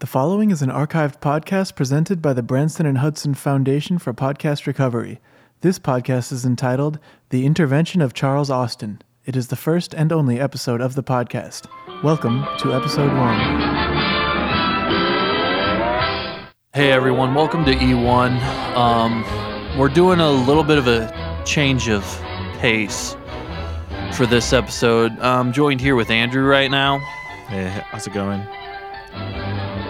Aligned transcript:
The 0.00 0.06
following 0.06 0.50
is 0.50 0.62
an 0.62 0.70
archived 0.70 1.20
podcast 1.20 1.74
presented 1.74 2.22
by 2.22 2.32
the 2.32 2.42
Branson 2.42 2.86
and 2.86 2.96
Hudson 2.96 3.34
Foundation 3.34 3.98
for 3.98 4.14
Podcast 4.14 4.66
Recovery. 4.66 5.20
This 5.60 5.78
podcast 5.78 6.32
is 6.32 6.46
entitled 6.46 6.98
The 7.28 7.44
Intervention 7.44 8.00
of 8.00 8.14
Charles 8.14 8.48
Austin. 8.48 9.02
It 9.26 9.36
is 9.36 9.48
the 9.48 9.56
first 9.56 9.94
and 9.94 10.10
only 10.10 10.40
episode 10.40 10.80
of 10.80 10.94
the 10.94 11.02
podcast. 11.02 11.66
Welcome 12.02 12.46
to 12.60 12.72
episode 12.72 13.14
one. 13.14 13.38
Hey 16.72 16.90
everyone, 16.92 17.34
welcome 17.34 17.66
to 17.66 17.72
E1. 17.72 18.40
Um, 18.74 19.78
we're 19.78 19.90
doing 19.90 20.20
a 20.20 20.30
little 20.30 20.64
bit 20.64 20.78
of 20.78 20.88
a 20.88 21.42
change 21.44 21.90
of 21.90 22.02
pace 22.54 23.18
for 24.14 24.24
this 24.24 24.54
episode. 24.54 25.12
I'm 25.18 25.52
joined 25.52 25.82
here 25.82 25.94
with 25.94 26.08
Andrew 26.08 26.46
right 26.46 26.70
now. 26.70 27.00
Hey, 27.48 27.84
how's 27.90 28.06
it 28.06 28.14
going? 28.14 28.40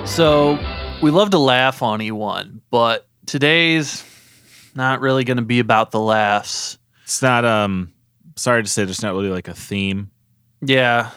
So 0.07 0.59
we 1.03 1.11
love 1.11 1.30
to 1.30 1.39
laugh 1.39 1.82
on 1.82 2.00
E1, 2.00 2.61
but 2.71 3.07
today's 3.27 4.04
not 4.75 5.00
really 5.00 5.25
going 5.25 5.36
to 5.36 5.43
be 5.45 5.61
about 5.61 5.93
the 5.93 6.00
laughs. 6.00 6.79
It's 7.04 7.22
not 7.22 7.45
um 7.45 7.93
sorry 8.36 8.63
to 8.63 8.68
say 8.68 8.85
there's 8.85 9.03
not 9.03 9.14
really 9.14 9.29
like 9.31 9.49
a 9.49 9.55
theme, 9.55 10.11
Yeah, 10.61 11.11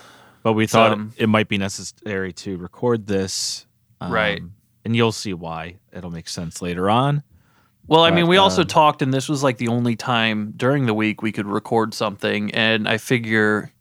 but 0.43 0.53
we 0.53 0.67
thought 0.67 0.91
Um, 0.91 1.13
it 1.17 1.27
might 1.27 1.47
be 1.47 1.57
necessary 1.57 2.33
to 2.33 2.57
record 2.57 3.07
this. 3.07 3.65
um, 4.01 4.11
Right. 4.11 4.41
And 4.85 4.95
you'll 4.95 5.11
see 5.13 5.33
why. 5.33 5.75
It'll 5.91 6.11
make 6.11 6.27
sense 6.27 6.61
later 6.61 6.89
on. 6.89 7.23
Well, 7.87 8.03
I 8.03 8.11
mean, 8.11 8.27
we 8.27 8.37
also 8.37 8.61
um, 8.61 8.67
talked, 8.67 9.01
and 9.01 9.13
this 9.13 9.27
was 9.27 9.43
like 9.43 9.57
the 9.57 9.67
only 9.69 9.95
time 9.95 10.53
during 10.55 10.85
the 10.85 10.93
week 10.93 11.21
we 11.21 11.31
could 11.31 11.47
record 11.47 11.93
something. 11.93 12.51
And 12.53 12.87
I 12.87 12.97
figure 12.97 13.71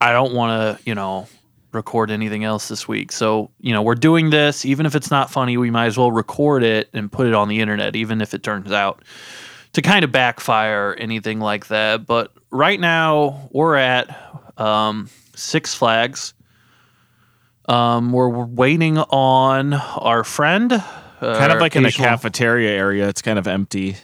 I 0.00 0.12
don't 0.12 0.34
want 0.34 0.78
to, 0.78 0.84
you 0.88 0.94
know, 0.94 1.26
record 1.74 2.10
anything 2.10 2.44
else 2.44 2.68
this 2.68 2.86
week. 2.88 3.12
So, 3.12 3.50
you 3.60 3.72
know, 3.72 3.82
we're 3.82 3.94
doing 3.94 4.30
this. 4.30 4.64
Even 4.64 4.86
if 4.86 4.94
it's 4.94 5.10
not 5.10 5.30
funny, 5.30 5.56
we 5.56 5.70
might 5.70 5.86
as 5.86 5.98
well 5.98 6.12
record 6.12 6.62
it 6.62 6.88
and 6.92 7.10
put 7.10 7.26
it 7.26 7.34
on 7.34 7.48
the 7.48 7.60
internet, 7.60 7.96
even 7.96 8.20
if 8.20 8.32
it 8.34 8.42
turns 8.42 8.72
out 8.72 9.04
to 9.72 9.82
kind 9.82 10.04
of 10.04 10.12
backfire, 10.12 10.94
anything 10.98 11.40
like 11.40 11.66
that. 11.66 12.06
But 12.06 12.32
right 12.50 12.78
now, 12.78 13.48
we're 13.52 13.74
at 13.76 14.08
um, 14.56 15.10
Six 15.34 15.74
Flags. 15.74 16.32
Um, 17.68 18.12
we're 18.12 18.28
we're 18.28 18.44
waiting 18.44 18.98
on 18.98 19.72
our 19.74 20.22
friend. 20.22 20.70
kind 21.20 21.52
of 21.52 21.60
like 21.60 21.74
in 21.76 21.84
a 21.86 21.90
cafeteria 21.92 22.70
area. 22.70 23.08
It's 23.08 23.22
kind 23.22 23.38
of 23.38 23.46
empty. 23.46 23.96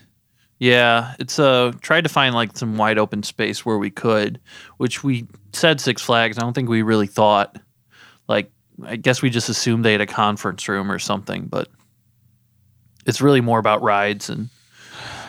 yeah, 0.59 1.15
it's 1.19 1.39
uh 1.39 1.73
tried 1.81 2.03
to 2.05 2.09
find 2.09 2.35
like 2.35 2.57
some 2.57 2.77
wide 2.79 2.99
open 2.99 3.23
space 3.23 3.65
where 3.65 3.79
we 3.79 3.91
could, 3.91 4.41
which 4.79 5.05
we 5.05 5.27
said 5.53 5.81
Six 5.81 6.03
Flags. 6.03 6.39
I 6.39 6.43
don't 6.43 6.53
think 6.53 6.69
we 6.69 6.83
really 6.83 7.07
thought 7.07 7.59
like 8.29 8.51
I 8.85 8.97
guess 8.97 9.23
we 9.23 9.31
just 9.31 9.49
assumed 9.49 9.85
they 9.85 9.93
had 9.93 10.01
a 10.01 10.07
conference 10.07 10.69
room 10.69 10.91
or 10.91 10.99
something, 10.99 11.47
but 11.47 11.69
it's 13.07 13.21
really 13.21 13.41
more 13.41 13.59
about 13.59 13.83
rides 13.83 14.31
and 14.31 14.49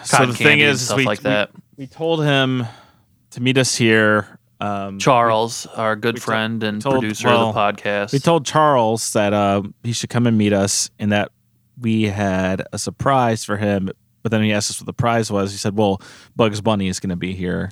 So 0.03 0.25
the 0.25 0.33
thing 0.33 0.59
is, 0.59 0.85
stuff 0.85 0.97
we, 0.97 1.05
like 1.05 1.21
that. 1.21 1.51
We, 1.77 1.87
told 1.87 2.23
him 2.23 2.65
to 3.31 3.41
meet 3.41 3.57
us 3.57 3.75
here. 3.75 4.37
Um, 4.59 4.99
Charles, 4.99 5.65
our 5.65 5.95
good 5.95 6.15
we 6.15 6.19
to- 6.19 6.25
friend 6.25 6.63
and 6.63 6.81
told- 6.81 6.99
producer 7.01 7.27
well, 7.27 7.49
of 7.49 7.55
the 7.55 7.59
podcast. 7.59 8.13
We 8.13 8.19
told 8.19 8.45
Charles 8.45 9.13
that 9.13 9.33
uh, 9.33 9.63
he 9.83 9.91
should 9.91 10.09
come 10.09 10.27
and 10.27 10.37
meet 10.37 10.53
us, 10.53 10.89
and 10.99 11.11
that 11.11 11.31
we 11.79 12.03
had 12.03 12.63
a 12.71 12.77
surprise 12.77 13.43
for 13.43 13.57
him. 13.57 13.89
But 14.21 14.31
then 14.31 14.43
he 14.43 14.53
asked 14.53 14.69
us 14.69 14.79
what 14.79 14.85
the 14.85 14.93
prize 14.93 15.31
was. 15.31 15.51
He 15.51 15.57
said, 15.57 15.75
"Well, 15.75 15.99
Bugs 16.35 16.61
Bunny 16.61 16.87
is 16.87 16.99
going 16.99 17.09
to 17.09 17.15
be 17.15 17.33
here 17.33 17.71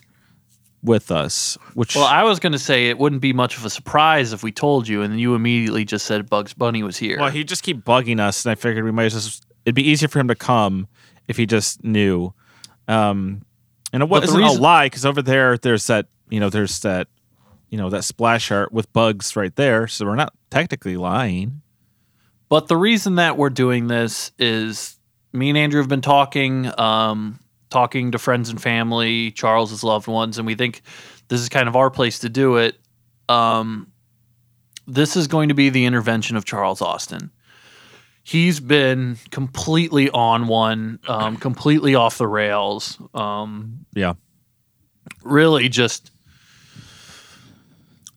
with 0.84 1.12
us." 1.12 1.58
Which 1.74 1.96
well, 1.96 2.06
I 2.06 2.24
was 2.24 2.40
going 2.40 2.54
to 2.54 2.60
say 2.60 2.90
it 2.90 2.98
wouldn't 2.98 3.22
be 3.22 3.34
much 3.34 3.58
of 3.58 3.66
a 3.66 3.70
surprise 3.70 4.34
if 4.34 4.44
we 4.44 4.52
told 4.52 4.88
you, 4.88 5.02
and 5.02 5.12
then 5.12 5.20
you 5.20 5.36
immediately 5.36 5.86
just 5.86 6.06
said 6.06 6.30
Bugs 6.30 6.54
Bunny 6.54 6.84
was 6.84 6.98
here. 6.98 7.18
well, 7.20 7.30
he 7.30 7.44
just 7.44 7.64
keep 7.64 7.84
bugging 7.84 8.20
us, 8.20 8.46
and 8.46 8.52
I 8.52 8.56
figured 8.56 8.86
we 8.86 8.92
might 8.92 9.06
as 9.06 9.14
well. 9.14 9.50
It'd 9.66 9.76
be 9.76 9.88
easier 9.88 10.08
for 10.08 10.20
him 10.20 10.28
to 10.30 10.36
come 10.36 10.88
if 11.28 11.38
he 11.38 11.46
just 11.46 11.84
knew. 11.84 12.34
Um, 12.88 13.44
and 13.94 14.02
it 14.02 14.10
wasn't 14.10 14.40
reason- 14.40 14.58
a 14.58 14.62
lie 14.62 14.86
because 14.88 15.06
over 15.06 15.22
there, 15.22 15.58
there's 15.58 15.88
that 15.88 16.08
you 16.30 16.39
know, 16.39 16.50
there's 16.50 16.80
that 16.82 17.08
you 17.70 17.78
know 17.78 17.89
that 17.89 18.04
splash 18.04 18.52
art 18.52 18.72
with 18.72 18.92
bugs 18.94 19.36
right 19.36 19.56
there. 19.56 19.88
So 19.88 20.06
we're 20.06 20.16
not 20.16 20.34
technically 20.50 20.98
lying. 20.98 21.62
But 22.50 22.68
the 22.68 22.78
reason 22.78 23.16
that 23.16 23.38
we're 23.38 23.52
doing 23.52 23.88
this 23.88 24.32
is 24.39 24.98
me 25.34 25.50
and 25.50 25.58
Andrew 25.58 25.80
have 25.82 25.89
been 25.89 26.02
talking, 26.02 26.72
um, 26.80 27.39
talking 27.70 28.12
to 28.12 28.20
friends 28.20 28.50
and 28.50 28.62
family, 28.62 29.32
Charles's 29.32 29.84
loved 29.84 30.08
ones, 30.08 30.38
and 30.38 30.46
we 30.48 30.56
think 30.56 30.82
this 31.28 31.40
is 31.42 31.50
kind 31.50 31.68
of 31.68 31.76
our 31.76 31.90
place 31.90 32.20
to 32.20 32.30
do 32.30 32.58
it. 32.58 32.76
Um, 33.28 33.92
this 34.88 35.16
is 35.16 35.28
going 35.28 35.50
to 35.50 35.56
be 35.56 35.70
the 35.70 35.86
intervention 35.86 36.36
of 36.36 36.46
Charles 36.46 36.82
Austin. 36.82 37.30
He's 38.24 38.60
been 38.60 39.18
completely 39.32 40.10
on 40.10 40.48
one, 40.48 41.00
um, 41.08 41.38
completely 41.38 41.96
off 41.96 42.18
the 42.18 42.28
rails. 42.28 42.98
Um, 43.14 43.86
Yeah. 43.94 44.14
really 45.24 45.70
just. 45.70 46.12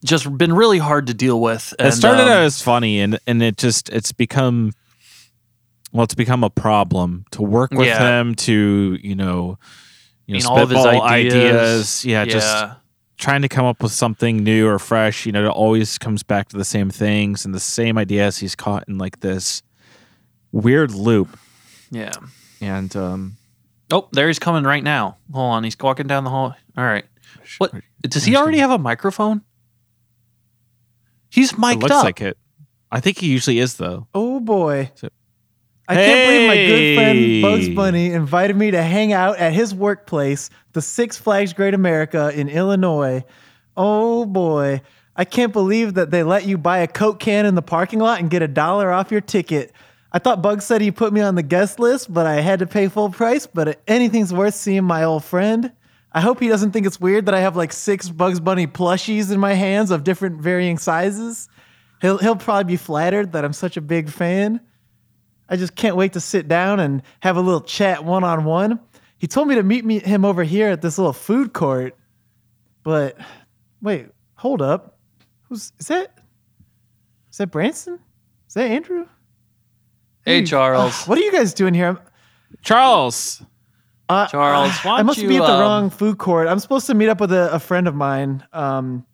Just 0.03 0.37
been 0.37 0.51
really 0.51 0.79
hard 0.79 1.07
to 1.07 1.13
deal 1.13 1.39
with. 1.39 1.73
it 1.79 1.93
started 1.93 2.23
um, 2.23 2.27
out 2.29 2.41
as 2.43 2.61
funny 2.61 2.99
and 2.99 3.19
and 3.25 3.41
it 3.41 3.55
just 3.55 3.89
it's 3.89 4.11
become 4.11 4.73
well 5.93 6.03
it's 6.03 6.15
become 6.15 6.43
a 6.43 6.49
problem 6.49 7.23
to 7.31 7.41
work 7.41 7.71
with 7.71 7.87
Yeah. 7.87 8.19
him 8.19 8.35
to 8.35 8.97
you 9.01 9.15
know 9.15 9.57
you 10.25 10.33
know 10.33 10.37
mean, 10.39 10.45
all 10.45 10.59
of 10.59 10.69
his 10.69 10.79
spitball 10.81 11.01
ideas. 11.03 12.03
yeah, 12.05 12.25
just 12.25 12.67
trying 13.17 13.41
to 13.43 13.47
come 13.49 13.65
up 13.65 13.81
with 13.81 13.91
something 13.93 14.37
new 14.43 14.67
or 14.67 14.79
fresh 14.79 15.25
you 15.25 15.31
know 15.31 15.45
it 15.45 15.49
always 15.49 15.97
comes 15.97 16.23
back 16.23 16.49
to 16.49 16.57
the 16.57 16.65
same 16.65 16.89
things 16.89 17.45
and 17.45 17.53
the 17.55 17.59
same 17.59 17.97
ideas 17.97 18.39
he's 18.39 18.55
caught 18.55 18.83
in 18.89 18.97
like 18.97 19.19
this 19.21 19.61
weird 20.51 20.91
loop 20.91 21.37
yeah. 21.91 22.11
and 22.59 22.95
um 22.95 23.37
Oh, 23.91 24.07
there 24.11 24.27
he's 24.27 24.39
coming 24.39 24.63
right 24.63 24.83
now. 24.83 25.17
Hold 25.31 25.53
on, 25.53 25.63
he's 25.63 25.77
walking 25.79 26.07
down 26.07 26.23
the 26.23 26.31
hall. 26.31 26.55
All 26.75 26.83
right. 26.83 27.05
What? 27.59 27.73
Does 28.01 28.23
he 28.23 28.35
already 28.35 28.57
have 28.57 28.71
a 28.71 28.79
microphone? 28.79 29.41
He's 31.29 31.55
mic'd 31.57 31.81
looks 31.83 31.93
up. 31.93 32.03
like 32.03 32.21
it 32.21 32.37
i 32.91 32.99
think 32.99 33.17
he 33.19 33.27
usually 33.27 33.59
is 33.59 33.75
though 33.77 34.07
Oh 34.15 34.39
boy. 34.39 34.91
So- 34.95 35.09
I 35.93 36.05
can't 36.05 36.27
believe 36.27 36.47
my 36.47 36.55
good 36.55 36.95
friend 36.95 37.41
Bugs 37.41 37.69
Bunny 37.69 38.11
invited 38.11 38.55
me 38.55 38.71
to 38.71 38.81
hang 38.81 39.13
out 39.13 39.37
at 39.37 39.53
his 39.53 39.73
workplace, 39.73 40.49
the 40.73 40.81
Six 40.81 41.17
Flags 41.17 41.53
Great 41.53 41.73
America 41.73 42.31
in 42.33 42.49
Illinois. 42.49 43.23
Oh 43.77 44.25
boy. 44.25 44.81
I 45.15 45.25
can't 45.25 45.53
believe 45.53 45.93
that 45.93 46.09
they 46.09 46.23
let 46.23 46.45
you 46.45 46.57
buy 46.57 46.79
a 46.79 46.87
Coke 46.87 47.19
can 47.19 47.45
in 47.45 47.55
the 47.55 47.61
parking 47.61 47.99
lot 47.99 48.19
and 48.19 48.29
get 48.29 48.41
a 48.41 48.47
dollar 48.47 48.91
off 48.91 49.11
your 49.11 49.21
ticket. 49.21 49.71
I 50.11 50.19
thought 50.19 50.41
Bugs 50.41 50.65
said 50.65 50.81
he 50.81 50.91
put 50.91 51.13
me 51.13 51.21
on 51.21 51.35
the 51.35 51.43
guest 51.43 51.79
list, 51.79 52.11
but 52.11 52.25
I 52.25 52.35
had 52.35 52.59
to 52.59 52.67
pay 52.67 52.87
full 52.87 53.09
price. 53.09 53.47
But 53.47 53.81
anything's 53.87 54.33
worth 54.33 54.55
seeing 54.55 54.83
my 54.83 55.03
old 55.03 55.23
friend. 55.23 55.71
I 56.11 56.21
hope 56.21 56.39
he 56.39 56.47
doesn't 56.47 56.71
think 56.71 56.85
it's 56.85 56.99
weird 56.99 57.25
that 57.25 57.33
I 57.33 57.39
have 57.39 57.55
like 57.55 57.73
six 57.73 58.09
Bugs 58.09 58.39
Bunny 58.39 58.67
plushies 58.67 59.31
in 59.31 59.39
my 59.39 59.53
hands 59.53 59.89
of 59.89 60.03
different 60.03 60.41
varying 60.41 60.77
sizes. 60.77 61.49
He'll 62.01 62.17
he'll 62.19 62.35
probably 62.35 62.65
be 62.65 62.77
flattered 62.77 63.31
that 63.31 63.43
I'm 63.43 63.53
such 63.53 63.77
a 63.77 63.81
big 63.81 64.09
fan. 64.09 64.61
I 65.53 65.55
just 65.55 65.75
can't 65.75 65.95
wait 65.95 66.13
to 66.13 66.19
sit 66.19 66.47
down 66.47 66.79
and 66.79 67.03
have 67.19 67.37
a 67.37 67.39
little 67.39 67.61
chat 67.61 68.03
one 68.03 68.23
on 68.23 68.43
one. 68.43 68.79
He 69.19 69.27
told 69.27 69.47
me 69.47 69.53
to 69.53 69.61
meet 69.61 69.85
me 69.85 69.99
him 69.99 70.25
over 70.25 70.43
here 70.43 70.69
at 70.69 70.81
this 70.81 70.97
little 70.97 71.13
food 71.13 71.53
court. 71.53 71.95
But 72.81 73.19
wait, 73.79 74.07
hold 74.33 74.63
up. 74.63 74.97
Who's 75.43 75.71
is 75.79 75.85
that? 75.89 76.17
Is 77.31 77.37
that 77.37 77.51
Branson? 77.51 77.99
Is 78.47 78.55
that 78.55 78.63
Andrew? 78.65 79.05
hey, 80.25 80.43
Charles. 80.43 81.03
Ugh, 81.03 81.09
what 81.09 81.19
are 81.19 81.21
you 81.21 81.31
guys 81.31 81.53
doing 81.53 81.75
here? 81.75 81.85
I'm- 81.85 81.99
charles 82.63 83.43
Uh, 84.09 84.25
Charles, 84.25 84.69
uh, 84.71 84.79
why 84.81 84.93
I 84.93 84.97
don't 84.97 85.05
must 85.05 85.19
you, 85.19 85.27
be 85.27 85.37
at 85.37 85.45
the 85.45 85.53
um, 85.53 85.59
wrong 85.59 85.89
food 85.91 86.17
court. 86.17 86.47
I'm 86.47 86.57
supposed 86.57 86.87
to 86.87 86.95
meet 86.95 87.09
up 87.09 87.21
with 87.21 87.31
a, 87.31 87.53
a 87.53 87.59
friend 87.59 87.87
of 87.87 87.93
mine. 87.93 88.43
Um, 88.53 89.05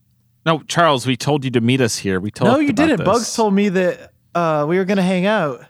no 0.45 0.61
charles 0.69 1.05
we 1.05 1.17
told 1.17 1.43
you 1.43 1.51
to 1.51 1.59
meet 1.59 1.81
us 1.81 1.97
here 1.97 2.21
we 2.21 2.31
told 2.31 2.49
no, 2.49 2.59
you 2.59 2.69
about 2.69 2.87
didn't. 2.87 2.97
this. 2.99 3.05
Bugs 3.05 3.35
told 3.35 3.53
me 3.53 3.67
that 3.67 4.13
uh, 4.35 4.65
we 4.69 4.77
were 4.77 4.85
gonna 4.85 5.01
hang 5.01 5.25
out. 5.25 5.65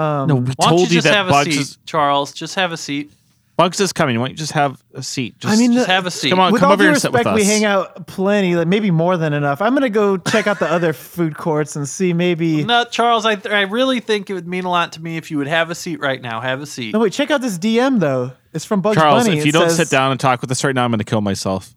Um, 0.00 0.28
no 0.28 0.34
we 0.36 0.40
Why 0.40 0.46
don't 0.46 0.72
you 0.72 0.78
told 0.78 0.80
you 0.80 0.86
just 0.94 1.04
that 1.06 1.14
have 1.14 1.28
a 1.28 1.30
bugs 1.30 1.54
seat, 1.54 1.60
is 1.60 1.78
Charles? 1.86 2.32
Just 2.32 2.54
have 2.54 2.72
a 2.72 2.76
seat. 2.76 3.10
Bugs 3.56 3.78
is 3.78 3.92
coming. 3.92 4.18
Why 4.18 4.28
don't 4.28 4.30
you 4.30 4.36
just 4.38 4.52
have 4.52 4.82
a 4.94 5.02
seat? 5.02 5.38
Just, 5.38 5.54
I 5.54 5.58
mean, 5.58 5.74
Just 5.74 5.86
the- 5.86 5.92
have 5.92 6.06
a 6.06 6.10
seat. 6.10 6.30
come 6.30 6.40
on, 6.40 6.50
with 6.50 6.60
come 6.60 6.68
all 6.68 6.72
over 6.72 6.82
due 6.82 6.84
here 6.86 6.92
and 6.92 7.02
sit 7.02 7.12
with 7.12 7.18
respect, 7.18 7.34
we 7.36 7.44
hang 7.44 7.64
out 7.66 8.06
plenty, 8.06 8.56
like 8.56 8.66
maybe 8.66 8.90
more 8.90 9.18
than 9.18 9.34
enough. 9.34 9.60
I'm 9.60 9.74
gonna 9.74 9.90
go 9.90 10.16
check 10.16 10.46
out 10.46 10.60
the 10.60 10.66
other 10.70 10.94
food 10.94 11.36
courts 11.36 11.76
and 11.76 11.86
see 11.86 12.14
maybe. 12.14 12.64
No, 12.64 12.84
Charles. 12.84 13.26
I 13.26 13.36
I 13.50 13.62
really 13.62 14.00
think 14.00 14.30
it 14.30 14.32
would 14.34 14.48
mean 14.48 14.64
a 14.64 14.70
lot 14.70 14.92
to 14.92 15.02
me 15.02 15.18
if 15.18 15.30
you 15.30 15.36
would 15.36 15.46
have 15.46 15.68
a 15.70 15.74
seat 15.74 16.00
right 16.00 16.22
now. 16.22 16.40
Have 16.40 16.62
a 16.62 16.66
seat. 16.66 16.94
No, 16.94 17.00
wait, 17.00 17.12
check 17.12 17.30
out 17.30 17.42
this 17.42 17.58
DM 17.58 18.00
though. 18.00 18.32
It's 18.54 18.64
from 18.64 18.80
Bugs 18.80 18.96
Charles, 18.96 19.24
Bunny. 19.24 19.36
if 19.36 19.42
It 19.44 19.46
you 19.48 19.52
don't 19.52 19.68
says- 19.68 19.76
sit 19.76 19.90
down 19.90 20.10
and 20.10 20.18
talk 20.18 20.40
with 20.40 20.50
us 20.50 20.64
right 20.64 20.74
now, 20.74 20.84
I'm 20.84 20.90
going 20.90 20.98
to 21.00 21.04
kill 21.04 21.20
myself. 21.20 21.74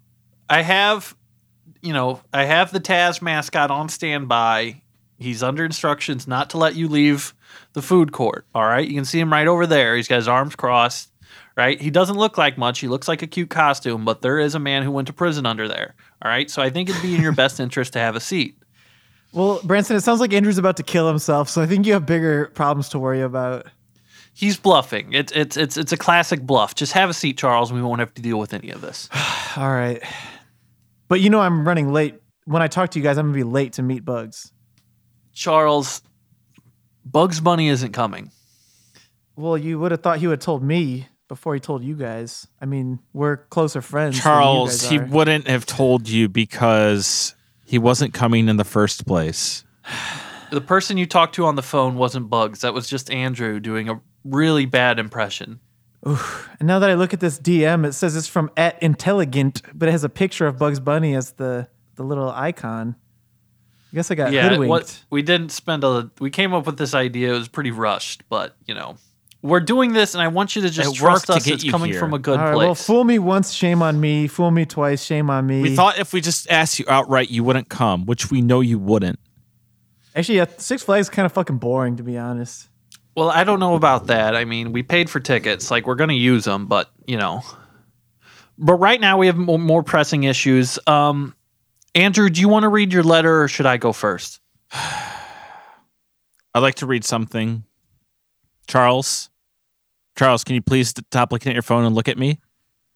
I 0.50 0.62
have, 0.62 1.16
you 1.82 1.92
know, 1.92 2.22
I 2.34 2.46
have 2.46 2.72
the 2.72 2.80
Taz 2.80 3.22
mascot 3.22 3.70
on 3.72 3.90
standby. 3.90 4.82
He's 5.20 5.44
under 5.44 5.64
instructions 5.66 6.28
not 6.28 6.50
to 6.52 6.58
let 6.58 6.76
you 6.76 6.88
leave 6.88 7.34
the 7.74 7.82
food 7.82 8.12
court. 8.12 8.46
All 8.54 8.66
right. 8.66 8.88
You 8.88 8.94
can 8.96 9.06
see 9.06 9.20
him 9.20 9.32
right 9.32 9.48
over 9.48 9.66
there. 9.68 9.96
He's 9.96 10.08
got 10.08 10.18
his 10.18 10.28
arms 10.28 10.56
crossed, 10.56 11.10
right? 11.56 11.80
He 11.80 11.90
doesn't 11.90 12.18
look 12.18 12.38
like 12.38 12.58
much. 12.58 12.80
He 12.80 12.88
looks 12.88 13.08
like 13.08 13.22
a 13.22 13.28
cute 13.28 13.50
costume, 13.50 14.06
but 14.06 14.22
there 14.22 14.40
is 14.40 14.56
a 14.56 14.60
man 14.60 14.84
who 14.84 14.92
went 14.92 15.08
to 15.08 15.14
prison 15.14 15.46
under 15.46 15.68
there. 15.68 15.96
All 16.22 16.30
right. 16.30 16.50
So 16.50 16.62
I 16.62 16.70
think 16.70 16.90
it'd 16.90 17.02
be 17.02 17.16
in 17.16 17.22
your 17.22 17.32
best 17.32 17.60
interest 17.60 17.94
to 17.94 18.00
have 18.00 18.16
a 18.16 18.20
seat. 18.20 18.58
Well, 19.34 19.60
Branson, 19.64 19.96
it 19.96 20.02
sounds 20.02 20.20
like 20.20 20.32
Andrew's 20.32 20.60
about 20.60 20.78
to 20.78 20.84
kill 20.84 21.08
himself, 21.08 21.50
so 21.50 21.60
I 21.60 21.66
think 21.66 21.88
you 21.88 21.94
have 21.94 22.06
bigger 22.06 22.52
problems 22.54 22.90
to 22.90 23.00
worry 23.00 23.22
about. 23.22 23.66
He's 24.36 24.58
bluffing. 24.58 25.12
It's 25.14 25.32
it's 25.32 25.58
it's 25.58 25.76
it's 25.76 25.92
a 25.92 25.98
classic 25.98 26.42
bluff. 26.42 26.76
Just 26.76 26.94
have 26.94 27.10
a 27.10 27.14
seat, 27.14 27.38
Charles. 27.38 27.72
and 27.72 27.80
We 27.80 27.86
won't 27.86 28.00
have 28.00 28.14
to 28.14 28.22
deal 28.22 28.38
with 28.40 28.54
any 28.54 28.70
of 28.70 28.82
this. 28.82 29.10
All 29.58 29.72
right. 29.72 30.02
But 31.08 31.20
you 31.22 31.30
know 31.32 31.40
I'm 31.40 31.68
running 31.68 31.92
late. 31.92 32.16
When 32.46 32.62
I 32.62 32.68
talk 32.68 32.92
to 32.92 33.00
you 33.00 33.04
guys, 33.04 33.18
I'm 33.18 33.28
gonna 33.28 33.36
be 33.36 33.44
late 33.44 33.74
to 33.74 33.82
meet 33.84 34.06
Bugs. 34.06 34.52
Charles, 35.34 36.02
Bugs 37.06 37.40
Bunny 37.40 37.70
isn't 37.70 37.92
coming. 37.92 38.32
Well, 39.36 39.58
you 39.58 39.80
would 39.80 39.92
have 39.92 40.02
thought 40.02 40.20
he 40.20 40.28
would 40.28 40.40
have 40.40 40.46
told 40.46 40.64
me 40.64 41.08
before 41.28 41.54
he 41.54 41.60
told 41.60 41.84
you 41.84 41.96
guys. 41.96 42.48
I 42.62 42.66
mean, 42.66 43.00
we're 43.14 43.38
closer 43.38 43.82
friends. 43.82 44.16
than 44.16 44.32
you 44.32 44.36
Charles, 44.36 44.82
guys 44.82 44.90
he 44.90 45.00
wouldn't 45.00 45.48
have 45.48 45.66
told 45.66 46.08
you 46.08 46.30
because 46.30 47.36
he 47.66 47.78
wasn't 47.78 48.14
coming 48.14 48.48
in 48.48 48.58
the 48.58 48.64
first 48.64 49.08
place. 49.08 49.64
The 50.52 50.62
person 50.62 50.98
you 50.98 51.08
talked 51.08 51.36
to 51.36 51.46
on 51.46 51.56
the 51.56 51.64
phone 51.64 51.96
wasn't 51.96 52.30
Bugs. 52.30 52.62
That 52.62 52.74
was 52.76 52.88
just 52.88 53.10
Andrew 53.10 53.60
doing 53.60 53.90
a 53.90 54.00
really 54.24 54.66
bad 54.68 55.00
impression. 55.00 55.60
And 56.06 56.68
now 56.68 56.80
that 56.80 56.90
I 56.90 56.96
look 56.96 57.14
at 57.14 57.22
this 57.22 57.40
DM, 57.40 57.88
it 57.88 57.94
says 57.94 58.16
it's 58.16 58.28
from 58.28 58.52
at 58.58 58.82
intelligent, 58.84 59.62
but 59.74 59.90
it 59.90 59.92
has 59.94 60.04
a 60.04 60.10
picture 60.10 60.46
of 60.46 60.60
Bugs 60.60 60.80
Bunny 60.80 61.16
as 61.16 61.32
the 61.34 61.68
the 61.96 62.04
little 62.04 62.30
icon. 62.30 62.96
I 63.94 63.96
guess 63.96 64.10
I 64.10 64.16
got 64.16 64.32
yeah, 64.32 64.50
hoodwinked. 64.50 64.70
what 64.70 65.04
we 65.12 65.22
didn't 65.22 65.50
spend 65.52 65.84
a. 65.84 66.10
We 66.20 66.32
came 66.32 66.52
up 66.52 66.66
with 66.66 66.78
this 66.78 66.96
idea. 66.96 67.34
It 67.34 67.38
was 67.38 67.48
pretty 67.48 67.70
rushed, 67.70 68.28
but 68.28 68.56
you 68.66 68.74
know, 68.74 68.96
we're 69.44 69.60
doing 69.60 69.94
this, 69.94 70.16
and 70.16 70.22
I 70.24 70.30
want 70.30 70.56
you 70.56 70.64
to 70.64 70.70
just 70.72 70.96
It 70.96 70.98
trust 70.98 71.30
us. 71.30 71.46
It's 71.46 71.70
coming 71.70 71.92
here. 71.92 72.00
from 72.00 72.14
a 72.14 72.20
good 72.20 72.40
All 72.40 72.46
right, 72.46 72.54
place. 72.56 72.66
well, 72.66 72.76
fool 72.76 73.04
me 73.04 73.20
once, 73.20 73.52
shame 73.52 73.84
on 73.84 74.00
me. 74.00 74.28
Fool 74.28 74.50
me 74.50 74.66
twice, 74.66 75.04
shame 75.04 75.30
on 75.30 75.46
me. 75.46 75.62
We 75.62 75.76
thought 75.76 76.00
if 76.00 76.12
we 76.12 76.22
just 76.22 76.50
asked 76.50 76.80
you 76.80 76.86
outright, 76.88 77.30
you 77.30 77.44
wouldn't 77.44 77.70
come, 77.70 78.08
which 78.08 78.32
we 78.32 78.42
know 78.42 78.62
you 78.62 78.80
wouldn't. 78.80 79.20
Actually, 80.16 80.38
yeah, 80.38 80.46
Six 80.58 80.82
Flags 80.82 81.08
is 81.08 81.10
kind 81.12 81.26
of 81.26 81.32
fucking 81.34 81.58
boring, 81.58 81.98
to 81.98 82.04
be 82.04 82.18
honest. 82.18 82.70
Well, 83.16 83.30
I 83.30 83.44
don't 83.44 83.60
know 83.60 83.76
about 83.76 84.08
that. 84.08 84.36
I 84.36 84.46
mean, 84.46 84.72
we 84.72 84.82
paid 84.82 85.08
for 85.10 85.20
tickets. 85.20 85.70
Like, 85.70 85.86
we're 85.86 85.96
going 85.96 86.10
to 86.10 86.16
use 86.16 86.46
them, 86.46 86.66
but, 86.66 86.90
you 87.06 87.18
know. 87.18 87.44
But 88.58 88.76
right 88.76 89.00
now, 89.00 89.18
we 89.20 89.28
have 89.28 89.38
more 89.38 89.84
pressing 89.84 90.24
issues. 90.24 90.80
Um, 90.88 91.36
Andrew, 91.96 92.30
do 92.30 92.42
you 92.42 92.50
want 92.50 92.64
to 92.64 92.70
read 92.70 92.92
your 92.92 93.04
letter 93.04 93.44
or 93.44 93.48
should 93.48 93.66
I 93.66 93.78
go 93.78 93.94
first? 93.94 94.40
I'd 94.72 96.60
like 96.60 96.76
to 96.76 96.86
read 96.86 97.04
something. 97.04 97.64
Charles, 98.68 99.30
Charles, 100.18 100.44
can 100.44 100.56
you 100.56 100.62
please 100.62 100.90
stop 100.90 101.32
looking 101.32 101.50
at 101.52 101.54
your 101.54 101.64
phone 101.64 101.86
and 101.86 101.96
look 101.96 102.08
at 102.08 102.18
me? 102.18 102.40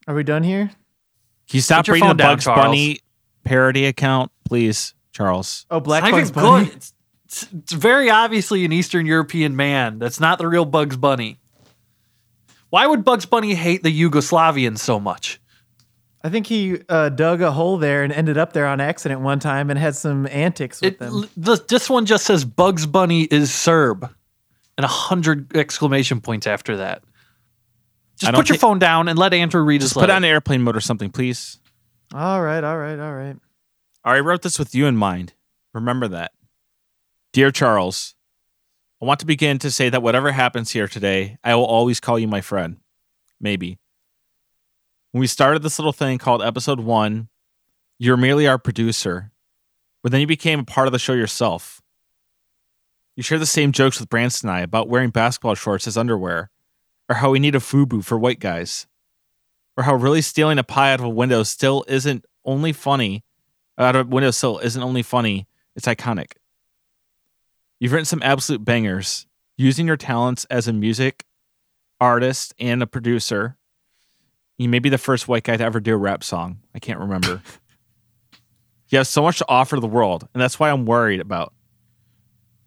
Are 0.08 0.16
we 0.16 0.24
done 0.24 0.44
here? 0.44 0.68
Can 0.68 1.58
you 1.58 1.62
stop 1.62 1.88
reading 1.88 2.08
the 2.08 2.14
down, 2.14 2.34
Bugs 2.34 2.44
Charles. 2.46 2.66
Bunny 2.66 3.00
parody 3.44 3.86
account, 3.86 4.32
please, 4.46 4.94
Charles? 5.12 5.66
Oh, 5.70 5.80
Black 5.80 6.04
It's 6.04 6.12
Bugs 6.12 6.32
Bunny. 6.32 6.68
It's, 6.68 6.94
it's, 7.26 7.48
it's 7.54 7.74
very 7.74 8.10
obviously 8.10 8.66
an 8.66 8.72
Eastern 8.72 9.06
European 9.06 9.56
man. 9.56 10.00
That's 10.00 10.20
not 10.20 10.38
the 10.38 10.48
real 10.48 10.66
Bugs 10.66 10.98
Bunny. 10.98 11.40
Why 12.70 12.86
would 12.86 13.04
Bugs 13.04 13.26
Bunny 13.26 13.56
hate 13.56 13.84
the 13.84 14.02
Yugoslavians 14.02 14.80
so 14.80 15.00
much? 15.00 15.40
I 16.28 16.30
think 16.30 16.46
he 16.48 16.78
uh, 16.90 17.08
dug 17.08 17.42
a 17.42 17.52
hole 17.54 17.78
there 17.78 18.04
and 18.04 18.12
ended 18.12 18.38
up 18.38 18.52
there 18.52 18.68
on 18.68 18.82
accident 18.82 19.22
one 19.22 19.40
time 19.40 19.70
and 19.70 19.80
had 19.80 19.96
some 19.96 20.28
antics 20.28 20.82
with 20.82 20.96
It, 20.96 21.00
them. 21.00 21.14
l- 21.14 21.26
this, 21.38 21.62
this 21.62 21.90
one 21.90 22.06
just 22.06 22.26
says 22.26 22.44
Bugs 22.44 22.86
Bunny 22.86 23.24
is 23.24 23.54
Serb, 23.54 24.04
and 24.78 24.84
a 24.84 24.90
hundred 24.90 25.56
exclamation 25.56 26.20
points 26.20 26.46
after 26.46 26.76
that. 26.78 27.02
Just 28.20 28.34
put 28.34 28.50
your 28.50 28.56
think- 28.56 28.62
phone 28.62 28.80
down 28.80 29.08
and 29.08 29.18
let 29.18 29.34
Andrew 29.34 29.62
read 29.62 29.80
his 29.82 29.92
Just 29.92 29.94
put 29.94 30.02
letter. 30.02 30.14
on 30.14 30.26
airplane 30.26 30.62
mode 30.64 30.76
or 30.76 30.82
something, 30.82 31.10
please. 31.12 31.60
All 32.14 32.42
right, 32.42 32.64
all 32.64 32.78
right, 32.78 33.00
all 33.00 33.14
right. 33.14 33.38
All 34.04 34.12
right, 34.12 34.18
I 34.18 34.20
wrote 34.20 34.42
this 34.42 34.60
with 34.60 34.76
you 34.76 34.86
in 34.86 34.98
mind. 34.98 35.34
Remember 35.74 36.08
that. 36.10 36.32
Dear 37.32 37.52
Charles, 37.52 38.16
I 39.02 39.06
want 39.06 39.20
to 39.22 39.26
begin 39.26 39.60
to 39.60 39.72
say 39.72 39.88
that 39.90 40.02
whatever 40.04 40.32
happens 40.34 40.72
here 40.72 40.88
today, 40.90 41.38
I 41.44 41.56
will 41.56 41.66
always 41.66 42.00
call 42.02 42.20
you 42.20 42.28
my 42.28 42.42
friend. 42.42 42.78
Maybe. 43.40 43.78
When 45.18 45.22
we 45.22 45.26
started 45.26 45.64
this 45.64 45.80
little 45.80 45.94
thing 45.94 46.20
called 46.20 46.44
episode 46.44 46.80
one, 46.80 47.30
you 47.98 48.12
were 48.12 48.18
merely 48.18 48.46
our 48.46 48.60
producer, 48.60 49.32
but 50.04 50.12
then 50.12 50.22
you 50.22 50.28
became 50.28 50.60
a 50.60 50.64
part 50.64 50.88
of 50.88 50.92
the 50.92 51.00
show 51.00 51.14
yourself. 51.14 51.82
You 53.16 53.24
share 53.24 53.40
the 53.40 53.48
same 53.48 53.72
jokes 53.72 54.00
with 54.00 54.10
Branson 54.10 54.48
and 54.48 54.60
I 54.60 54.62
about 54.62 54.90
wearing 54.90 55.10
basketball 55.10 55.56
shorts 55.56 55.88
as 55.88 55.98
underwear, 55.98 56.52
or 57.10 57.16
how 57.16 57.32
we 57.32 57.40
need 57.40 57.56
a 57.56 57.60
FUBU 57.60 58.06
for 58.06 58.16
white 58.16 58.40
guys, 58.40 58.86
or 59.76 59.86
how 59.86 59.96
really 59.96 60.22
stealing 60.22 60.60
a 60.60 60.64
pie 60.64 60.94
out 60.94 61.00
of 61.00 61.06
a 61.08 61.10
window 61.10 61.42
still 61.42 61.84
isn't 61.88 62.24
only 62.46 62.72
funny 62.72 63.24
out 63.80 63.96
of 63.96 64.06
a 64.06 64.10
windowsill 64.12 64.60
isn't 64.60 64.84
only 64.84 65.02
funny, 65.02 65.48
it's 65.76 65.88
iconic. 65.88 66.34
You've 67.80 67.92
written 67.92 68.06
some 68.06 68.22
absolute 68.22 68.64
bangers. 68.64 69.26
Using 69.58 69.88
your 69.88 69.98
talents 69.98 70.46
as 70.52 70.68
a 70.68 70.74
music 70.74 71.26
artist 72.00 72.54
and 72.60 72.84
a 72.84 72.86
producer, 72.86 73.58
you 74.58 74.70
may 74.70 74.80
be 74.80 74.90
the 74.90 74.98
first 74.98 75.28
white 75.28 75.44
guy 75.44 75.58
to 75.58 75.64
ever 75.64 75.80
do 75.80 75.94
a 75.94 75.98
rap 75.98 76.24
song. 76.24 76.60
I 76.74 76.80
can't 76.80 77.00
remember. 77.00 77.42
you 78.90 78.98
have 78.98 79.08
so 79.08 79.22
much 79.22 79.40
to 79.40 79.46
offer 79.48 79.80
the 79.80 79.88
world, 79.88 80.28
and 80.34 80.42
that's 80.42 80.60
why 80.60 80.72
I'm 80.72 80.86
worried 80.86 81.20
about. 81.20 81.54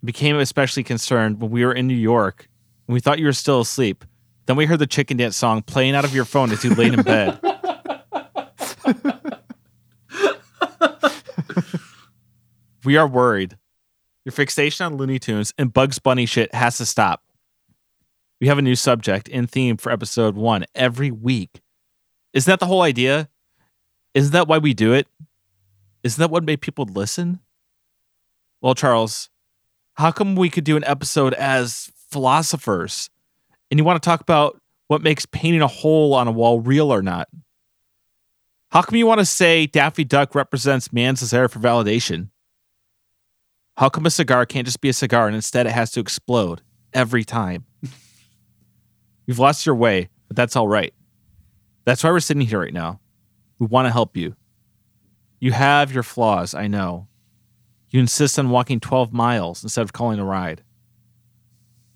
Became 0.04 0.36
especially 0.36 0.84
concerned 0.84 1.40
when 1.40 1.50
we 1.50 1.64
were 1.64 1.74
in 1.74 1.86
New 1.86 1.94
York 1.94 2.48
and 2.90 2.94
we 2.94 3.00
thought 3.00 3.20
you 3.20 3.26
were 3.26 3.32
still 3.32 3.60
asleep. 3.60 4.04
Then 4.46 4.56
we 4.56 4.66
heard 4.66 4.80
the 4.80 4.86
chicken 4.86 5.16
dance 5.16 5.36
song 5.36 5.62
playing 5.62 5.94
out 5.94 6.04
of 6.04 6.12
your 6.12 6.24
phone 6.24 6.50
as 6.50 6.64
you 6.64 6.74
laid 6.74 6.94
in 6.94 7.02
bed. 7.02 7.38
we 12.84 12.96
are 12.96 13.06
worried. 13.06 13.56
Your 14.24 14.32
fixation 14.32 14.86
on 14.86 14.96
Looney 14.96 15.20
Tunes 15.20 15.54
and 15.56 15.72
Bugs 15.72 16.00
Bunny 16.00 16.26
shit 16.26 16.52
has 16.52 16.78
to 16.78 16.86
stop. 16.86 17.22
We 18.40 18.48
have 18.48 18.58
a 18.58 18.62
new 18.62 18.74
subject 18.74 19.28
and 19.32 19.48
theme 19.48 19.76
for 19.76 19.92
episode 19.92 20.34
one 20.34 20.64
every 20.74 21.12
week. 21.12 21.60
Isn't 22.32 22.50
that 22.50 22.60
the 22.60 22.66
whole 22.66 22.82
idea? 22.82 23.28
Isn't 24.14 24.32
that 24.32 24.48
why 24.48 24.58
we 24.58 24.74
do 24.74 24.92
it? 24.92 25.06
Isn't 26.02 26.20
that 26.20 26.30
what 26.30 26.44
made 26.44 26.60
people 26.60 26.84
listen? 26.84 27.40
Well, 28.60 28.74
Charles, 28.74 29.30
how 29.94 30.10
come 30.10 30.36
we 30.36 30.50
could 30.50 30.64
do 30.64 30.76
an 30.76 30.84
episode 30.84 31.34
as 31.34 31.90
philosophers 32.10 33.10
and 33.70 33.78
you 33.78 33.84
want 33.84 34.02
to 34.02 34.06
talk 34.06 34.20
about 34.20 34.60
what 34.88 35.02
makes 35.02 35.26
painting 35.26 35.62
a 35.62 35.66
hole 35.66 36.14
on 36.14 36.26
a 36.26 36.32
wall 36.32 36.60
real 36.60 36.92
or 36.92 37.02
not? 37.02 37.28
How 38.70 38.82
come 38.82 38.96
you 38.96 39.06
want 39.06 39.18
to 39.20 39.24
say 39.24 39.66
Daffy 39.66 40.04
Duck 40.04 40.34
represents 40.34 40.92
man's 40.92 41.20
desire 41.20 41.48
for 41.48 41.58
validation? 41.58 42.28
How 43.76 43.88
come 43.88 44.06
a 44.06 44.10
cigar 44.10 44.46
can't 44.46 44.66
just 44.66 44.80
be 44.80 44.88
a 44.88 44.92
cigar 44.92 45.26
and 45.26 45.34
instead 45.34 45.66
it 45.66 45.72
has 45.72 45.90
to 45.92 46.00
explode 46.00 46.60
every 46.92 47.24
time? 47.24 47.64
You've 49.26 49.38
lost 49.38 49.66
your 49.66 49.74
way, 49.74 50.08
but 50.28 50.36
that's 50.36 50.54
all 50.54 50.68
right. 50.68 50.92
That's 51.90 52.04
why 52.04 52.10
we're 52.10 52.20
sitting 52.20 52.46
here 52.46 52.60
right 52.60 52.72
now. 52.72 53.00
We 53.58 53.66
want 53.66 53.86
to 53.86 53.90
help 53.90 54.16
you. 54.16 54.36
You 55.40 55.50
have 55.50 55.92
your 55.92 56.04
flaws, 56.04 56.54
I 56.54 56.68
know. 56.68 57.08
You 57.88 57.98
insist 57.98 58.38
on 58.38 58.50
walking 58.50 58.78
12 58.78 59.12
miles 59.12 59.64
instead 59.64 59.82
of 59.82 59.92
calling 59.92 60.20
a 60.20 60.24
ride. 60.24 60.62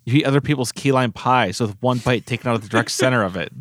You 0.05 0.19
eat 0.19 0.25
other 0.25 0.41
people's 0.41 0.73
key 0.73 0.91
lime 0.91 1.13
pies 1.13 1.61
with 1.61 1.81
one 1.81 1.99
bite 1.99 2.27
taken 2.27 2.51
out 2.51 2.57
of 2.57 2.63
the 2.63 2.69
direct 2.69 2.91
center 2.91 3.23
of 3.23 3.37
it. 3.37 3.53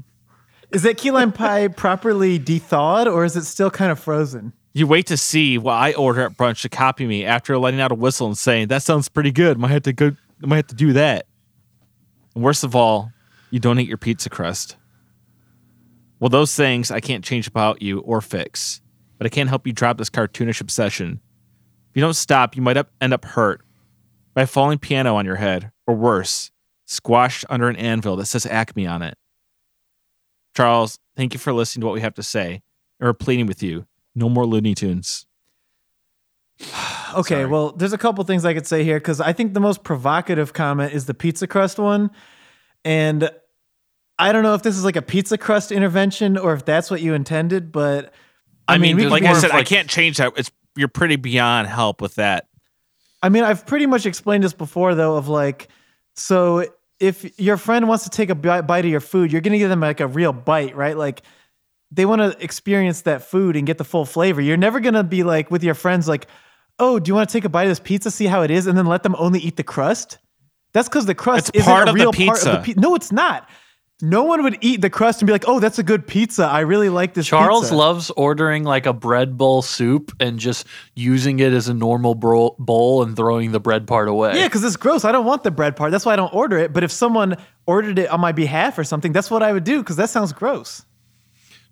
Is 0.72 0.82
that 0.82 0.98
key 0.98 1.12
lime 1.12 1.32
pie 1.32 1.68
properly 1.68 2.40
thawed 2.40 3.08
or 3.08 3.26
is 3.26 3.38
it 3.38 3.44
still 3.44 3.70
kind 3.70 3.92
of 3.92 4.00
frozen? 4.00 4.54
You 4.74 4.88
wait 4.88 5.06
to 5.06 5.18
see 5.18 5.60
what 5.60 5.74
I 5.74 5.94
order 5.94 6.22
at 6.22 6.36
brunch 6.36 6.64
to 6.64 6.70
copy 6.70 7.06
me 7.06 7.26
after 7.26 7.60
letting 7.60 7.80
out 7.80 7.92
a 7.92 7.96
whistle 7.96 8.26
and 8.26 8.36
saying, 8.36 8.70
That 8.70 8.82
sounds 8.82 9.08
pretty 9.08 9.32
good. 9.32 9.60
Might 9.60 9.70
have 9.70 9.84
to 9.84 9.94
go 9.94 10.14
I 10.42 10.48
might 10.48 10.56
have 10.56 10.68
to 10.68 10.76
do 10.76 10.94
that. 10.94 11.28
And 12.34 12.44
worst 12.44 12.64
of 12.64 12.76
all, 12.76 13.12
you 13.52 13.60
don't 13.60 13.80
eat 13.80 13.88
your 13.88 14.00
pizza 14.00 14.32
crust. 14.32 14.78
Well, 16.24 16.30
those 16.30 16.56
things 16.56 16.90
I 16.90 17.02
can't 17.02 17.22
change 17.22 17.50
about 17.50 17.82
you 17.82 18.00
or 18.00 18.22
fix, 18.22 18.80
but 19.18 19.28
I 19.28 19.30
can't 19.30 19.50
help 19.50 19.68
you 19.68 19.74
drop 19.74 19.98
this 19.98 20.10
cartoonish 20.10 20.62
obsession. 20.62 21.20
If 21.90 21.98
you 21.98 22.02
don't 22.02 22.14
stop, 22.14 22.56
you 22.56 22.62
might 22.62 22.78
up, 22.78 22.92
end 23.02 23.12
up 23.12 23.26
hurt 23.26 23.60
by 24.34 24.44
a 24.44 24.48
falling 24.48 24.80
piano 24.80 25.18
on 25.18 25.26
your 25.26 25.36
head, 25.36 25.74
or 25.86 25.96
worse, 25.96 26.50
squashed 26.86 27.44
under 27.50 27.68
an 27.68 27.76
anvil 27.76 28.16
that 28.16 28.28
says 28.28 28.46
Acme 28.46 28.88
on 28.88 29.02
it. 29.02 29.18
Charles, 30.56 30.98
thank 31.18 31.34
you 31.34 31.42
for 31.42 31.52
listening 31.52 31.82
to 31.82 31.88
what 31.88 31.94
we 31.94 32.00
have 32.00 32.14
to 32.14 32.24
say, 32.24 32.62
and 33.02 33.08
we're 33.08 33.14
pleading 33.14 33.46
with 33.46 33.62
you. 33.62 33.86
No 34.16 34.30
more 34.30 34.46
Looney 34.46 34.76
Tunes. 34.76 35.28
Okay, 37.16 37.36
Sorry. 37.36 37.46
well, 37.46 37.74
there's 37.74 37.94
a 37.94 37.98
couple 38.00 38.24
things 38.24 38.44
I 38.44 38.56
could 38.56 38.66
say 38.66 38.84
here 38.84 38.98
because 38.98 39.22
I 39.22 39.34
think 39.34 39.54
the 39.54 39.60
most 39.60 39.84
provocative 39.84 40.52
comment 40.52 40.94
is 40.94 41.06
the 41.06 41.14
pizza 41.14 41.46
crust 41.46 41.78
one. 41.78 42.10
And 42.84 43.30
I 44.20 44.32
don't 44.32 44.44
know 44.44 44.54
if 44.54 44.64
this 44.64 44.78
is 44.78 44.84
like 44.84 44.96
a 44.96 45.02
pizza 45.02 45.38
crust 45.38 45.72
intervention 45.72 46.38
or 46.38 46.54
if 46.54 46.66
that's 46.66 46.92
what 46.92 47.02
you 47.02 47.14
intended, 47.14 47.72
but 47.72 48.14
I, 48.68 48.76
I 48.76 48.78
mean, 48.78 48.82
mean, 48.82 48.96
we 48.96 49.02
there's 49.04 49.14
could 49.14 49.24
Like 49.24 49.36
I 49.36 49.40
said, 49.40 49.52
I 49.52 49.64
can't 49.64 49.90
change 49.90 50.18
that. 50.18 50.34
It's 50.38 50.52
you're 50.76 50.88
pretty 50.88 51.16
beyond 51.16 51.68
help 51.68 52.02
with 52.02 52.16
that. 52.16 52.48
I 53.22 53.30
mean, 53.30 53.44
I've 53.44 53.66
pretty 53.66 53.86
much 53.86 54.06
explained 54.06 54.44
this 54.44 54.54
before, 54.54 54.96
though, 54.96 55.16
of 55.16 55.28
like, 55.28 55.70
so 56.16 56.66
if 57.00 57.40
your 57.40 57.58
friend 57.58 57.88
wants 57.88 58.04
to 58.04 58.10
take 58.10 58.30
a 58.30 58.36
bite 58.36 58.86
of 58.86 58.92
your 58.92 59.00
food, 59.00 59.32
you're 59.32 59.42
going 59.42 59.54
to 59.54 59.58
give 59.58 59.70
them 59.70 59.80
like 59.80 60.00
a 60.00 60.08
real 60.08 60.34
bite, 60.34 60.76
right? 60.76 60.98
Like, 60.98 61.24
they 61.92 62.06
want 62.06 62.22
to 62.22 62.44
experience 62.44 63.02
that 63.02 63.24
food 63.24 63.56
and 63.56 63.68
get 63.68 63.78
the 63.78 63.84
full 63.84 64.06
flavor. 64.06 64.42
You're 64.42 64.58
never 64.58 64.80
going 64.80 64.96
to 64.96 65.04
be 65.04 65.24
like 65.24 65.52
with 65.52 65.64
your 65.64 65.76
friends, 65.76 66.08
like, 66.08 66.28
"Oh, 66.80 67.00
do 67.00 67.10
you 67.10 67.16
want 67.16 67.30
to 67.30 67.34
take 67.34 67.46
a 67.46 67.50
bite 67.50 67.64
of 67.64 67.70
this 67.70 67.80
pizza, 67.80 68.10
see 68.12 68.26
how 68.26 68.42
it 68.42 68.52
is, 68.52 68.68
and 68.68 68.78
then 68.78 68.88
let 68.88 69.04
them 69.04 69.16
only 69.18 69.40
eat 69.40 69.58
the 69.58 69.64
crust?" 69.64 70.18
That's 70.74 70.90
because 70.90 71.06
the 71.06 71.16
crust 71.16 71.52
isn't 71.54 71.72
part 71.72 71.88
a 71.88 71.92
of 71.92 71.98
the 71.98 72.02
real 72.02 72.14
part 72.14 72.46
of 72.46 72.52
the 72.52 72.62
pizza. 72.64 72.82
No, 72.82 72.96
it's 72.96 73.12
not. 73.12 73.48
No 74.06 74.26
one 74.26 74.44
would 74.44 74.58
eat 74.60 74.82
the 74.82 74.90
crust 74.90 75.22
and 75.22 75.28
be 75.28 75.32
like, 75.32 75.46
"Oh, 75.48 75.62
that's 75.62 75.80
a 75.80 75.84
good 75.84 76.06
pizza. 76.06 76.44
I 76.46 76.60
really 76.60 76.90
like 76.90 77.14
this." 77.14 77.26
Charles 77.26 77.62
pizza. 77.62 77.76
loves 77.76 78.12
ordering 78.12 78.66
like 78.66 78.86
a 78.86 78.92
bread 78.92 79.38
bowl 79.38 79.62
soup 79.62 80.12
and 80.20 80.40
just 80.40 80.68
using 80.94 81.40
it 81.40 81.54
as 81.54 81.70
a 81.70 81.74
normal 81.74 82.14
bowl 82.14 83.02
and 83.02 83.16
throwing 83.16 83.54
the 83.54 83.62
bread 83.62 83.88
part 83.88 84.10
away. 84.10 84.38
Yeah, 84.38 84.48
because 84.48 84.62
it's 84.66 84.76
gross. 84.76 85.06
I 85.06 85.14
don't 85.14 85.24
want 85.24 85.44
the 85.44 85.52
bread 85.52 85.78
part. 85.78 85.92
That's 85.92 86.06
why 86.06 86.12
I 86.12 86.16
don't 86.18 86.34
order 86.34 86.58
it. 86.58 86.74
But 86.74 86.84
if 86.84 86.92
someone 86.92 87.38
ordered 87.66 87.98
it 87.98 88.10
on 88.10 88.20
my 88.20 88.34
behalf 88.34 88.78
or 88.78 88.84
something, 88.84 89.14
that's 89.14 89.32
what 89.32 89.42
I 89.42 89.54
would 89.54 89.64
do 89.64 89.80
because 89.80 89.96
that 89.96 90.10
sounds 90.10 90.34
gross. 90.34 90.84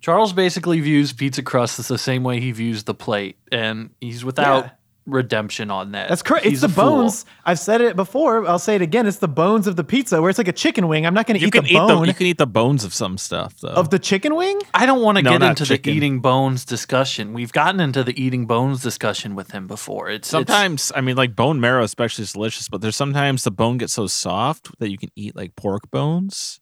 Charles 0.00 0.32
basically 0.32 0.80
views 0.80 1.12
pizza 1.12 1.42
crust 1.42 1.78
as 1.78 1.88
the 1.88 1.98
same 1.98 2.24
way 2.24 2.40
he 2.40 2.50
views 2.50 2.84
the 2.84 2.94
plate, 2.94 3.36
and 3.52 3.90
he's 4.00 4.24
without 4.24 4.64
Yeah. 4.64 4.70
Redemption 5.06 5.70
on 5.70 5.92
that. 5.92 6.08
That's 6.08 6.22
correct. 6.22 6.46
It's 6.46 6.60
the 6.60 6.66
a 6.66 6.70
fool. 6.70 6.84
bones. 6.84 7.24
I've 7.44 7.58
said 7.58 7.80
it 7.80 7.96
before. 7.96 8.46
I'll 8.48 8.58
say 8.58 8.74
it 8.76 8.82
again. 8.82 9.06
It's 9.06 9.18
the 9.18 9.28
bones 9.28 9.66
of 9.66 9.76
the 9.76 9.84
pizza 9.84 10.20
where 10.20 10.30
it's 10.30 10.38
like 10.38 10.48
a 10.48 10.52
chicken 10.52 10.88
wing. 10.88 11.06
I'm 11.06 11.14
not 11.14 11.26
going 11.26 11.38
to 11.40 11.46
eat 11.46 11.52
can 11.52 11.64
the 11.64 11.70
eat 11.70 11.78
the 11.86 12.02
you 12.02 12.14
can 12.14 12.26
eat 12.26 12.38
the 12.38 12.46
bones 12.46 12.84
of 12.84 12.94
some 12.94 13.18
stuff 13.18 13.54
though. 13.60 13.68
of 13.68 13.90
the 13.90 13.98
chicken 13.98 14.34
wing. 14.34 14.60
I 14.74 14.86
don't 14.86 15.02
want 15.02 15.18
to 15.18 15.22
No, 15.22 15.32
get 15.38 15.42
into 15.42 15.64
chicken. 15.66 15.90
the 15.90 15.96
eating 15.96 16.20
bones 16.20 16.64
discussion. 16.64 17.32
We've 17.32 17.52
gotten 17.52 17.80
into 17.80 18.04
the 18.04 18.20
eating 18.22 18.46
bones 18.46 18.82
discussion 18.82 19.34
with 19.34 19.50
him 19.50 19.66
before. 19.66 20.08
It's 20.08 20.28
it's- 20.28 20.46
sometimes 20.46 20.92
I 20.94 21.00
mean 21.00 21.16
like 21.16 21.34
bone 21.36 21.60
marrow 21.60 21.82
especially 21.82 22.22
is 22.22 22.32
delicious, 22.32 22.68
but 22.68 22.80
there's 22.80 22.96
sometimes 22.96 23.44
the 23.44 23.50
bone 23.50 23.78
gets 23.78 23.92
so 23.92 24.06
soft 24.06 24.70
that 24.78 24.90
you 24.90 24.98
can 24.98 25.10
eat 25.16 25.34
like 25.34 25.56
pork 25.56 25.90
bones. 25.90 26.60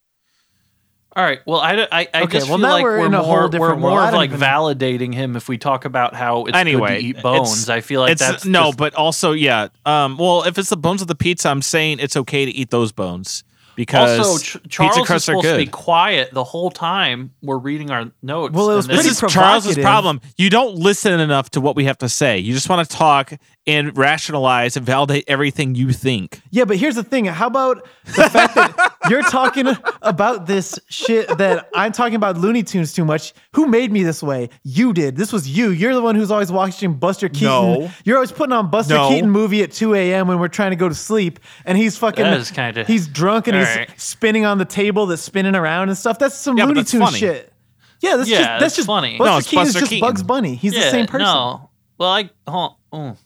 All 1.17 1.25
right. 1.25 1.41
Well, 1.47 1.61
I, 1.61 1.73
I, 1.91 2.09
I 2.15 2.23
Okay, 2.23 2.39
just 2.39 2.49
well, 2.49 2.59
feel 2.59 2.67
now 2.69 2.73
like 2.75 2.83
we're 2.85 2.99
we're, 3.01 3.07
in 3.07 3.15
a 3.15 3.23
whole 3.23 3.27
more 3.35 3.43
we're 3.45 3.49
different 3.49 3.81
world. 3.81 3.95
more 3.95 4.01
I 4.01 4.07
of 4.07 4.11
don't 4.13 4.19
like 4.19 4.31
validating 4.31 5.13
him 5.15 5.35
if 5.37 5.49
we 5.49 5.59
talk 5.59 5.85
about 5.85 6.15
how 6.15 6.45
it's 6.47 6.57
anyway, 6.57 6.97
good 6.97 7.01
to 7.03 7.07
eat 7.07 7.11
it's- 7.17 7.23
bones. 7.23 7.69
I 7.71 7.81
feel 7.81 8.01
like 8.01 8.13
it's 8.13 8.21
that's 8.21 8.45
no, 8.45 8.67
just- 8.67 8.79
but 8.79 8.95
also 8.95 9.33
yeah. 9.33 9.69
Um, 9.85 10.17
well, 10.19 10.45
if 10.45 10.57
it's 10.59 10.69
the 10.71 10.77
bones 10.77 11.03
of 11.03 11.09
the 11.09 11.15
pizza, 11.17 11.49
I'm 11.49 11.63
saying 11.63 11.99
it's 12.01 12.17
okay 12.17 12.45
to 12.45 12.51
eat 12.51 12.71
those 12.71 12.93
bones 12.93 13.43
because 13.77 14.19
also 14.27 14.39
Ch- 14.59 14.63
Charles 14.69 14.91
pizza 14.97 15.01
is 15.03 15.07
crusts 15.07 15.29
are 15.29 15.33
supposed 15.33 15.47
to 15.49 15.57
be 15.57 15.67
quiet 15.67 16.33
the 16.33 16.45
whole 16.45 16.71
time 16.71 17.33
we're 17.43 17.59
reading 17.59 17.91
our 17.91 18.11
notes. 18.23 18.55
Well, 18.55 18.71
it 18.71 18.77
was 18.77 18.89
and 18.89 18.99
This 18.99 19.07
is 19.07 19.21
Charles's 19.33 19.79
problem. 19.79 20.21
You 20.37 20.51
don't 20.51 20.77
listen 20.77 21.19
enough 21.21 21.51
to 21.53 21.61
what 21.61 21.77
we 21.77 21.85
have 21.85 21.99
to 21.99 22.09
say. 22.09 22.39
You 22.39 22.53
just 22.55 22.69
want 22.69 22.89
to 22.89 22.97
talk 22.97 23.33
and 23.67 23.97
rationalize 23.97 24.77
and 24.77 24.85
validate 24.87 25.25
everything 25.29 25.75
you 25.75 25.93
think. 25.93 26.41
Yeah, 26.51 26.65
but 26.65 26.77
here's 26.79 26.95
the 26.97 27.05
thing. 27.05 27.27
How 27.27 27.47
about 27.47 27.87
the 28.07 28.29
fact 28.31 28.55
that 28.55 28.95
you're 29.11 29.23
talking 29.23 29.67
about 30.03 30.47
this 30.47 30.79
shit 30.89 31.29
that 31.39 31.69
I'm 31.75 31.93
talking 31.93 32.15
about 32.17 32.39
Looney 32.39 32.63
Tunes 32.63 32.93
too 32.93 33.05
much? 33.05 33.33
Who 33.55 33.67
made 33.67 33.93
me 33.93 34.03
this 34.03 34.23
way? 34.23 34.49
You 34.65 34.93
did. 34.93 35.17
This 35.17 35.33
was 35.33 35.49
you. 35.49 35.71
You're 35.71 35.95
the 35.95 36.01
one 36.03 36.15
who's 36.15 36.31
always 36.31 36.51
watching 36.51 36.95
Buster 36.95 37.29
Keaton. 37.29 37.49
No. 37.49 37.91
You're 38.05 38.17
always 38.17 38.33
putting 38.33 38.53
on 38.53 38.71
Buster 38.71 38.95
No. 38.95 39.09
Keaton 39.09 39.31
movie 39.31 39.63
at 39.63 39.73
2 39.73 39.95
a.m. 39.95 40.27
when 40.27 40.39
we're 40.39 40.49
trying 40.49 40.71
to 40.71 40.77
go 40.77 40.89
to 40.89 40.95
sleep, 40.95 41.39
and 41.65 41.77
he's 41.77 41.97
fucking. 41.99 42.25
That 42.25 42.39
is 42.41 42.51
kinda- 42.51 42.85
He's 42.85 43.07
drunk 43.07 43.47
and 43.47 43.57
he's 43.57 43.67
Alright. 43.71 44.01
spinning 44.01 44.45
on 44.45 44.59
the 44.59 44.65
table 44.65 45.07
that's 45.07 45.23
spinning 45.23 45.55
around 45.55 45.89
and 45.89 45.97
stuff. 45.99 46.19
That's 46.19 46.35
some 46.35 46.57
Yeah, 46.59 46.65
Looney 46.65 46.81
that's 46.81 46.91
Tunes 46.91 47.05
funny. 47.05 47.19
shit. 47.19 47.53
Yeah, 48.01 48.17
that's 48.17 48.29
Yeah, 48.29 48.37
just 48.39 48.49
that's 48.49 48.61
that's 48.63 48.77
just 48.77 48.87
funny. 48.87 49.19
Buster 49.19 49.31
No, 49.31 49.39
it's 49.39 49.47
Keaton 49.49 49.65
Buster 49.65 49.79
is 49.79 49.81
just 49.83 49.91
Keaton. 49.91 50.09
Bugs 50.09 50.23
Bunny. 50.23 50.55
He's 50.55 50.73
the 50.75 50.81
same 50.83 51.07
person. 51.07 51.27
No. 51.27 51.71
Well, 51.99 52.11
I 52.11 52.31
hold 52.49 52.77
oh. 52.93 53.17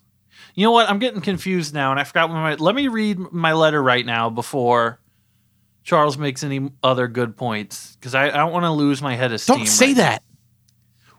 You 0.57 0.65
know 0.65 0.71
what? 0.73 0.89
I'm 0.89 0.99
getting 1.01 1.21
confused 1.21 1.75
now, 1.75 1.91
and 1.91 1.99
I 1.99 2.05
forgot 2.05 2.31
my. 2.31 2.55
Let 2.55 2.75
me 2.75 2.89
read 2.89 3.19
my 3.33 3.53
letter 3.55 3.83
right 3.83 4.05
now 4.07 4.31
before 4.31 5.01
Charles 5.83 6.17
makes 6.17 6.45
any 6.45 6.71
other 6.83 7.09
good 7.09 7.37
points, 7.37 7.97
because 7.97 8.15
I, 8.15 8.27
I 8.29 8.37
don't 8.37 8.53
want 8.53 8.65
to 8.65 8.71
lose 8.71 9.03
my 9.03 9.17
head 9.17 9.33
of 9.33 9.41
steam. 9.41 9.57
Don't 9.59 9.67
say 9.67 9.87
right 9.89 9.97
that. 9.97 10.23
now. 10.23 10.34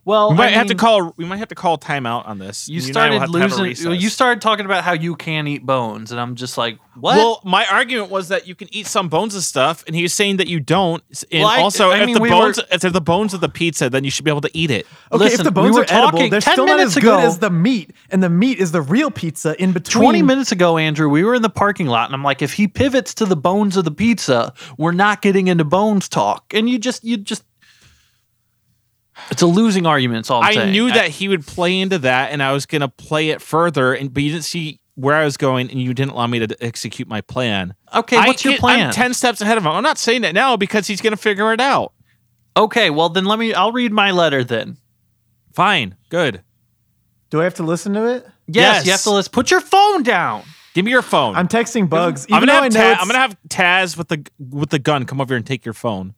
Well, 0.06 0.30
We 0.30 0.36
might 0.38 0.50
I 0.50 0.52
have 0.52 0.68
to 0.68 0.76
call. 0.76 1.14
We 1.18 1.26
might 1.26 1.38
have 1.38 1.48
to 1.50 1.56
call 1.56 1.80
timeout 1.80 2.28
on 2.28 2.38
this. 2.38 2.70
You 2.70 2.80
and 2.80 2.84
I 2.96 3.10
will 3.10 3.20
started 3.20 3.20
have 3.22 3.32
to 3.32 3.40
have 3.40 3.52
a 3.54 3.56
losing. 3.64 3.92
you 4.00 4.10
started 4.10 4.40
talking 4.40 4.66
about 4.68 4.84
how 4.84 4.94
you 4.94 5.16
can 5.16 5.48
eat 5.48 5.66
bones, 5.66 6.12
and 6.12 6.22
I'm 6.22 6.36
just 6.36 6.60
like, 6.60 6.78
what? 6.94 7.18
Well, 7.18 7.42
my 7.44 7.66
argument 7.66 8.12
was 8.12 8.28
that 8.28 8.48
you 8.48 8.54
can 8.54 8.68
eat 8.72 8.86
some 8.86 9.10
bones 9.10 9.34
of 9.34 9.42
stuff, 9.44 9.84
and 9.88 9.96
he 9.96 10.04
was 10.04 10.14
saying 10.14 10.38
that 10.38 10.48
you 10.48 10.60
don't. 10.60 11.04
And 11.32 11.42
Well, 11.42 11.50
I- 11.50 11.60
also, 11.62 11.90
I 11.90 12.02
if 12.02 12.06
mean, 12.06 12.14
the 12.16 12.22
we 12.22 12.30
bones, 12.30 12.58
were- 12.58 12.64
if 12.72 12.82
they're 12.82 12.92
the 12.92 13.02
bones 13.02 13.34
of 13.34 13.42
the 13.42 13.50
pizza, 13.50 13.90
then 13.90 14.04
you 14.04 14.12
should 14.12 14.24
be 14.26 14.30
able 14.32 14.42
to 14.42 14.52
eat 14.56 14.70
it. 14.70 14.86
Okay, 15.12 15.24
Listen, 15.24 15.40
if 15.48 15.54
the 15.54 15.60
we 15.60 15.66
bones 15.70 15.76
were 15.76 15.82
are 15.82 15.86
edible, 15.90 16.12
talking 16.12 16.30
they're 16.30 16.42
still 16.42 16.68
not 16.68 16.78
minutes 16.78 16.98
as 16.98 17.04
good 17.04 17.20
as 17.22 17.40
the 17.40 17.50
meat, 17.50 17.92
and 18.12 18.22
the 18.22 18.30
meat 18.30 18.60
is 18.60 18.72
the 18.72 18.84
real 18.84 19.10
pizza 19.10 19.60
in 19.62 19.72
between. 19.72 20.04
20 20.04 20.22
minutes 20.22 20.52
ago, 20.52 20.78
Andrew, 20.78 21.10
we 21.10 21.24
were 21.24 21.34
in 21.34 21.42
the 21.42 21.50
parking 21.50 21.88
lot, 21.88 22.06
and 22.08 22.14
I'm 22.14 22.24
like, 22.24 22.44
if 22.44 22.54
he 22.54 22.68
pivots 22.68 23.16
to 23.16 23.26
the 23.26 23.36
bones 23.36 23.76
of 23.76 23.86
the 23.86 23.92
pizza, 23.92 24.54
we're 24.78 24.92
not 24.92 25.24
getting 25.24 25.48
into 25.48 25.64
bones 25.64 26.08
talk. 26.08 26.54
And 26.54 26.70
you 26.70 26.78
just, 26.78 27.04
you 27.04 27.18
just, 27.18 27.44
it's 29.32 29.42
a 29.42 29.48
losing 29.48 29.86
argument. 29.86 30.20
That's 30.20 30.30
all 30.32 30.42
I'm 30.44 30.50
I 30.50 30.54
saying. 30.54 30.72
knew 30.72 30.92
that 30.92 31.10
he 31.10 31.28
would 31.28 31.46
play 31.46 31.80
into 31.80 32.00
that, 32.00 32.32
and 32.32 32.42
I 32.44 32.52
was 32.52 32.66
gonna 32.66 32.88
play 32.90 33.30
it 33.30 33.42
further, 33.42 33.94
and 33.94 34.14
but 34.14 34.24
you 34.24 34.32
didn't 34.32 34.46
see 34.46 34.80
where 34.96 35.16
I 35.16 35.26
was 35.26 35.36
going, 35.38 35.70
and 35.72 35.82
you 35.82 35.94
didn't 35.94 36.12
allow 36.12 36.28
me 36.28 36.40
to 36.46 36.64
execute 36.64 37.08
my 37.08 37.22
plan. 37.22 37.74
Okay, 37.94 38.18
I 38.18 38.28
what's 38.28 38.46
your 38.46 38.58
plan? 38.58 38.88
I'm 38.88 38.94
ten 38.94 39.14
steps 39.14 39.42
ahead 39.42 39.58
of 39.58 39.66
him. 39.66 39.72
I'm 39.72 39.84
not 39.84 39.98
saying 39.98 40.22
that 40.22 40.34
now 40.34 40.56
because 40.58 40.88
he's 40.88 41.02
gonna 41.02 41.18
figure 41.18 41.52
it 41.54 41.60
out. 41.62 41.94
okay, 42.58 42.90
well 42.90 43.10
then 43.10 43.26
let 43.26 43.40
me. 43.40 43.54
I'll 43.54 43.72
read 43.72 43.92
my 43.92 44.12
letter 44.12 44.44
then. 44.44 44.78
Fine, 45.54 45.96
good. 46.10 46.44
Do 47.30 47.42
I 47.42 47.44
have 47.46 47.56
to 47.56 47.64
listen 47.64 47.94
to 47.94 48.06
it? 48.08 48.26
Yes, 48.48 48.78
Yes. 48.78 48.86
you 48.86 48.92
have 48.92 49.02
to 49.04 49.12
list. 49.12 49.32
Put 49.32 49.50
your 49.52 49.62
phone 49.62 50.04
down. 50.04 50.44
Give 50.74 50.84
me 50.86 50.92
your 50.92 51.02
phone. 51.02 51.36
I'm 51.36 51.48
texting 51.48 51.90
Bugs. 51.90 52.26
I'm 52.30 52.46
gonna 52.46 52.48
though 52.52 52.60
I 52.60 52.64
have 52.64 52.74
know 52.74 52.94
Ta- 52.94 53.02
I'm 53.02 53.08
gonna 53.08 53.20
have 53.20 53.38
Taz 53.50 53.98
with 53.98 54.10
the 54.10 54.26
with 54.40 54.70
the 54.70 54.80
gun 54.80 55.06
come 55.06 55.20
over 55.22 55.34
here 55.34 55.38
and 55.38 55.46
take 55.46 55.64
your 55.66 55.74
phone. 55.74 56.14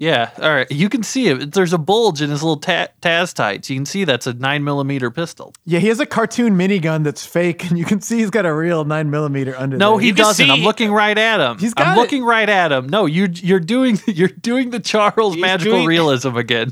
Yeah, 0.00 0.30
all 0.40 0.48
right. 0.54 0.70
You 0.70 0.88
can 0.88 1.02
see 1.02 1.26
it. 1.26 1.52
There's 1.54 1.72
a 1.72 1.78
bulge 1.78 2.22
in 2.22 2.30
his 2.30 2.40
little 2.40 2.56
ta- 2.58 2.86
Taz 3.02 3.34
tights. 3.34 3.68
You 3.68 3.74
can 3.74 3.84
see 3.84 4.04
that's 4.04 4.28
a 4.28 4.32
nine 4.32 4.62
millimeter 4.62 5.10
pistol. 5.10 5.52
Yeah, 5.64 5.80
he 5.80 5.88
has 5.88 5.98
a 5.98 6.06
cartoon 6.06 6.56
minigun 6.56 7.02
that's 7.02 7.26
fake, 7.26 7.68
and 7.68 7.76
you 7.76 7.84
can 7.84 8.00
see 8.00 8.18
he's 8.18 8.30
got 8.30 8.46
a 8.46 8.54
real 8.54 8.84
nine 8.84 9.10
millimeter 9.10 9.56
under 9.58 9.76
No, 9.76 9.94
there. 9.94 10.02
he 10.02 10.06
You 10.08 10.12
doesn't. 10.14 10.46
see- 10.46 10.52
I'm 10.52 10.60
looking 10.60 10.92
right 10.92 11.18
at 11.18 11.40
him. 11.40 11.58
He's 11.58 11.74
got 11.74 11.88
I'm 11.88 11.98
it. 11.98 12.00
looking 12.00 12.22
right 12.24 12.48
at 12.48 12.70
him. 12.70 12.88
No, 12.88 13.06
you're 13.06 13.28
you're 13.32 13.58
doing 13.58 13.98
you're 14.06 14.28
doing 14.28 14.70
the 14.70 14.78
Charles 14.78 15.34
He's 15.34 15.42
magical 15.42 15.72
doing- 15.78 15.86
realism 15.88 16.36
again. 16.36 16.70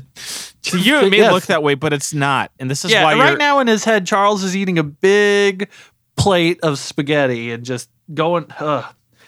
To 0.63 0.77
you, 0.79 0.97
it 0.99 1.09
may 1.11 1.17
Yes. 1.17 1.33
look 1.33 1.47
that 1.47 1.61
way, 1.61 1.75
but 1.75 1.91
it's 1.91 2.13
not. 2.13 2.51
And 2.59 2.71
this 2.71 2.85
is 2.85 2.91
yeah, 2.91 3.03
why 3.03 3.15
right 3.15 3.29
you're, 3.31 3.37
now 3.37 3.59
in 3.59 3.67
his 3.67 3.83
head, 3.83 4.07
Charles 4.07 4.41
is 4.45 4.55
eating 4.55 4.79
a 4.79 4.83
big 4.83 5.67
plate 6.15 6.61
of 6.63 6.79
spaghetti 6.79 7.51
and 7.51 7.65
just 7.65 7.89
going. 8.13 8.45
Ugh. 8.59 8.85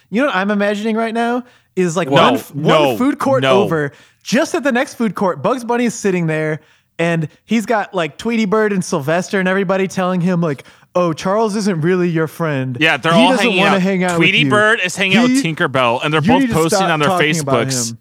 You 0.09 0.21
know 0.21 0.27
what 0.27 0.37
I'm 0.37 0.49
imagining 0.51 0.95
right 0.95 1.13
now 1.13 1.43
is 1.79 1.95
like 1.97 2.09
No, 2.09 2.31
one, 2.33 2.41
no, 2.53 2.87
one 2.89 2.97
food 2.97 3.19
court 3.19 3.43
no. 3.43 3.61
over. 3.63 3.91
Just 4.23 4.53
at 4.55 4.63
the 4.63 4.71
next 4.71 4.95
food 4.95 5.15
court, 5.15 5.41
Bugs 5.41 5.63
Bunny 5.63 5.85
is 5.85 5.93
sitting 5.93 6.27
there, 6.27 6.59
and 6.99 7.27
he's 7.45 7.65
got 7.65 7.93
like 7.93 8.17
Tweety 8.17 8.45
Bird 8.45 8.73
and 8.73 8.83
Sylvester 8.83 9.39
and 9.39 9.47
everybody 9.47 9.87
telling 9.87 10.21
him 10.21 10.41
like, 10.41 10.65
"Oh, 10.93 11.13
Charles 11.13 11.55
isn't 11.55 11.81
really 11.81 12.09
your 12.09 12.27
friend. 12.27 12.77
Yeah, 12.79 12.97
they're 12.97 13.13
he 13.13 13.19
all 13.19 13.31
doesn't 13.31 13.45
hanging 13.45 13.59
wanna 13.59 13.75
out. 13.77 13.81
hang 13.81 14.03
out 14.03 14.15
Tweety. 14.17 14.47
Bird 14.49 14.79
is 14.83 14.95
hanging 14.95 15.17
out 15.17 15.29
with 15.29 15.41
He- 15.41 15.53
Tinkerbell, 15.53 16.03
and 16.03 16.13
they're 16.13 16.21
both 16.21 16.49
posting 16.51 16.87
on 16.87 16.99
their 16.99 17.09
Facebooks. 17.09 17.95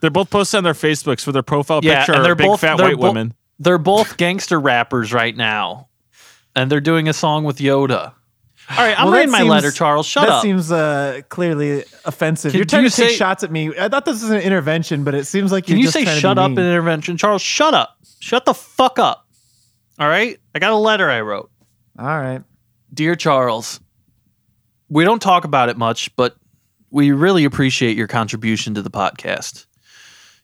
They're 0.00 0.10
both 0.10 0.30
posting 0.30 0.58
on 0.58 0.64
their 0.64 0.74
Facebooks 0.74 1.22
for 1.22 1.32
their 1.32 1.42
profile 1.42 1.80
Yeah, 1.82 1.98
picture. 2.00 2.12
and 2.14 2.24
they're 2.24 2.34
big 2.34 2.46
both 2.46 2.60
fat 2.60 2.76
they're 2.76 2.88
white 2.88 2.96
bo- 2.98 3.08
women. 3.08 3.34
They're 3.58 3.78
both 3.78 4.16
gangster 4.16 4.60
rappers 4.60 5.12
right 5.12 5.34
now, 5.36 5.88
and 6.54 6.70
they're 6.70 6.80
doing 6.80 7.08
a 7.08 7.12
song 7.12 7.44
with 7.44 7.58
Yoda. 7.58 8.12
All 8.70 8.76
right, 8.78 8.98
I'm 8.98 9.06
Well, 9.06 9.14
reading 9.14 9.30
my 9.30 9.38
seems- 9.38 9.50
letter, 9.50 9.70
Charles. 9.70 10.06
Shut 10.06 10.22
that 10.22 10.30
up. 10.32 10.42
That 10.42 10.42
seems 10.48 10.72
uh, 10.72 11.20
clearly 11.28 11.84
offensive. 12.04 12.52
Can- 12.52 12.58
you're 12.58 12.64
trying 12.64 12.84
you 12.84 12.88
to 12.90 12.96
take 12.96 13.10
say- 13.10 13.16
shots 13.16 13.44
at 13.44 13.50
me. 13.50 13.70
I 13.78 13.88
thought 13.88 14.04
this 14.06 14.22
was 14.22 14.30
an 14.30 14.40
intervention, 14.40 15.04
but 15.04 15.14
it 15.14 15.26
seems 15.26 15.52
like 15.52 15.68
you're 15.68 15.76
you 15.78 15.84
just 15.84 15.92
say 15.94 16.04
trying 16.04 16.16
to 16.16 16.20
shut 16.20 16.38
up 16.38 16.50
mean. 16.50 16.60
intervention, 16.60 17.16
Charles? 17.18 17.42
Shut 17.42 17.74
up. 17.74 17.96
Shut 18.20 18.46
the 18.46 18.54
fuck 18.54 18.98
up. 18.98 19.26
All 19.98 20.08
right, 20.08 20.38
I 20.54 20.58
got 20.58 20.72
a 20.72 20.76
letter 20.76 21.10
I 21.10 21.20
wrote. 21.20 21.50
All 21.98 22.06
right. 22.06 22.42
Dear 22.92 23.14
Charles, 23.16 23.80
we 24.88 25.04
don't 25.04 25.20
talk 25.20 25.44
about 25.44 25.68
it 25.68 25.76
much, 25.76 26.14
but 26.16 26.36
we 26.90 27.12
really 27.12 27.44
appreciate 27.44 27.96
your 27.96 28.06
contribution 28.08 28.74
to 28.74 28.82
the 28.82 28.90
podcast. 28.90 29.66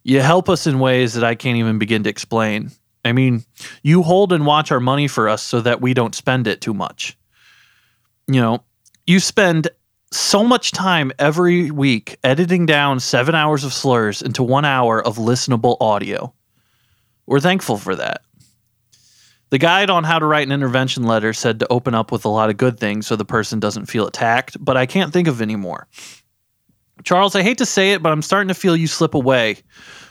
You 0.03 0.21
help 0.21 0.49
us 0.49 0.67
in 0.67 0.79
ways 0.79 1.15
that 1.15 1.25
I 1.25 1.35
can't 1.35 1.57
even 1.59 1.79
begin 1.79 2.03
to 2.05 2.11
explain. 2.11 2.71
I 3.05 3.13
mean, 3.13 3.45
you 3.83 4.03
hold 4.03 4.33
and 4.33 4.45
watch 4.47 4.71
our 4.73 4.81
money 4.81 5.09
for 5.09 5.29
us 5.29 5.43
so 5.43 5.61
that 5.63 5.81
we 5.81 5.95
don't 5.95 6.15
spend 6.15 6.47
it 6.47 6.61
too 6.61 6.75
much. 6.75 7.17
You 8.33 8.41
know, 8.41 8.63
you 9.09 9.19
spend 9.19 9.69
so 10.13 10.45
much 10.45 10.71
time 10.71 11.11
every 11.19 11.73
week 11.73 12.17
editing 12.23 12.65
down 12.65 13.01
seven 13.01 13.35
hours 13.35 13.65
of 13.65 13.73
slurs 13.73 14.23
into 14.23 14.45
one 14.45 14.65
hour 14.65 15.05
of 15.05 15.17
listenable 15.17 15.77
audio. 15.81 16.33
We're 17.27 17.41
thankful 17.41 17.77
for 17.77 17.97
that. 17.97 18.23
The 19.51 19.59
guide 19.59 19.91
on 19.91 20.05
how 20.05 20.21
to 20.21 20.27
write 20.27 20.47
an 20.47 20.53
intervention 20.53 21.03
letter 21.03 21.33
said 21.33 21.59
to 21.59 21.73
open 21.73 21.93
up 21.93 22.13
with 22.13 22.25
a 22.25 22.29
lot 22.29 22.51
of 22.51 22.57
good 22.57 22.79
things 22.79 23.09
so 23.09 23.17
the 23.17 23.25
person 23.25 23.59
doesn't 23.59 23.87
feel 23.87 24.07
attacked, 24.07 24.57
but 24.65 24.77
I 24.77 24.87
can't 24.87 25.13
think 25.13 25.27
of 25.27 25.41
any 25.43 25.57
more. 25.57 25.89
Charles, 27.03 27.35
I 27.35 27.43
hate 27.43 27.59
to 27.59 27.67
say 27.67 27.93
it, 27.93 28.01
but 28.01 28.13
I'm 28.13 28.23
starting 28.23 28.49
to 28.49 28.55
feel 28.55 28.77
you 28.77 28.87
slip 28.87 29.15
away. 29.15 29.57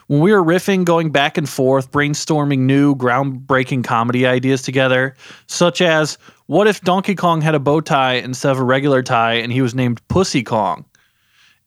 When 0.07 0.19
we 0.19 0.33
were 0.33 0.43
riffing, 0.43 0.83
going 0.83 1.11
back 1.11 1.37
and 1.37 1.47
forth, 1.47 1.91
brainstorming 1.91 2.59
new, 2.59 2.95
groundbreaking 2.95 3.85
comedy 3.85 4.25
ideas 4.25 4.61
together, 4.61 5.15
such 5.47 5.81
as 5.81 6.17
what 6.49 6.65
if 6.65 6.81
Donkey 6.81 7.13
Kong 7.13 7.41
had 7.41 7.53
a 7.53 7.59
bow 7.59 7.79
tie 7.79 8.15
instead 8.15 8.51
of 8.51 8.57
a 8.57 8.63
regular 8.63 9.03
tie 9.03 9.35
and 9.35 9.53
he 9.53 9.61
was 9.61 9.75
named 9.75 10.01
Pussy 10.07 10.41
Kong? 10.41 10.83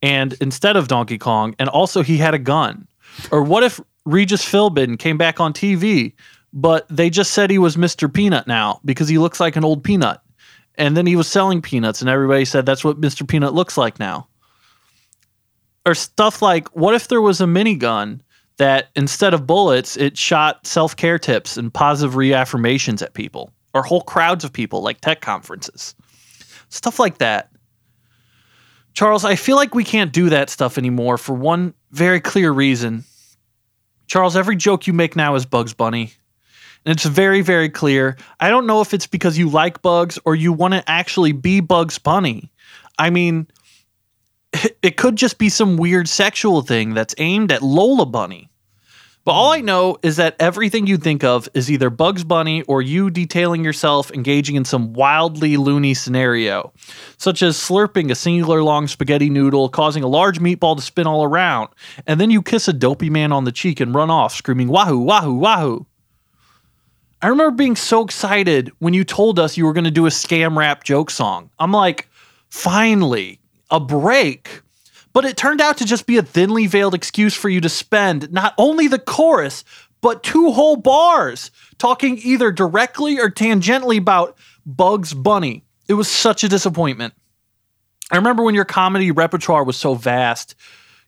And 0.02 0.32
instead 0.40 0.76
of 0.76 0.88
Donkey 0.88 1.18
Kong, 1.18 1.54
and 1.60 1.68
also 1.68 2.02
he 2.02 2.16
had 2.16 2.34
a 2.34 2.38
gun. 2.40 2.88
Or 3.30 3.44
what 3.44 3.62
if 3.62 3.78
Regis 4.04 4.44
Philbin 4.44 4.98
came 4.98 5.16
back 5.16 5.38
on 5.38 5.52
TV, 5.52 6.14
but 6.52 6.84
they 6.88 7.10
just 7.10 7.30
said 7.30 7.48
he 7.48 7.58
was 7.58 7.76
Mr. 7.76 8.12
Peanut 8.12 8.48
now 8.48 8.80
because 8.84 9.08
he 9.08 9.18
looks 9.18 9.38
like 9.38 9.54
an 9.54 9.64
old 9.64 9.84
peanut? 9.84 10.20
And 10.74 10.96
then 10.96 11.06
he 11.06 11.14
was 11.14 11.28
selling 11.28 11.62
peanuts, 11.62 12.00
and 12.00 12.10
everybody 12.10 12.44
said 12.44 12.66
that's 12.66 12.82
what 12.82 13.00
Mr. 13.00 13.26
Peanut 13.26 13.54
looks 13.54 13.78
like 13.78 14.00
now. 14.00 14.26
Or 15.86 15.94
stuff 15.94 16.42
like, 16.42 16.66
what 16.74 16.96
if 16.96 17.06
there 17.06 17.22
was 17.22 17.40
a 17.40 17.44
minigun 17.44 18.18
that 18.56 18.88
instead 18.96 19.32
of 19.32 19.46
bullets, 19.46 19.96
it 19.96 20.18
shot 20.18 20.66
self 20.66 20.96
care 20.96 21.20
tips 21.20 21.56
and 21.56 21.72
positive 21.72 22.16
reaffirmations 22.16 23.00
at 23.00 23.14
people, 23.14 23.52
or 23.74 23.82
whole 23.82 24.02
crowds 24.02 24.44
of 24.44 24.52
people, 24.52 24.82
like 24.82 25.00
tech 25.00 25.20
conferences? 25.20 25.94
Stuff 26.68 26.98
like 26.98 27.18
that. 27.18 27.50
Charles, 28.94 29.24
I 29.24 29.36
feel 29.36 29.56
like 29.56 29.74
we 29.74 29.84
can't 29.84 30.12
do 30.12 30.30
that 30.30 30.50
stuff 30.50 30.76
anymore 30.76 31.16
for 31.18 31.34
one 31.34 31.74
very 31.90 32.20
clear 32.20 32.50
reason. 32.50 33.04
Charles, 34.06 34.36
every 34.36 34.56
joke 34.56 34.86
you 34.86 34.92
make 34.92 35.16
now 35.16 35.34
is 35.34 35.46
Bugs 35.46 35.72
Bunny. 35.72 36.12
And 36.84 36.94
it's 36.94 37.04
very, 37.04 37.42
very 37.42 37.68
clear. 37.68 38.16
I 38.40 38.50
don't 38.50 38.66
know 38.66 38.80
if 38.80 38.92
it's 38.92 39.06
because 39.06 39.38
you 39.38 39.48
like 39.48 39.82
bugs 39.82 40.18
or 40.24 40.34
you 40.34 40.52
want 40.52 40.74
to 40.74 40.90
actually 40.90 41.32
be 41.32 41.60
Bugs 41.60 41.98
Bunny. 41.98 42.50
I 42.98 43.10
mean, 43.10 43.46
it 44.82 44.96
could 44.96 45.16
just 45.16 45.38
be 45.38 45.48
some 45.48 45.76
weird 45.76 46.08
sexual 46.08 46.62
thing 46.62 46.94
that's 46.94 47.14
aimed 47.18 47.52
at 47.52 47.62
Lola 47.62 48.06
Bunny. 48.06 48.50
But 49.24 49.32
all 49.32 49.52
I 49.52 49.60
know 49.60 49.98
is 50.02 50.16
that 50.16 50.34
everything 50.40 50.88
you 50.88 50.96
think 50.96 51.22
of 51.22 51.48
is 51.54 51.70
either 51.70 51.90
Bugs 51.90 52.24
Bunny 52.24 52.62
or 52.62 52.82
you 52.82 53.08
detailing 53.08 53.62
yourself 53.62 54.10
engaging 54.10 54.56
in 54.56 54.64
some 54.64 54.94
wildly 54.94 55.56
loony 55.56 55.94
scenario, 55.94 56.72
such 57.18 57.40
as 57.40 57.56
slurping 57.56 58.10
a 58.10 58.16
singular 58.16 58.64
long 58.64 58.88
spaghetti 58.88 59.30
noodle, 59.30 59.68
causing 59.68 60.02
a 60.02 60.08
large 60.08 60.40
meatball 60.40 60.74
to 60.74 60.82
spin 60.82 61.06
all 61.06 61.22
around, 61.22 61.68
and 62.04 62.20
then 62.20 62.30
you 62.30 62.42
kiss 62.42 62.66
a 62.66 62.72
dopey 62.72 63.10
man 63.10 63.30
on 63.30 63.44
the 63.44 63.52
cheek 63.52 63.78
and 63.78 63.94
run 63.94 64.10
off 64.10 64.34
screaming, 64.34 64.66
Wahoo, 64.66 64.98
Wahoo, 64.98 65.34
Wahoo. 65.34 65.86
I 67.20 67.28
remember 67.28 67.52
being 67.52 67.76
so 67.76 68.02
excited 68.02 68.72
when 68.80 68.92
you 68.94 69.04
told 69.04 69.38
us 69.38 69.56
you 69.56 69.64
were 69.64 69.72
going 69.72 69.84
to 69.84 69.92
do 69.92 70.06
a 70.06 70.10
scam 70.10 70.56
rap 70.56 70.82
joke 70.82 71.08
song. 71.08 71.50
I'm 71.60 71.70
like, 71.70 72.08
finally, 72.48 73.38
a 73.70 73.78
break. 73.78 74.62
But 75.12 75.24
it 75.24 75.36
turned 75.36 75.60
out 75.60 75.78
to 75.78 75.84
just 75.84 76.06
be 76.06 76.16
a 76.16 76.22
thinly 76.22 76.66
veiled 76.66 76.94
excuse 76.94 77.34
for 77.34 77.48
you 77.48 77.60
to 77.60 77.68
spend 77.68 78.32
not 78.32 78.54
only 78.56 78.88
the 78.88 78.98
chorus, 78.98 79.64
but 80.00 80.22
two 80.22 80.50
whole 80.52 80.76
bars 80.76 81.50
talking 81.78 82.18
either 82.22 82.50
directly 82.50 83.18
or 83.18 83.30
tangentially 83.30 83.98
about 83.98 84.36
Bugs 84.64 85.14
Bunny. 85.14 85.64
It 85.88 85.94
was 85.94 86.08
such 86.08 86.44
a 86.44 86.48
disappointment. 86.48 87.14
I 88.10 88.16
remember 88.16 88.42
when 88.42 88.54
your 88.54 88.64
comedy 88.64 89.10
repertoire 89.10 89.64
was 89.64 89.76
so 89.76 89.94
vast. 89.94 90.54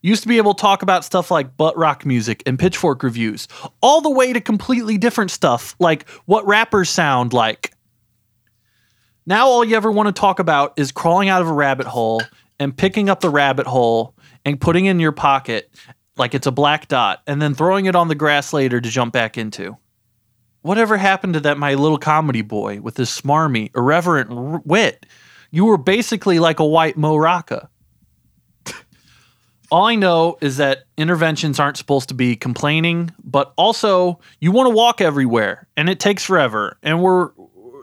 You 0.00 0.10
used 0.10 0.22
to 0.22 0.28
be 0.28 0.38
able 0.38 0.54
to 0.54 0.60
talk 0.60 0.82
about 0.82 1.04
stuff 1.04 1.30
like 1.30 1.56
butt 1.56 1.76
rock 1.76 2.04
music 2.04 2.42
and 2.46 2.58
pitchfork 2.58 3.02
reviews, 3.02 3.48
all 3.80 4.00
the 4.00 4.10
way 4.10 4.32
to 4.32 4.40
completely 4.40 4.98
different 4.98 5.30
stuff 5.30 5.74
like 5.78 6.08
what 6.26 6.46
rappers 6.46 6.90
sound 6.90 7.32
like. 7.32 7.72
Now, 9.26 9.46
all 9.46 9.64
you 9.64 9.76
ever 9.76 9.90
want 9.90 10.14
to 10.14 10.18
talk 10.18 10.38
about 10.38 10.74
is 10.76 10.92
crawling 10.92 11.30
out 11.30 11.40
of 11.40 11.48
a 11.48 11.52
rabbit 11.52 11.86
hole 11.86 12.22
and 12.58 12.76
picking 12.76 13.08
up 13.08 13.20
the 13.20 13.30
rabbit 13.30 13.66
hole 13.66 14.14
and 14.44 14.60
putting 14.60 14.86
in 14.86 15.00
your 15.00 15.12
pocket 15.12 15.70
like 16.16 16.34
it's 16.34 16.46
a 16.46 16.52
black 16.52 16.88
dot 16.88 17.22
and 17.26 17.40
then 17.40 17.54
throwing 17.54 17.86
it 17.86 17.96
on 17.96 18.08
the 18.08 18.14
grass 18.14 18.52
later 18.52 18.80
to 18.80 18.88
jump 18.88 19.12
back 19.12 19.36
into. 19.36 19.76
Whatever 20.62 20.96
happened 20.96 21.34
to 21.34 21.40
that 21.40 21.58
my 21.58 21.74
little 21.74 21.98
comedy 21.98 22.42
boy 22.42 22.80
with 22.80 22.96
his 22.96 23.10
smarmy, 23.10 23.70
irreverent 23.76 24.30
r- 24.30 24.62
wit? 24.64 25.06
You 25.50 25.66
were 25.66 25.76
basically 25.76 26.38
like 26.38 26.58
a 26.58 26.64
white 26.64 26.96
Mo 26.96 27.16
Rocca. 27.16 27.68
All 29.70 29.86
I 29.86 29.94
know 29.94 30.38
is 30.40 30.56
that 30.56 30.84
interventions 30.96 31.60
aren't 31.60 31.76
supposed 31.76 32.08
to 32.08 32.14
be 32.14 32.34
complaining, 32.36 33.10
but 33.22 33.52
also 33.56 34.20
you 34.40 34.52
want 34.52 34.68
to 34.68 34.74
walk 34.74 35.00
everywhere 35.00 35.68
and 35.76 35.88
it 35.88 36.00
takes 36.00 36.24
forever. 36.24 36.78
And 36.82 37.02
we're, 37.02 37.30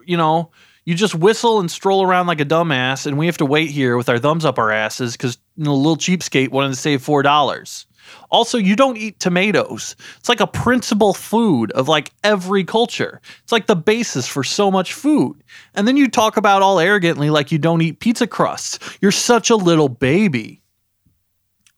you 0.05 0.17
know, 0.17 0.51
you 0.85 0.95
just 0.95 1.15
whistle 1.15 1.59
and 1.59 1.69
stroll 1.69 2.03
around 2.03 2.27
like 2.27 2.41
a 2.41 2.45
dumbass, 2.45 3.05
and 3.05 3.17
we 3.17 3.27
have 3.27 3.37
to 3.37 3.45
wait 3.45 3.69
here 3.69 3.97
with 3.97 4.09
our 4.09 4.19
thumbs 4.19 4.45
up 4.45 4.57
our 4.57 4.71
asses 4.71 5.13
because 5.13 5.37
you 5.55 5.65
know, 5.65 5.71
a 5.71 5.73
little 5.73 5.97
cheapskate 5.97 6.49
wanted 6.49 6.69
to 6.69 6.75
save 6.75 7.01
four 7.01 7.21
dollars. 7.21 7.85
Also, 8.29 8.57
you 8.57 8.75
don't 8.75 8.97
eat 8.97 9.19
tomatoes. 9.19 9.95
It's 10.17 10.27
like 10.27 10.39
a 10.39 10.47
principal 10.47 11.13
food 11.13 11.71
of 11.73 11.87
like 11.87 12.11
every 12.23 12.63
culture. 12.63 13.21
It's 13.43 13.51
like 13.51 13.67
the 13.67 13.75
basis 13.75 14.27
for 14.27 14.43
so 14.43 14.71
much 14.71 14.93
food. 14.93 15.43
And 15.75 15.87
then 15.87 15.97
you 15.97 16.09
talk 16.09 16.35
about 16.35 16.61
all 16.61 16.79
arrogantly 16.79 17.29
like 17.29 17.51
you 17.51 17.57
don't 17.57 17.81
eat 17.81 17.99
pizza 17.99 18.27
crusts. 18.27 18.79
You're 19.01 19.11
such 19.11 19.49
a 19.49 19.55
little 19.55 19.87
baby. 19.87 20.61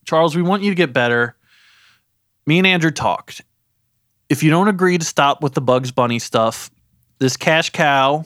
Charles, 0.06 0.36
we 0.36 0.41
want 0.41 0.63
you 0.63 0.71
to 0.71 0.75
get 0.75 0.93
better. 0.93 1.36
Me 2.45 2.58
and 2.58 2.67
Andrew 2.67 2.91
talked. 2.91 3.41
If 4.30 4.43
you 4.43 4.49
don't 4.49 4.67
agree 4.69 4.97
to 4.97 5.06
stop 5.06 5.43
with 5.43 5.54
the 5.54 5.62
Bugs 5.62 5.91
Bunny 5.91 6.19
stuff, 6.19 6.71
this 7.19 7.38
cash 7.38 7.69
cow 7.69 8.25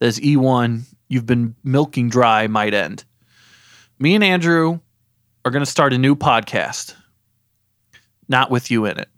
this 0.00 0.18
E1 0.20 0.82
you've 1.08 1.26
been 1.26 1.54
milking 1.64 2.08
dry 2.08 2.46
might 2.46 2.74
end. 2.74 3.04
Me 3.98 4.14
and 4.14 4.24
Andrew 4.24 4.80
are 5.44 5.50
going 5.50 5.64
to 5.64 5.70
start 5.70 5.92
a 5.92 5.98
new 5.98 6.14
podcast, 6.16 6.94
not 8.28 8.50
with 8.50 8.70
you 8.70 8.84
in 8.86 8.98
it, 8.98 9.08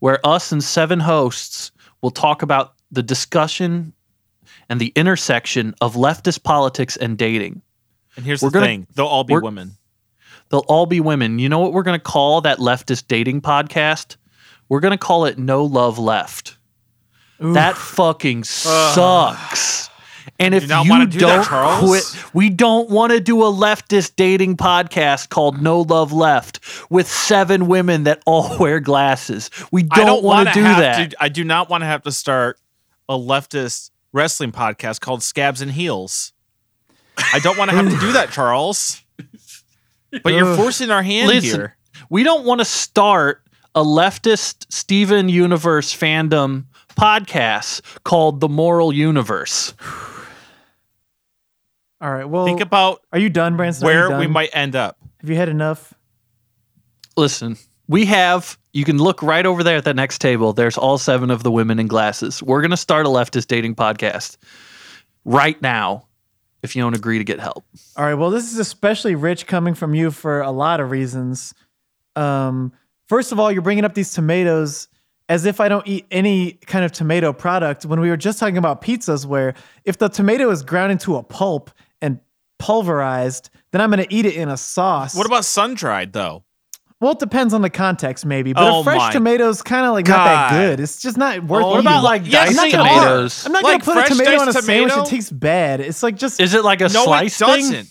where 0.00 0.24
us 0.26 0.52
and 0.52 0.62
seven 0.62 1.00
hosts 1.00 1.70
will 2.02 2.10
talk 2.10 2.42
about 2.42 2.74
the 2.90 3.02
discussion 3.02 3.92
and 4.68 4.80
the 4.80 4.92
intersection 4.96 5.74
of 5.80 5.94
leftist 5.94 6.42
politics 6.42 6.96
and 6.96 7.18
dating. 7.18 7.62
And 8.16 8.24
here's 8.24 8.42
We're 8.42 8.48
the 8.50 8.54
gonna- 8.54 8.66
thing: 8.66 8.86
they'll 8.94 9.06
all 9.06 9.24
be 9.24 9.36
women. 9.38 9.72
They'll 10.48 10.64
all 10.68 10.86
be 10.86 11.00
women. 11.00 11.38
You 11.40 11.48
know 11.48 11.58
what 11.58 11.72
we're 11.72 11.82
going 11.82 11.98
to 11.98 12.02
call 12.04 12.40
that 12.42 12.58
leftist 12.58 13.08
dating 13.08 13.40
podcast? 13.40 14.16
We're 14.68 14.78
going 14.80 14.92
to 14.92 14.98
call 14.98 15.24
it 15.24 15.38
No 15.38 15.64
Love 15.64 15.98
Left. 15.98 16.56
That 17.40 17.76
fucking 17.76 18.44
sucks. 18.44 19.90
And 20.38 20.54
if 20.54 20.68
not 20.68 20.84
you 20.84 20.90
wanna 20.90 21.06
do 21.06 21.18
don't 21.18 21.44
Charles. 21.44 21.80
quit, 21.88 22.34
we 22.34 22.50
don't 22.50 22.90
want 22.90 23.12
to 23.12 23.20
do 23.20 23.42
a 23.42 23.50
leftist 23.50 24.16
dating 24.16 24.56
podcast 24.56 25.30
called 25.30 25.62
No 25.62 25.80
Love 25.80 26.12
Left 26.12 26.60
with 26.90 27.08
seven 27.08 27.68
women 27.68 28.04
that 28.04 28.22
all 28.26 28.56
wear 28.60 28.80
glasses. 28.80 29.50
We 29.72 29.82
don't, 29.82 30.06
don't 30.06 30.24
want 30.24 30.46
wanna 30.48 30.52
do 30.52 30.62
that. 30.62 31.10
To, 31.10 31.16
I 31.22 31.28
do 31.28 31.42
not 31.44 31.70
want 31.70 31.82
to 31.82 31.86
have 31.86 32.02
to 32.02 32.12
start 32.12 32.58
a 33.08 33.14
leftist 33.14 33.90
wrestling 34.12 34.52
podcast 34.52 35.00
called 35.00 35.22
Scabs 35.22 35.60
and 35.60 35.70
Heels. 35.70 36.32
I 37.32 37.38
don't 37.38 37.56
want 37.56 37.70
to 37.70 37.76
have 37.76 37.90
to 37.90 37.98
do 37.98 38.12
that, 38.12 38.30
Charles. 38.32 39.02
But 40.22 40.32
you're 40.32 40.56
forcing 40.56 40.90
our 40.90 41.02
hand 41.02 41.28
Listen, 41.28 41.60
here. 41.60 41.76
we 42.10 42.22
don't 42.22 42.44
want 42.44 42.60
to 42.60 42.64
start 42.64 43.42
a 43.74 43.84
leftist 43.84 44.66
Steven 44.72 45.28
Universe 45.28 45.94
fandom 45.94 46.64
podcast 46.96 47.82
called 48.04 48.40
The 48.40 48.48
Moral 48.48 48.92
Universe. 48.92 49.74
All 52.00 52.12
right. 52.12 52.28
Well, 52.28 52.44
Think 52.44 52.60
about 52.60 53.02
are 53.12 53.18
you 53.18 53.30
done, 53.30 53.56
Branson? 53.56 53.86
Are 53.86 53.92
you 53.92 54.08
where 54.10 54.18
we 54.18 54.26
might 54.26 54.50
end 54.52 54.76
up. 54.76 54.98
Have 55.20 55.30
you 55.30 55.36
had 55.36 55.48
enough? 55.48 55.94
Listen, 57.16 57.56
we 57.88 58.04
have, 58.06 58.58
you 58.72 58.84
can 58.84 58.98
look 58.98 59.22
right 59.22 59.46
over 59.46 59.62
there 59.62 59.78
at 59.78 59.84
that 59.84 59.96
next 59.96 60.18
table. 60.18 60.52
There's 60.52 60.76
all 60.76 60.98
seven 60.98 61.30
of 61.30 61.42
the 61.42 61.50
women 61.50 61.78
in 61.78 61.86
glasses. 61.86 62.42
We're 62.42 62.60
going 62.60 62.70
to 62.70 62.76
start 62.76 63.06
a 63.06 63.08
leftist 63.08 63.46
dating 63.46 63.76
podcast 63.76 64.36
right 65.24 65.60
now 65.62 66.06
if 66.62 66.76
you 66.76 66.82
don't 66.82 66.94
agree 66.94 67.18
to 67.18 67.24
get 67.24 67.40
help. 67.40 67.64
All 67.96 68.04
right. 68.04 68.14
Well, 68.14 68.30
this 68.30 68.52
is 68.52 68.58
especially 68.58 69.14
rich 69.14 69.46
coming 69.46 69.74
from 69.74 69.94
you 69.94 70.10
for 70.10 70.42
a 70.42 70.50
lot 70.50 70.80
of 70.80 70.90
reasons. 70.90 71.54
Um, 72.14 72.72
first 73.08 73.32
of 73.32 73.40
all, 73.40 73.50
you're 73.50 73.62
bringing 73.62 73.84
up 73.84 73.94
these 73.94 74.12
tomatoes 74.12 74.88
as 75.28 75.44
if 75.44 75.60
I 75.60 75.68
don't 75.68 75.86
eat 75.86 76.06
any 76.10 76.52
kind 76.66 76.84
of 76.84 76.92
tomato 76.92 77.32
product. 77.32 77.84
When 77.84 78.00
we 78.00 78.10
were 78.10 78.16
just 78.16 78.38
talking 78.38 78.58
about 78.58 78.82
pizzas, 78.82 79.26
where 79.26 79.54
if 79.84 79.98
the 79.98 80.08
tomato 80.08 80.50
is 80.50 80.62
ground 80.62 80.92
into 80.92 81.16
a 81.16 81.22
pulp 81.22 81.70
and 82.02 82.20
pulverized, 82.58 83.50
then 83.72 83.80
I'm 83.80 83.90
going 83.90 84.04
to 84.06 84.14
eat 84.14 84.26
it 84.26 84.34
in 84.36 84.48
a 84.48 84.56
sauce. 84.56 85.14
What 85.14 85.26
about 85.26 85.44
sun 85.44 85.74
dried 85.74 86.12
though? 86.12 86.42
Well, 86.98 87.12
it 87.12 87.18
depends 87.18 87.52
on 87.52 87.60
the 87.60 87.68
context, 87.68 88.24
maybe. 88.24 88.54
But 88.54 88.62
Oh 88.72 88.80
a 88.80 88.84
fresh 88.84 88.96
my 88.98 89.12
tomato 89.12 89.50
is 89.50 89.60
kind 89.60 89.84
of 89.84 89.92
like 89.92 90.08
not 90.08 90.24
that 90.24 90.50
good. 90.52 90.80
It's 90.80 91.02
just 91.02 91.18
not 91.18 91.44
worth 91.44 91.62
Oh. 91.62 91.70
What 91.72 91.80
about 91.80 92.02
like 92.02 92.22
Yes, 92.24 92.48
diced 92.56 92.58
I'm 92.58 92.70
not 92.70 92.72
gonna- 92.72 92.88
tomatoes? 93.00 93.46
I'm 93.46 93.52
not 93.52 93.62
like 93.64 93.84
gonna 93.84 93.84
put 93.84 93.90
a 93.90 94.06
fresh 94.06 94.18
tomato 94.18 94.40
on 94.40 94.48
a 94.48 94.52
diced 94.52 94.64
sandwich 94.66 94.92
It 94.96 95.06
tastes 95.06 95.30
bad. 95.30 95.80
It's 95.80 96.02
like 96.02 96.16
just 96.16 96.40
Is 96.40 96.54
it 96.54 96.64
like 96.64 96.80
a 96.80 96.84
No, 96.88 97.04
slice 97.04 97.38
it 97.40 97.44
thing? 97.44 97.86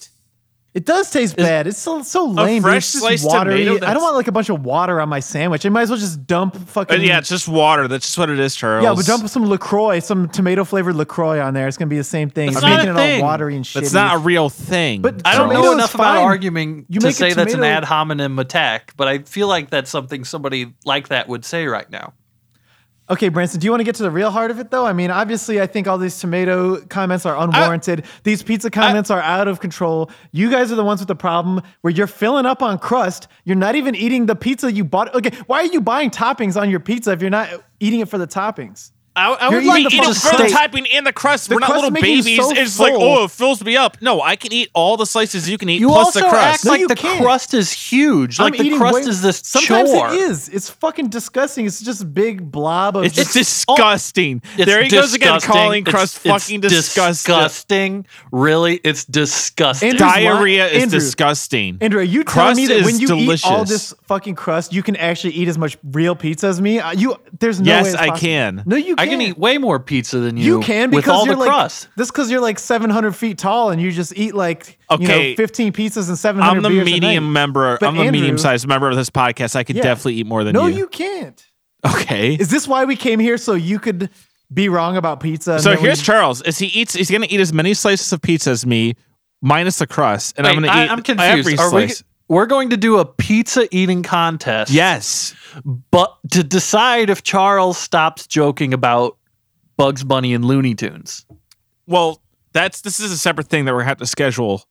Doesn't. 0.75 0.81
It 0.81 0.85
does 0.85 1.09
taste 1.11 1.35
bad. 1.37 1.67
It's 1.67 1.77
so 1.77 2.01
so 2.03 2.25
lame. 2.25 2.55
dude. 2.55 2.63
fresh 2.63 2.77
It's 2.77 2.91
just 2.93 3.03
sliced 3.03 3.25
watery. 3.25 3.53
tomato 3.63 3.71
I 3.71 3.79
that's- 3.79 3.93
don't 3.93 4.03
want 4.03 4.15
like 4.15 4.27
a 4.27 4.31
bunch 4.31 4.49
of 4.49 4.65
water 4.65 4.99
on 4.99 5.07
my 5.07 5.19
sandwich. 5.21 5.65
I 5.65 5.69
might 5.69 5.83
as 5.83 5.89
well 5.89 5.99
just 5.99 6.25
dump 6.27 6.55
fucking 6.55 6.99
Uh, 6.99 7.03
yeah, 7.03 7.17
it's 7.19 7.29
just 7.29 7.47
water. 7.47 7.87
That's 7.87 8.05
just 8.05 8.17
what 8.17 8.29
it 8.29 8.39
is, 8.39 8.55
Charles. 8.55 8.83
yeah, 8.83 8.93
but 8.93 9.05
dump 9.05 9.27
some 9.29 9.45
Lacroix, 9.45 9.99
some 9.99 10.27
tomato 10.29 10.63
flavored 10.65 10.95
Lacroix 10.95 11.39
on 11.41 11.53
there. 11.53 11.67
It's 11.67 11.77
gonna 11.77 11.87
be 11.89 11.97
the 11.97 12.03
same 12.03 12.29
thing. 12.29 12.51
That's 12.51 12.61
You're 12.65 12.69
not 12.71 12.77
making 12.79 12.89
a 12.89 12.93
it 12.93 12.97
thing. 12.97 13.21
all 13.21 13.27
watery 13.29 13.55
and 13.55 13.63
shitty. 13.63 13.73
That's 13.81 13.93
not 13.93 14.15
a 14.15 14.19
real 14.19 14.49
thing. 14.49 15.01
But 15.01 15.21
I 15.25 15.37
don't 15.37 15.53
know 15.53 15.65
is 15.67 15.73
enough 15.73 15.95
about 15.95 16.15
fine. 16.15 16.23
arguing 16.23 16.85
You 16.89 16.99
to 16.99 17.05
make 17.07 17.13
a 17.13 17.17
say 17.17 17.33
that's 17.33 17.53
an 17.53 17.59
tomato- 17.59 17.77
ad 17.77 17.83
hominem 17.85 18.39
attack, 18.39 18.93
but 18.97 19.07
I 19.07 19.19
feel 19.19 19.47
like 19.47 19.69
that's 19.69 19.89
something 19.89 20.23
somebody 20.25 20.73
like 20.83 21.07
that 21.09 21.27
would 21.29 21.45
say 21.45 21.65
right 21.67 21.89
now. 21.89 22.13
Okay, 23.07 23.29
Branson, 23.29 23.59
do 23.59 23.65
you 23.65 23.71
want 23.71 23.81
to 23.81 23.83
get 23.83 23.93
to 23.95 24.03
the 24.03 24.09
real 24.09 24.31
heart 24.31 24.49
of 24.49 24.59
it, 24.59 24.71
though? 24.71 24.85
I 24.85 24.91
mean, 24.91 25.11
obviously, 25.11 25.61
I 25.61 25.67
think 25.67 25.87
all 25.87 25.99
these 25.99 26.17
tomato 26.19 26.83
comments 26.85 27.23
are 27.27 27.37
unwarranted. 27.37 28.03
these 28.23 28.41
pizza 28.41 28.71
comments 28.71 29.11
are 29.11 29.21
out 29.21 29.47
of 29.47 29.59
control. 29.59 30.09
You 30.31 30.49
guys 30.49 30.71
are 30.71 30.75
the 30.75 30.83
ones 30.83 31.01
with 31.01 31.07
the 31.07 31.15
problem 31.15 31.61
where 31.81 31.93
you're 31.93 32.07
filling 32.07 32.47
up 32.47 32.63
on 32.63 32.79
crust. 32.79 33.27
You're 33.43 33.57
not 33.57 33.75
even 33.75 33.93
eating 33.93 34.25
the 34.25 34.35
pizza 34.35 34.71
you 34.71 34.83
bought. 34.83 35.13
Okay, 35.13 35.37
why 35.45 35.59
are 35.59 35.65
you 35.67 35.81
buying 35.81 36.09
toppings 36.09 36.59
on 36.59 36.71
your 36.71 36.79
pizza 36.79 37.11
if 37.11 37.21
you're 37.21 37.29
not 37.29 37.49
eating 37.79 37.99
it 37.99 38.09
for 38.09 38.17
the 38.17 38.27
toppings? 38.27 38.91
I, 39.15 39.31
I 39.31 39.49
would 39.49 39.63
like 39.63 39.79
eating 39.79 39.83
we 39.83 39.83
the 39.83 39.95
eat 39.95 40.03
to 40.03 40.09
it 40.09 40.15
fucking 40.15 40.37
for 40.37 40.43
the 40.43 40.49
steak. 40.49 40.93
and 40.95 41.07
the 41.07 41.13
crust. 41.13 41.49
The 41.49 41.55
We're 41.55 41.59
not 41.61 41.69
crust 41.71 41.83
little 41.83 42.01
babies. 42.01 42.35
so 42.37 42.51
it's 42.51 42.79
like, 42.79 42.93
oh, 42.95 43.23
it 43.25 43.31
fills 43.31 43.63
me 43.63 43.77
up. 43.77 43.97
No, 44.01 44.21
I 44.21 44.35
can 44.35 44.51
eat 44.51 44.69
all 44.73 44.97
the 44.97 45.05
slices 45.05 45.49
you 45.49 45.57
can 45.57 45.69
eat 45.69 45.79
You 45.79 45.87
plus 45.87 46.07
also 46.07 46.19
the 46.21 46.27
crust. 46.29 46.45
act 46.55 46.65
No, 46.65 46.71
like 46.71 46.79
you 46.81 46.87
the 46.87 46.95
can't. 46.95 47.21
crust 47.23 47.53
is 47.53 47.71
huge. 47.71 48.39
I'm 48.39 48.51
Like 48.51 48.59
the 48.59 48.75
crust 48.77 48.93
way- 48.95 49.01
is 49.01 49.21
this 49.21 49.41
Sometimes 49.45 49.91
chore. 49.91 50.09
it 50.13 50.15
is. 50.19 50.49
It's 50.49 50.69
fucking 50.69 51.09
disgusting. 51.09 51.65
It's 51.65 51.79
just 51.81 52.01
a 52.01 52.05
big 52.05 52.51
blob 52.51 52.97
of 52.97 53.05
it's 53.05 53.15
just 53.15 53.33
disgusting. 53.33 54.41
It's 54.57 54.65
there 54.65 54.83
he 54.83 54.89
goes 54.89 55.13
again, 55.13 55.39
calling 55.39 55.81
It's- 55.83 55.93
crust 55.93 56.15
it's 56.17 56.25
fucking 56.45 56.61
disgusting. 56.61 57.33
disgusting. 57.35 58.05
Really, 58.31 58.75
it's 58.83 59.05
disgusting. 59.05 59.89
Andrew's 59.91 60.11
Diarrhea 60.11 60.63
lying- 60.63 60.75
is 60.75 60.83
Andrew. 60.83 60.99
disgusting. 60.99 61.77
Andrew, 61.81 61.99
are 62.01 62.03
you 62.03 62.23
Crust 62.23 62.37
telling 62.37 62.55
me 62.57 62.67
that 62.67 62.77
is 62.77 62.85
when 62.85 62.99
you 62.99 63.33
eat 63.33 63.45
all 63.45 63.65
this 63.65 63.93
fucking 64.03 64.35
crust, 64.35 64.73
you 64.73 64.83
can 64.83 64.95
actually 64.95 65.33
eat 65.33 65.47
as 65.47 65.57
much 65.57 65.77
real 65.91 66.15
pizza 66.15 66.47
as 66.47 66.59
me? 66.61 66.79
Uh, 66.79 66.91
You, 66.91 67.15
there's 67.39 67.59
no 67.61 67.67
Yes, 67.67 67.85
way 67.85 67.89
it's 67.91 67.99
I 68.01 68.09
can. 68.17 68.63
No, 68.65 68.75
you 68.75 68.95
I 69.05 69.09
can't. 69.09 69.21
eat 69.21 69.37
way 69.37 69.57
more 69.57 69.79
pizza 69.79 70.19
than 70.19 70.37
you. 70.37 70.43
You 70.43 70.59
can 70.61 70.91
with 70.91 71.03
because 71.05 71.19
all 71.19 71.25
you're 71.25 71.35
the 71.35 71.39
like 71.41 71.49
crust. 71.49 71.87
this 71.97 72.09
because 72.11 72.29
you're 72.31 72.41
like 72.41 72.59
700 72.59 73.13
feet 73.15 73.37
tall 73.37 73.69
and 73.71 73.81
you 73.81 73.91
just 73.91 74.15
eat 74.17 74.35
like 74.35 74.77
you 74.91 74.95
Okay. 74.97 75.31
know 75.31 75.35
15 75.37 75.73
pizzas 75.73 76.07
and 76.09 76.17
700 76.17 76.57
I'm 76.57 76.63
the 76.63 76.69
beers 76.69 76.87
a 76.87 76.91
medium 76.91 77.25
night. 77.25 77.29
member. 77.31 77.77
But 77.79 77.87
I'm 77.87 77.95
the 77.95 78.01
Andrew- 78.01 78.19
medium 78.19 78.37
sized 78.37 78.67
member 78.67 78.89
of 78.89 78.95
this 78.95 79.09
podcast. 79.09 79.55
I 79.55 79.63
could 79.63 79.75
Yeah. 79.77 79.83
definitely 79.83 80.15
eat 80.15 80.27
more 80.27 80.43
than 80.43 80.53
No, 80.53 80.67
you. 80.67 80.77
you 80.77 80.87
can't. 80.87 81.43
Okay. 81.85 82.33
Is 82.33 82.49
this 82.49 82.67
why 82.67 82.85
we 82.85 82.95
came 82.95 83.19
here 83.19 83.37
so 83.37 83.53
you 83.53 83.77
could 83.79 84.09
be 84.53 84.69
wrong 84.69 84.97
about 84.97 85.19
pizza? 85.19 85.53
and 85.53 85.61
So 85.61 85.69
then 85.71 85.79
here's 85.79 85.99
we- 85.99 86.03
Charles. 86.05 86.41
Is 86.41 86.57
he 86.57 86.67
eats? 86.67 86.93
He's 86.93 87.11
gonna 87.11 87.27
eat 87.29 87.39
as 87.39 87.53
many 87.53 87.73
slices 87.73 88.11
of 88.13 88.21
pizza 88.21 88.49
as 88.51 88.65
me, 88.65 88.95
minus 89.41 89.77
the 89.79 89.87
crust, 89.87 90.33
and 90.37 90.47
I'm 90.47 90.57
Wait, 90.61 90.67
gonna 90.67 90.79
I, 90.81 90.85
eat 90.85 90.91
I'm 90.91 91.01
confused. 91.01 91.29
every 91.39 91.57
Are 91.57 91.71
we, 91.73 91.87
slice. 91.87 92.03
We're 92.27 92.45
going 92.45 92.69
to 92.71 92.77
do 92.77 92.97
a 92.97 93.05
pizza 93.05 93.67
eating 93.75 94.03
contest. 94.03 94.71
yes. 94.71 95.35
but 95.91 96.17
to 96.31 96.43
decide 96.43 97.09
if 97.09 97.23
Charles 97.23 97.77
stops 97.77 98.27
joking 98.27 98.73
about 98.73 99.17
Bugs 99.77 100.03
Bunny 100.03 100.33
and 100.33 100.45
Looney 100.45 100.75
Tunes. 100.75 101.25
Well, 101.87 102.21
that's 102.53 102.81
this 102.81 102.99
is 102.99 103.11
a 103.11 103.17
separate 103.17 103.47
thing 103.47 103.65
that 103.65 103.73
we're 103.73 103.79
gonna 103.79 103.89
have 103.89 103.97
to 103.97 104.05
schedule 104.05 104.63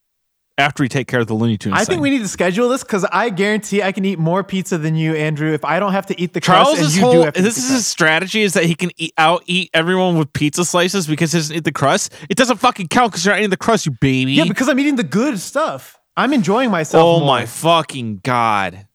after 0.57 0.83
we 0.83 0.89
take 0.89 1.07
care 1.07 1.19
of 1.19 1.27
the 1.27 1.33
Looney 1.33 1.57
Tunes. 1.57 1.75
I 1.77 1.85
think 1.85 2.01
we 2.01 2.09
need 2.09 2.19
to 2.19 2.27
schedule 2.27 2.69
this 2.69 2.83
because 2.83 3.05
I 3.05 3.29
guarantee 3.29 3.83
I 3.83 3.91
can 3.91 4.05
eat 4.05 4.17
more 4.17 4.43
pizza 4.43 4.77
than 4.77 4.95
you, 4.95 5.13
Andrew, 5.13 5.53
if 5.53 5.65
I 5.65 5.79
don't 5.79 5.91
have 5.91 6.05
to 6.07 6.19
eat 6.19 6.33
the 6.33 6.41
crust 6.41 6.69
and 6.71 6.77
Charles's 6.77 6.95
you 6.95 7.01
do 7.01 7.05
whole 7.05 7.23
have 7.23 7.33
to 7.33 7.39
eat 7.39 7.43
this 7.43 7.57
is 7.57 7.69
his 7.69 7.87
strategy 7.87 8.41
is 8.41 8.53
that 8.53 8.63
he 8.63 8.73
can 8.73 8.89
eat, 8.97 9.13
out 9.17 9.43
eat 9.45 9.69
everyone 9.73 10.17
with 10.17 10.31
pizza 10.33 10.65
slices 10.65 11.07
because 11.07 11.31
he 11.33 11.39
doesn't 11.39 11.55
eat 11.55 11.63
the 11.63 11.71
crust. 11.71 12.13
It 12.29 12.37
doesn't 12.37 12.57
fucking 12.57 12.87
count 12.87 13.11
because 13.11 13.25
you're 13.25 13.33
not 13.33 13.39
eating 13.39 13.49
the 13.49 13.57
crust, 13.57 13.85
you 13.85 13.91
baby. 13.91 14.33
Yeah, 14.33 14.45
because 14.45 14.69
I'm 14.69 14.79
eating 14.79 14.95
the 14.95 15.03
good 15.03 15.39
stuff. 15.39 15.99
I'm 16.17 16.33
enjoying 16.33 16.71
myself. 16.71 17.03
oh 17.03 17.19
more. 17.19 17.27
my 17.27 17.45
fucking 17.45 18.21
god. 18.23 18.87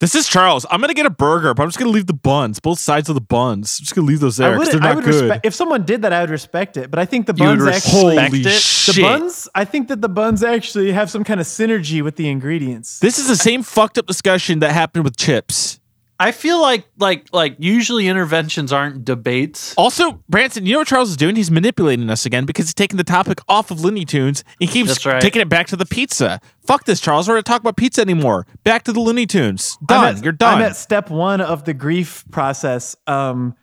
This 0.00 0.14
is 0.14 0.28
Charles. 0.28 0.64
I'm 0.70 0.80
gonna 0.80 0.94
get 0.94 1.06
a 1.06 1.10
burger, 1.10 1.52
but 1.54 1.64
I'm 1.64 1.68
just 1.68 1.78
gonna 1.78 1.90
leave 1.90 2.06
the 2.06 2.12
buns, 2.14 2.60
both 2.60 2.78
sides 2.78 3.08
of 3.08 3.16
the 3.16 3.20
buns. 3.20 3.78
I'm 3.80 3.84
just 3.84 3.96
gonna 3.96 4.06
leave 4.06 4.20
those 4.20 4.36
there 4.36 4.50
I 4.50 4.52
because 4.52 4.68
would, 4.72 4.80
they're 4.80 4.88
I 4.88 4.94
not 4.94 4.96
would 4.96 5.04
good. 5.04 5.22
respect 5.22 5.46
if 5.46 5.54
someone 5.56 5.84
did 5.84 6.02
that. 6.02 6.12
I 6.12 6.20
would 6.20 6.30
respect 6.30 6.76
it, 6.76 6.88
but 6.88 7.00
I 7.00 7.04
think 7.04 7.26
the 7.26 7.34
buns 7.34 7.66
actually 7.66 8.16
Holy 8.16 8.40
it? 8.42 8.52
shit! 8.52 8.94
the 8.94 9.02
buns. 9.02 9.48
I 9.56 9.64
think 9.64 9.88
that 9.88 10.00
the 10.00 10.08
buns 10.08 10.44
actually 10.44 10.92
have 10.92 11.10
some 11.10 11.24
kind 11.24 11.40
of 11.40 11.46
synergy 11.46 12.00
with 12.00 12.14
the 12.14 12.28
ingredients. 12.28 13.00
This 13.00 13.18
is 13.18 13.26
the 13.26 13.34
same 13.34 13.64
fucked 13.64 13.98
up 13.98 14.06
discussion 14.06 14.60
that 14.60 14.70
happened 14.70 15.02
with 15.02 15.16
chips. 15.16 15.80
I 16.20 16.32
feel 16.32 16.60
like 16.60 16.84
like 16.98 17.28
like 17.32 17.56
usually 17.58 18.08
interventions 18.08 18.72
aren't 18.72 19.04
debates. 19.04 19.74
Also, 19.76 20.22
Branson, 20.28 20.66
you 20.66 20.72
know 20.72 20.80
what 20.80 20.88
Charles 20.88 21.10
is 21.10 21.16
doing? 21.16 21.36
He's 21.36 21.50
manipulating 21.50 22.10
us 22.10 22.26
again 22.26 22.44
because 22.44 22.66
he's 22.66 22.74
taking 22.74 22.96
the 22.96 23.04
topic 23.04 23.40
off 23.48 23.70
of 23.70 23.80
Looney 23.80 24.04
Tunes. 24.04 24.42
He 24.58 24.66
keeps 24.66 25.06
right. 25.06 25.22
taking 25.22 25.40
it 25.40 25.48
back 25.48 25.68
to 25.68 25.76
the 25.76 25.86
pizza. 25.86 26.40
Fuck 26.66 26.86
this, 26.86 27.00
Charles. 27.00 27.28
We're 27.28 27.34
not 27.34 27.44
to 27.44 27.50
talk 27.50 27.60
about 27.60 27.76
pizza 27.76 28.00
anymore. 28.00 28.46
Back 28.64 28.82
to 28.84 28.92
the 28.92 29.00
Looney 29.00 29.26
Tunes. 29.26 29.78
I'm 29.82 29.86
Done. 29.86 30.16
at- 30.16 30.24
You're 30.24 30.32
done. 30.32 30.56
I'm 30.56 30.62
at 30.62 30.76
step 30.76 31.08
one 31.08 31.40
of 31.40 31.64
the 31.64 31.74
grief 31.74 32.24
process. 32.32 32.96
Um, 33.06 33.54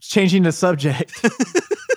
changing 0.00 0.44
the 0.44 0.52
subject. 0.52 1.12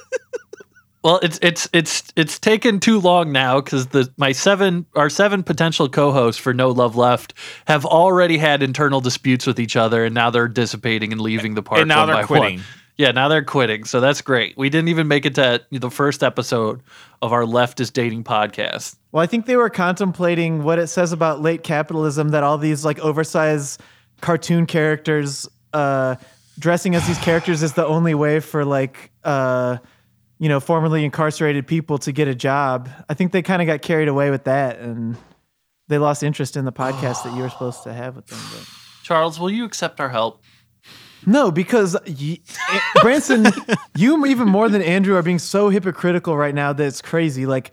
Well, 1.03 1.19
it's 1.23 1.39
it's 1.41 1.67
it's 1.73 2.13
it's 2.15 2.37
taken 2.37 2.79
too 2.79 2.99
long 2.99 3.31
now 3.31 3.59
because 3.59 3.87
the 3.87 4.11
my 4.17 4.31
seven 4.31 4.85
our 4.95 5.09
seven 5.09 5.41
potential 5.41 5.89
co-hosts 5.89 6.39
for 6.39 6.53
No 6.53 6.69
Love 6.69 6.95
Left 6.95 7.33
have 7.65 7.85
already 7.85 8.37
had 8.37 8.61
internal 8.61 9.01
disputes 9.01 9.47
with 9.47 9.59
each 9.59 9.75
other, 9.75 10.05
and 10.05 10.13
now 10.13 10.29
they're 10.29 10.47
dissipating 10.47 11.11
and 11.11 11.19
leaving 11.19 11.55
the 11.55 11.63
park. 11.63 11.79
And 11.81 11.87
now 11.87 12.01
one 12.01 12.07
they're 12.07 12.15
by 12.17 12.23
quitting. 12.23 12.57
one. 12.57 12.65
Yeah, 12.97 13.11
now 13.11 13.29
they're 13.29 13.43
quitting. 13.43 13.85
So 13.85 13.99
that's 13.99 14.21
great. 14.21 14.55
We 14.57 14.69
didn't 14.69 14.89
even 14.89 15.07
make 15.07 15.25
it 15.25 15.33
to 15.35 15.65
the 15.71 15.89
first 15.89 16.21
episode 16.21 16.83
of 17.23 17.33
our 17.33 17.43
leftist 17.43 17.93
dating 17.93 18.23
podcast. 18.23 18.95
Well, 19.11 19.23
I 19.23 19.27
think 19.27 19.47
they 19.47 19.55
were 19.55 19.71
contemplating 19.71 20.63
what 20.63 20.77
it 20.77 20.85
says 20.85 21.11
about 21.11 21.41
late 21.41 21.63
capitalism 21.63 22.29
that 22.29 22.43
all 22.43 22.59
these 22.59 22.85
like 22.85 22.99
oversized 22.99 23.81
cartoon 24.21 24.67
characters 24.67 25.49
uh, 25.73 26.15
dressing 26.59 26.93
as 26.93 27.07
these 27.07 27.17
characters 27.17 27.63
is 27.63 27.73
the 27.73 27.85
only 27.87 28.13
way 28.13 28.39
for 28.39 28.63
like 28.63 29.09
uh, 29.23 29.77
you 30.41 30.49
know 30.49 30.59
formerly 30.59 31.05
incarcerated 31.05 31.67
people 31.67 31.99
to 31.99 32.11
get 32.11 32.27
a 32.27 32.33
job. 32.35 32.89
I 33.07 33.13
think 33.13 33.31
they 33.31 33.43
kind 33.43 33.61
of 33.61 33.67
got 33.67 33.83
carried 33.83 34.07
away 34.07 34.31
with 34.31 34.45
that 34.45 34.79
and 34.79 35.15
they 35.87 35.99
lost 35.99 36.23
interest 36.23 36.57
in 36.57 36.65
the 36.65 36.71
podcast 36.71 37.23
that 37.23 37.35
you 37.35 37.43
were 37.43 37.49
supposed 37.49 37.83
to 37.83 37.93
have 37.93 38.15
with 38.15 38.25
them. 38.25 38.39
But. 38.51 38.67
Charles, 39.03 39.39
will 39.39 39.51
you 39.51 39.65
accept 39.65 39.99
our 39.99 40.09
help? 40.09 40.41
No, 41.27 41.51
because 41.51 41.95
y- 42.07 42.39
eh, 42.71 42.79
Branson, 43.01 43.45
you 43.95 44.25
even 44.25 44.47
more 44.47 44.67
than 44.67 44.81
Andrew 44.81 45.15
are 45.15 45.21
being 45.21 45.37
so 45.37 45.69
hypocritical 45.69 46.35
right 46.35 46.55
now 46.55 46.73
that 46.73 46.83
it's 46.83 47.03
crazy. 47.03 47.45
Like, 47.45 47.71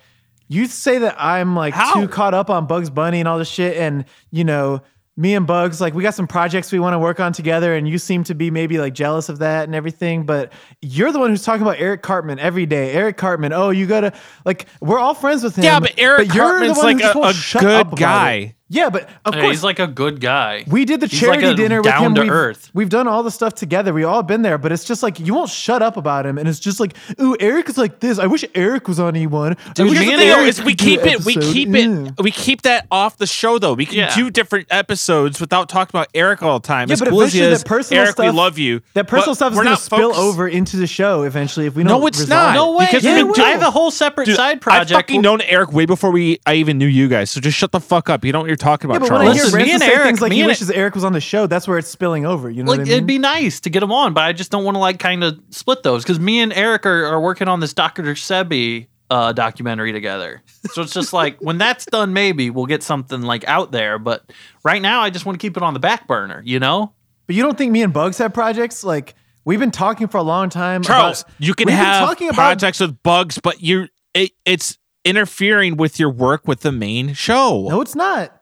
you 0.48 0.66
say 0.66 0.98
that 0.98 1.16
I'm 1.18 1.56
like 1.56 1.72
How? 1.72 1.94
too 1.94 2.08
caught 2.08 2.34
up 2.34 2.50
on 2.50 2.66
Bugs 2.66 2.90
Bunny 2.90 3.20
and 3.20 3.28
all 3.28 3.38
this 3.38 3.48
shit, 3.48 3.78
and 3.78 4.04
you 4.30 4.44
know, 4.44 4.82
me 5.18 5.34
and 5.34 5.48
Bugs, 5.48 5.80
like, 5.80 5.94
we 5.94 6.04
got 6.04 6.14
some 6.14 6.28
projects 6.28 6.70
we 6.70 6.78
want 6.78 6.94
to 6.94 6.98
work 7.00 7.18
on 7.18 7.32
together, 7.32 7.74
and 7.74 7.88
you 7.88 7.98
seem 7.98 8.22
to 8.24 8.34
be 8.36 8.52
maybe 8.52 8.78
like 8.78 8.94
jealous 8.94 9.28
of 9.28 9.40
that 9.40 9.64
and 9.64 9.74
everything. 9.74 10.24
But 10.24 10.52
you're 10.80 11.10
the 11.10 11.18
one 11.18 11.30
who's 11.30 11.42
talking 11.42 11.62
about 11.62 11.80
Eric 11.80 12.02
Cartman 12.02 12.38
every 12.38 12.66
day. 12.66 12.92
Eric 12.92 13.16
Cartman, 13.16 13.52
oh, 13.52 13.70
you 13.70 13.86
gotta 13.86 14.12
like, 14.44 14.66
we're 14.80 15.00
all 15.00 15.14
friends 15.14 15.42
with 15.42 15.56
him. 15.56 15.64
Yeah, 15.64 15.80
but 15.80 15.94
Eric 15.98 16.32
you're 16.32 16.60
the 16.60 16.72
Cartman's 16.72 16.78
one 16.78 16.98
like 16.98 17.04
a- 17.16 17.58
a 17.58 17.60
good 17.60 17.96
guy. 17.96 18.54
It. 18.70 18.74
Yeah, 18.76 18.90
but 18.90 19.08
of 19.24 19.34
Hey, 19.34 19.40
course, 19.40 19.52
he's 19.56 19.64
like 19.64 19.78
a 19.78 19.86
good 19.86 20.20
guy. 20.20 20.64
we 20.68 20.84
did 20.84 21.00
the 21.00 21.06
He's 21.06 21.22
like 21.22 21.40
charity 21.40 21.46
a 21.48 21.54
dinner 21.54 21.80
with 21.82 21.92
him. 21.94 22.14
to 22.14 22.20
we've, 22.22 22.30
earth. 22.30 22.70
we've 22.74 22.88
done 22.88 23.08
all 23.08 23.22
the 23.22 23.30
stuff 23.30 23.54
together. 23.54 23.92
We 23.94 24.04
all 24.04 24.22
been 24.22 24.42
there, 24.42 24.58
but 24.58 24.72
it's 24.72 24.84
just 24.84 25.02
like 25.02 25.18
you 25.20 25.34
won't 25.34 25.50
shut 25.50 25.80
up 25.82 25.96
about 25.96 26.26
him, 26.26 26.36
and 26.38 26.48
it's 26.48 26.60
just 26.60 26.78
like, 26.80 26.94
ooh, 27.20 27.36
Eric 27.40 27.68
is 27.68 27.78
like 27.78 28.00
this. 28.00 28.18
I 28.18 28.26
wish 28.26 28.44
Eric 28.54 28.86
was 28.88 29.00
on 29.00 29.14
E1. 29.14 29.56
Dude, 29.74 29.90
me 29.90 29.96
and 29.96 30.20
Thing, 30.20 30.28
Eric 30.28 30.58
we 30.64 30.74
keep 30.74 31.00
it. 31.00 31.24
We 31.24 31.34
keep 31.36 31.68
Mm. 31.68 32.08
it. 32.18 32.22
We 32.22 32.30
keep 32.30 32.62
that 32.62 32.86
off 32.90 33.16
the 33.18 33.26
show, 33.26 33.58
though. 33.58 33.74
We 33.74 33.86
can 33.86 33.96
Yeah. 33.96 34.14
do 34.14 34.30
different 34.30 34.66
episodes 34.70 35.40
without 35.40 35.68
talking 35.68 35.90
about 35.96 36.08
Eric 36.14 36.42
all 36.42 36.58
the 36.60 36.66
time. 36.66 36.88
Yeah, 36.88 36.94
as 36.94 37.00
but 37.00 37.08
cool 37.08 37.22
as 37.22 37.32
he 37.32 37.38
eventually 37.40 37.52
is, 37.54 37.62
that 37.62 37.68
personal 37.68 38.04
Eric, 38.04 38.18
we 38.18 38.30
love 38.30 38.58
you. 38.58 38.80
That 38.94 39.08
personal 39.08 39.34
stuff 39.34 39.52
is 39.52 39.58
going 39.58 39.68
to 39.74 39.76
spill 39.82 39.98
focused- 40.12 40.20
over 40.20 40.48
into 40.48 40.76
the 40.76 40.86
show 40.86 41.22
eventually 41.22 41.66
if 41.66 41.74
we 41.74 41.82
don't. 41.84 42.00
No, 42.00 42.06
it's 42.06 42.20
resolve 42.20 42.54
not. 42.54 42.54
no 42.54 42.72
way. 42.76 42.86
because 42.86 43.02
dude. 43.02 43.26
we've 43.26 43.34
been 43.34 43.44
I 43.44 43.50
have 43.50 43.62
a 43.62 43.70
whole 43.70 43.90
separate 43.90 44.26
Dude, 44.26 44.36
side 44.36 44.60
I've 44.66 44.88
fucking 44.90 45.20
known 45.22 45.40
Eric 45.42 45.72
way 45.72 45.86
before 45.86 46.10
we 46.10 46.38
I 46.46 46.54
even 46.54 46.78
knew 46.78 46.86
you 46.86 47.08
guys. 47.08 47.30
So 47.30 47.40
just 47.40 47.56
shut 47.56 47.72
the 47.72 47.80
fuck 47.80 48.08
up. 48.10 48.24
You 48.24 48.32
know 48.32 48.40
what 48.40 48.48
you're 48.48 48.56
talking 48.58 48.90
Yeah, 48.90 48.96
about, 48.96 49.08
but 49.08 49.18
when 49.18 49.22
I 49.22 49.24
Charles. 49.34 49.36
hear 49.36 49.44
Listen, 49.44 49.62
me 49.62 49.72
and 49.72 49.82
say 49.82 49.92
Eric- 49.92 50.04
things 50.04 50.20
like 50.20 50.30
me 50.30 50.36
he 50.36 50.42
and- 50.42 50.48
wishes 50.48 50.70
Eric 50.70 50.94
was 50.94 51.04
on 51.04 51.12
the 51.14 51.20
show, 51.20 51.46
that's 51.46 51.66
where 51.66 51.78
it's 51.78 51.88
spilling 51.88 52.26
over. 52.26 52.50
You 52.50 52.62
know 52.64 52.70
like 52.72 52.78
what 52.80 52.82
I 52.82 52.90
mean? 52.90 52.92
it'd 52.94 53.06
be 53.06 53.18
nice 53.18 53.60
to 53.60 53.70
get 53.70 53.80
them 53.80 53.92
on, 53.92 54.12
but 54.12 54.24
I 54.24 54.32
just 54.32 54.50
don't 54.50 54.64
want 54.64 54.74
to 54.74 54.80
like 54.80 54.98
kind 54.98 55.24
of 55.24 55.40
split 55.50 55.82
those 55.82 56.02
because 56.02 56.20
me 56.20 56.40
and 56.40 56.52
Eric 56.52 56.84
are, 56.84 57.06
are 57.06 57.20
working 57.20 57.48
on 57.48 57.60
this 57.60 57.72
Dr. 57.72 58.02
Sebi 58.14 58.88
uh, 59.10 59.32
documentary 59.32 59.92
together. 59.92 60.42
So 60.72 60.82
it's 60.82 60.92
just 60.92 61.14
like 61.14 61.38
when 61.40 61.56
that's 61.56 61.86
done, 61.86 62.12
maybe 62.12 62.50
we'll 62.50 62.66
get 62.66 62.82
something 62.82 63.22
like 63.22 63.46
out 63.48 63.72
there. 63.72 63.98
But 63.98 64.30
right 64.64 64.82
now, 64.82 65.00
I 65.00 65.08
just 65.08 65.24
want 65.24 65.40
to 65.40 65.44
keep 65.46 65.56
it 65.56 65.62
on 65.62 65.72
the 65.72 65.80
back 65.80 66.06
burner. 66.06 66.42
You 66.44 66.60
know? 66.60 66.92
but 67.26 67.34
you 67.36 67.42
don't 67.42 67.56
think 67.56 67.72
me 67.72 67.82
and 67.82 67.92
Bugs 67.92 68.18
have 68.18 68.34
projects? 68.34 68.84
Like 68.84 69.14
we've 69.46 69.58
been 69.60 69.70
talking 69.70 70.08
for 70.08 70.18
a 70.18 70.22
long 70.22 70.50
time. 70.50 70.82
Charles, 70.82 71.22
about- 71.22 71.34
you 71.38 71.54
can 71.54 71.66
we've 71.66 71.76
been 71.76 71.84
have 71.84 72.06
talking 72.06 72.28
about 72.28 72.36
projects 72.36 72.80
with 72.80 73.02
bugs, 73.02 73.38
but 73.42 73.62
you 73.62 73.88
it, 74.14 74.32
it's 74.44 74.76
interfering 75.04 75.76
with 75.78 75.98
your 75.98 76.10
work 76.10 76.46
with 76.46 76.60
the 76.60 76.72
main 76.72 77.14
show. 77.14 77.66
No, 77.68 77.80
it's 77.80 77.94
not. 77.94 78.37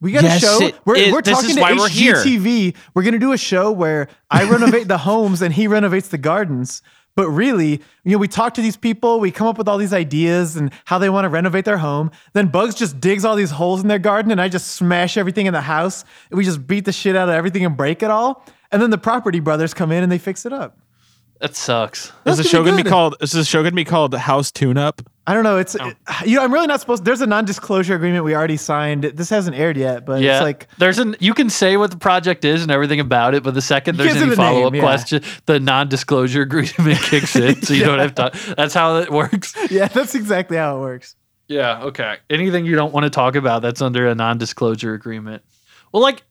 We 0.00 0.12
got 0.12 0.22
Yes, 0.22 0.42
a 0.42 0.46
show. 0.46 0.66
it 0.66 0.74
We're, 0.84 1.12
we're 1.12 1.20
talking 1.20 1.54
to 1.56 1.60
we're. 1.60 1.76
HGTV. 1.76 2.74
We're 2.94 3.02
gonna 3.02 3.18
do 3.18 3.32
a 3.32 3.38
show 3.38 3.70
where 3.70 4.08
I 4.30 4.48
renovate 4.48 4.88
the 4.88 4.98
homes 4.98 5.42
and 5.42 5.52
he 5.52 5.66
renovates 5.66 6.08
the 6.08 6.18
gardens. 6.18 6.82
But 7.16 7.28
really, 7.28 7.82
you 8.04 8.12
know, 8.12 8.18
we 8.18 8.28
talk 8.28 8.54
to 8.54 8.62
these 8.62 8.76
people, 8.76 9.20
we 9.20 9.30
come 9.30 9.46
up 9.46 9.58
with 9.58 9.68
all 9.68 9.76
these 9.78 9.92
ideas 9.92 10.56
and 10.56 10.72
how 10.86 10.98
they 10.98 11.10
want 11.10 11.24
to 11.24 11.28
renovate 11.28 11.64
their 11.64 11.76
home. 11.78 12.10
Then 12.32 12.46
Bugs 12.46 12.74
just 12.74 13.00
digs 13.00 13.24
all 13.24 13.34
these 13.36 13.50
holes 13.50 13.82
in 13.82 13.88
their 13.88 13.98
garden, 13.98 14.30
and 14.30 14.40
I 14.40 14.48
just 14.48 14.68
smash 14.68 15.16
everything 15.16 15.46
in 15.46 15.52
the 15.52 15.60
house. 15.60 16.04
And 16.30 16.38
we 16.38 16.44
just 16.44 16.66
beat 16.66 16.84
the 16.84 16.92
shit 16.92 17.16
out 17.16 17.28
of 17.28 17.34
everything 17.34 17.64
and 17.66 17.76
break 17.76 18.02
it 18.02 18.10
all. 18.10 18.46
And 18.70 18.80
then 18.80 18.90
the 18.90 18.96
property 18.96 19.40
brothers 19.40 19.74
come 19.74 19.90
in 19.90 20.02
and 20.04 20.10
they 20.10 20.18
fix 20.18 20.46
it 20.46 20.52
up. 20.52 20.78
That 21.40 21.56
sucks. 21.56 22.06
Is 22.06 22.12
That's 22.24 22.38
the 22.38 22.44
show 22.44 22.62
gonna 22.62 22.82
be 22.82 22.88
called? 22.88 23.16
Is 23.20 23.32
the 23.32 23.44
show 23.44 23.62
gonna 23.62 23.74
be 23.74 23.84
called 23.84 24.14
House 24.14 24.50
Tune 24.50 24.76
Up? 24.76 25.00
I 25.26 25.32
don't 25.32 25.42
know. 25.44 25.56
It's 25.56 25.74
Oh. 25.80 25.86
it- 25.88 25.96
you 26.26 26.36
know 26.36 26.44
I'm 26.44 26.52
really 26.52 26.66
not 26.66 26.80
supposed. 26.80 27.04
There's 27.04 27.20
a 27.22 27.26
non-disclosure 27.26 27.94
agreement 27.94 28.24
we 28.24 28.34
already 28.34 28.58
signed. 28.58 29.04
This 29.04 29.30
hasn't 29.30 29.56
aired 29.56 29.76
yet, 29.78 30.04
but 30.04 30.20
Yeah, 30.20 30.36
it's 30.36 30.42
like 30.42 30.68
there's 30.78 30.98
an 30.98 31.16
you 31.18 31.32
can 31.32 31.48
say 31.48 31.76
what 31.78 31.90
the 31.92 31.96
project 31.96 32.44
is 32.44 32.62
and 32.62 32.70
everything 32.70 33.00
about 33.00 33.34
it, 33.34 33.42
but 33.42 33.54
the 33.54 33.62
second 33.62 33.96
there's 33.96 34.08
can't 34.12 34.20
any 34.22 34.30
the 34.30 34.36
follow 34.36 34.66
up 34.66 34.74
yeah. 34.74 34.80
question, 34.82 35.22
the 35.46 35.58
non-disclosure 35.58 36.42
agreement 36.48 37.00
kicks 37.02 37.34
in, 37.36 37.62
so 37.62 37.72
you 37.72 37.84
don't 37.86 38.00
have 38.00 38.14
to. 38.16 38.54
That's 38.56 38.74
how 38.74 38.96
it 38.98 39.10
works. 39.10 39.54
yeah, 39.70 39.88
that's 39.88 40.14
exactly 40.14 40.58
how 40.58 40.76
it 40.76 40.80
works. 40.80 41.16
Yeah. 41.48 41.82
Okay. 41.84 42.16
Anything 42.28 42.66
you 42.66 42.76
don't 42.76 42.92
want 42.92 43.04
to 43.04 43.10
talk 43.10 43.34
about 43.34 43.62
that's 43.62 43.80
under 43.82 44.06
a 44.06 44.14
non-disclosure 44.14 44.92
agreement. 44.94 45.42
Well, 45.90 46.02
like 46.02 46.22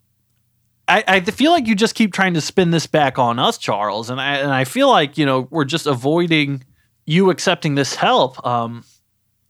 I, 0.89 1.04
I 1.08 1.19
feel 1.21 1.52
like 1.52 1.67
you 1.67 1.75
just 1.75 1.95
keep 1.95 2.12
trying 2.13 2.34
to 2.34 2.41
spin 2.41 2.71
this 2.71 2.88
back 2.88 3.19
on 3.19 3.38
us, 3.39 3.58
Charles, 3.58 4.10
and 4.10 4.19
I 4.19 4.38
and 4.38 4.52
I 4.52 4.63
feel 4.63 4.89
like 4.89 5.17
you 5.17 5.25
know 5.25 5.47
we're 5.52 5.65
just 5.65 5.86
avoiding 5.86 6.63
you 7.06 7.30
accepting 7.30 7.75
this 7.75 7.95
help. 7.95 8.45
Um, 8.45 8.84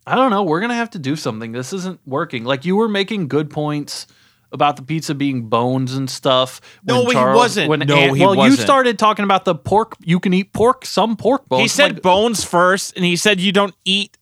I 0.06 0.14
don't 0.14 0.30
know. 0.30 0.42
We're 0.42 0.60
gonna 0.60 0.74
have 0.74 0.90
to 0.90 0.98
do 0.98 1.16
something. 1.16 1.52
This 1.52 1.72
isn't 1.72 2.00
working. 2.06 2.44
Like 2.44 2.64
you 2.64 2.76
were 2.76 2.88
making 2.88 3.28
good 3.28 3.50
points 3.50 4.06
about 4.52 4.76
the 4.76 4.82
pizza 4.82 5.14
being 5.14 5.48
bones 5.48 5.94
and 5.94 6.10
stuff. 6.10 6.60
No, 6.84 7.04
when 7.04 7.16
he 7.16 7.22
wasn't. 7.22 7.68
When 7.68 7.80
No, 7.80 7.96
An- 7.96 8.14
he 8.16 8.20
well, 8.20 8.34
you 8.34 8.38
wasn't. 8.40 8.60
started 8.60 8.98
talking 8.98 9.24
about 9.24 9.44
the 9.44 9.54
pork. 9.54 9.94
You 10.00 10.18
can 10.20 10.34
eat 10.34 10.52
pork, 10.52 10.84
some 10.84 11.16
pork 11.16 11.48
bones. 11.48 11.62
He 11.62 11.68
said 11.68 11.94
Like, 11.94 12.02
bones 12.02 12.44
first, 12.44 12.96
and 12.96 13.04
he 13.04 13.16
said 13.16 13.40
you 13.40 13.52
don't 13.52 13.74
eat 13.84 14.16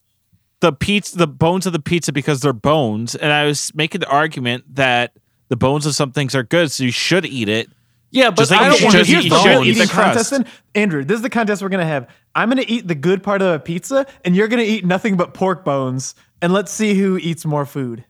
the 0.61 0.72
pizza, 0.72 1.16
the 1.16 1.26
bones 1.26 1.66
of 1.66 1.72
the 1.72 1.78
pizza 1.81 2.12
because 2.12 2.40
they're 2.40 2.52
bones. 2.52 3.14
And 3.14 3.33
I 3.33 3.46
was 3.46 3.72
making 3.74 4.00
the 4.02 4.09
argument 4.11 4.64
that 4.74 5.12
the 5.49 5.57
bones 5.57 5.87
of 5.87 5.95
some 5.95 6.13
things 6.13 6.35
are 6.35 6.43
good, 6.43 6.71
so 6.71 6.85
you 6.85 6.91
should 6.93 7.25
eat 7.27 7.49
it. 7.49 7.69
yeah, 8.11 8.31
but 8.31 8.51
like 8.51 8.61
I 8.61 8.69
don't 8.69 8.83
want 8.83 8.95
to 8.95 9.01
eat 9.01 9.05
the 9.07 9.13
you 9.13 9.23
should 9.23 9.33
whole 9.33 9.65
eat 9.65 9.69
eating 9.71 9.83
the 9.83 9.89
crust. 9.89 10.07
contest. 10.07 10.31
Then 10.31 10.47
Andrew, 10.75 11.05
this 11.05 11.17
is 11.17 11.23
the 11.23 11.31
contest 11.31 11.63
we're 11.63 11.69
gonna 11.69 11.85
have. 11.85 12.09
I'm 12.35 12.49
gonna 12.49 12.65
eat 12.67 12.87
the 12.89 12.95
good 12.95 13.23
part 13.23 13.43
of 13.43 13.55
a 13.55 13.59
pizza, 13.59 14.07
and 14.25 14.35
you're 14.37 14.49
gonna 14.49 14.63
eat 14.63 14.85
nothing 14.85 15.17
but 15.17 15.35
pork 15.35 15.65
bones. 15.65 16.15
And 16.41 16.53
let's 16.53 16.71
see 16.71 16.95
who 16.95 17.19
eats 17.19 17.45
more 17.45 17.67
food. 17.67 18.05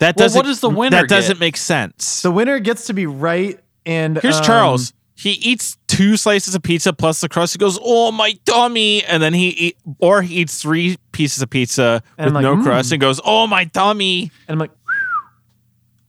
That 0.00 0.16
Well, 0.16 0.24
doesn't. 0.26 0.38
what 0.38 0.46
does 0.46 0.60
the 0.60 0.70
winner 0.70 0.98
That 1.00 1.08
doesn't 1.08 1.38
make 1.40 1.56
sense. 1.56 2.22
The 2.22 2.30
winner 2.30 2.58
gets 2.58 2.86
to 2.86 2.92
be 2.92 3.06
right. 3.06 3.58
And 3.86 4.18
Here's 4.18 4.36
um, 4.38 4.44
Charles. 4.44 4.92
He 5.14 5.30
eats 5.32 5.76
two 5.88 6.16
slices 6.16 6.54
of 6.54 6.62
pizza 6.62 6.92
plus 6.92 7.20
the 7.20 7.28
crust. 7.28 7.52
He 7.54 7.58
goes, 7.58 7.78
"Oh 7.82 8.12
my 8.12 8.34
tummy!" 8.44 9.02
And 9.04 9.20
then 9.22 9.34
he 9.34 9.48
eat, 9.48 9.76
or 9.98 10.22
he 10.22 10.36
eats 10.36 10.60
three 10.62 10.96
pieces 11.12 11.42
of 11.42 11.50
pizza 11.50 12.02
with 12.18 12.32
like, 12.34 12.42
no 12.42 12.54
"Mm." 12.56 12.62
crust 12.62 12.92
and 12.92 13.00
goes, 13.00 13.20
"Oh 13.24 13.46
my 13.48 13.64
tummy!" 13.64 14.30
And 14.46 14.54
I'm 14.54 14.58
like, 14.58 14.70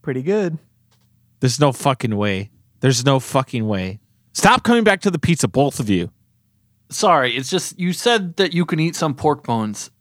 pretty 0.03 0.21
good. 0.21 0.57
There's 1.39 1.59
no 1.59 1.71
fucking 1.71 2.15
way. 2.15 2.51
There's 2.81 3.05
no 3.05 3.19
fucking 3.19 3.67
way. 3.67 3.99
Stop 4.33 4.63
coming 4.63 4.83
back 4.83 5.01
to 5.01 5.11
the 5.11 5.19
pizza, 5.19 5.47
both 5.47 5.79
of 5.79 5.89
you. 5.89 6.11
Sorry, 6.89 7.35
it's 7.35 7.49
just 7.49 7.79
you 7.79 7.93
said 7.93 8.37
that 8.37 8.53
you 8.53 8.65
can 8.65 8.79
eat 8.79 8.95
some 8.95 9.13
pork 9.13 9.43
bones. 9.43 9.91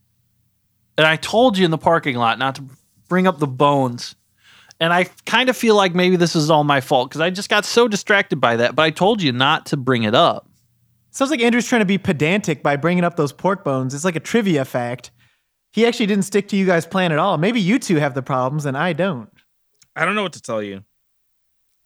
And 0.96 1.07
I 1.07 1.16
told 1.16 1.59
you 1.59 1.64
in 1.64 1.70
the 1.70 1.79
parking 1.79 2.16
lot 2.16 2.38
not 2.38 2.57
to 2.57 2.64
bring 3.09 3.27
up 3.27 3.38
the 3.38 3.46
bones. 3.46 4.16
And 4.81 4.92
I 4.92 5.05
kind 5.27 5.48
of 5.48 5.57
feel 5.57 5.74
like 5.74 5.94
maybe 5.94 6.16
this 6.16 6.37
is 6.37 6.51
all 6.51 6.64
my 6.64 6.81
fault 6.81 7.11
because 7.11 7.20
I 7.20 7.31
just 7.31 7.51
got 7.51 7.64
so 7.64 7.88
distracted 7.88 8.40
by 8.40 8.57
that. 8.57 8.77
But 8.77 8.83
I 8.83 8.90
told 8.90 9.22
you 9.22 9.33
not 9.33 9.66
to 9.66 9.77
bring 9.77 10.05
it 10.05 10.14
up. 10.14 10.48
Sounds 11.11 11.31
like 11.31 11.40
Andrew's 11.40 11.66
trying 11.66 11.81
to 11.81 11.87
be 11.87 11.98
pedantic 11.98 12.62
by 12.62 12.77
bringing 12.77 13.05
up 13.05 13.16
those 13.16 13.33
pork 13.33 13.64
bones. 13.64 13.92
It's 13.92 14.05
like 14.05 14.16
a 14.16 14.20
trivia 14.20 14.64
fact. 14.64 15.11
He 15.72 15.85
actually 15.85 16.07
didn't 16.07 16.24
stick 16.24 16.48
to 16.48 16.57
you 16.57 16.64
guys' 16.64 16.87
plan 16.87 17.12
at 17.12 17.18
all. 17.18 17.38
Maybe 17.38 17.61
you 17.61 17.79
two 17.79 17.96
have 17.96 18.14
the 18.14 18.22
problems 18.22 18.66
and 18.66 18.77
I 18.77 18.92
don't. 18.92 19.29
I 19.96 20.05
don't 20.05 20.14
know 20.14 20.22
what 20.22 20.35
to 20.35 20.42
tell 20.42 20.62
you. 20.62 20.85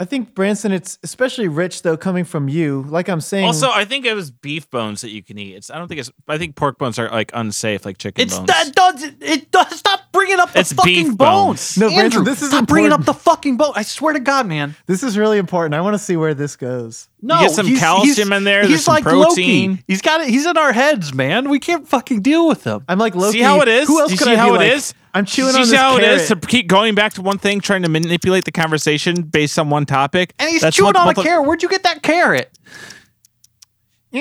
I 0.03 0.05
think 0.05 0.35
Branson, 0.35 0.73
it's 0.73 0.99
especially 1.05 1.47
rich 1.47 1.83
though 1.83 1.97
coming 1.97 2.25
from 2.25 2.49
you. 2.49 2.83
Like 2.89 3.09
I'm 3.09 3.21
saying, 3.21 3.45
Also, 3.45 3.71
I 3.71 3.85
think 3.85 4.05
it 4.05 4.15
was 4.15 4.33
beef 4.33 4.69
bones 4.69 5.01
that 5.03 5.11
you 5.11 5.23
can 5.23 5.39
eat. 5.39 5.55
It's 5.55 5.71
I 5.71 5.79
don't 5.79 5.87
think 5.87 6.01
it's. 6.01 6.11
I 6.27 6.39
think 6.39 6.57
pork 6.57 6.77
bones 6.77 6.99
are 6.99 7.09
like 7.09 7.31
unsafe, 7.35 7.85
like 7.87 7.99
chicken 7.99 8.21
It's 8.23 8.37
bones. 8.37 8.49
that 8.49 8.75
does 8.75 9.05
it 9.21 9.51
does 9.53 9.79
stop 9.79 10.01
bringing 10.13 10.41
up 10.41 10.53
the 10.53 10.59
It's 10.59 10.73
fucking 10.73 11.09
beef 11.11 11.17
bones. 11.17 11.77
bones. 11.77 11.79
No, 11.79 11.87
Branson, 11.89 12.05
Andrew, 12.05 12.25
this 12.25 12.43
is 12.43 12.49
stop 12.49 12.67
bringing 12.67 12.91
up 12.93 13.05
the 13.05 13.15
fucking 13.15 13.57
bone. 13.57 13.73
I 13.77 13.83
swear 13.83 14.13
to 14.13 14.21
God, 14.21 14.47
man. 14.47 14.75
this 14.87 15.03
is 15.05 15.17
really 15.17 15.39
important. 15.39 15.75
I 15.75 15.81
want 15.83 15.95
to 15.95 15.99
see 16.01 16.17
where 16.17 16.35
this 16.35 16.57
goes. 16.57 17.09
No, 17.25 17.39
get 17.39 17.53
some 17.53 17.67
he's- 17.67 17.79
calcium 17.79 18.29
he's- 18.29 18.37
in 18.39 18.45
there, 18.45 18.63
He's 18.63 18.71
there's 18.71 18.85
some 18.85 18.95
like 18.95 19.05
protein. 19.05 19.71
Loki. 19.73 19.85
He's 19.87 20.03
got 20.03 20.21
it. 20.23 20.29
He's 20.29 20.45
in 20.45 20.57
our 20.59 20.73
heads, 20.73 21.15
man. 21.15 21.49
We 21.51 21.61
can't 21.61 21.87
fucking 21.87 22.21
deal 22.23 22.49
with 22.49 22.65
him. 22.65 22.85
I'm 22.89 22.99
like 22.99 23.15
Loki. 23.15 23.39
See 23.39 23.43
how 23.43 23.61
it 23.61 23.69
is? 23.69 23.87
Who 23.87 24.01
else 24.01 24.11
you 24.11 24.19
could 24.19 24.25
see 24.27 24.33
I 24.33 24.35
be 24.35 24.41
how 24.41 24.55
it 24.55 24.59
like? 24.59 24.73
is? 24.73 24.93
I'm 25.15 25.25
chewing 25.25 25.51
Do 25.53 25.59
you 25.59 25.61
on 25.61 25.65
see 25.67 25.71
this 25.73 25.81
how 25.81 25.97
carrot. 25.99 26.05
it 26.13 26.21
is 26.23 26.29
to 26.29 26.37
keep 26.37 26.67
going 26.67 26.95
back 26.97 27.13
to 27.15 27.23
one 27.23 27.39
thing, 27.39 27.61
trying 27.61 27.83
to 27.83 27.89
manipulate 27.89 28.45
the 28.45 28.51
conversation 28.51 29.23
based 29.23 29.59
on 29.59 29.71
one 29.71 29.87
topic. 29.87 30.35
And 30.39 30.51
he's 30.51 30.63
That's 30.63 30.75
chewing 30.77 30.87
what 30.87 30.97
on 30.97 31.07
a 31.07 31.11
of- 31.11 31.17
carrot. 31.25 31.47
Where'd 31.47 31.63
you 31.63 31.69
get 31.69 31.83
that 31.85 32.03
carrot? 32.03 32.51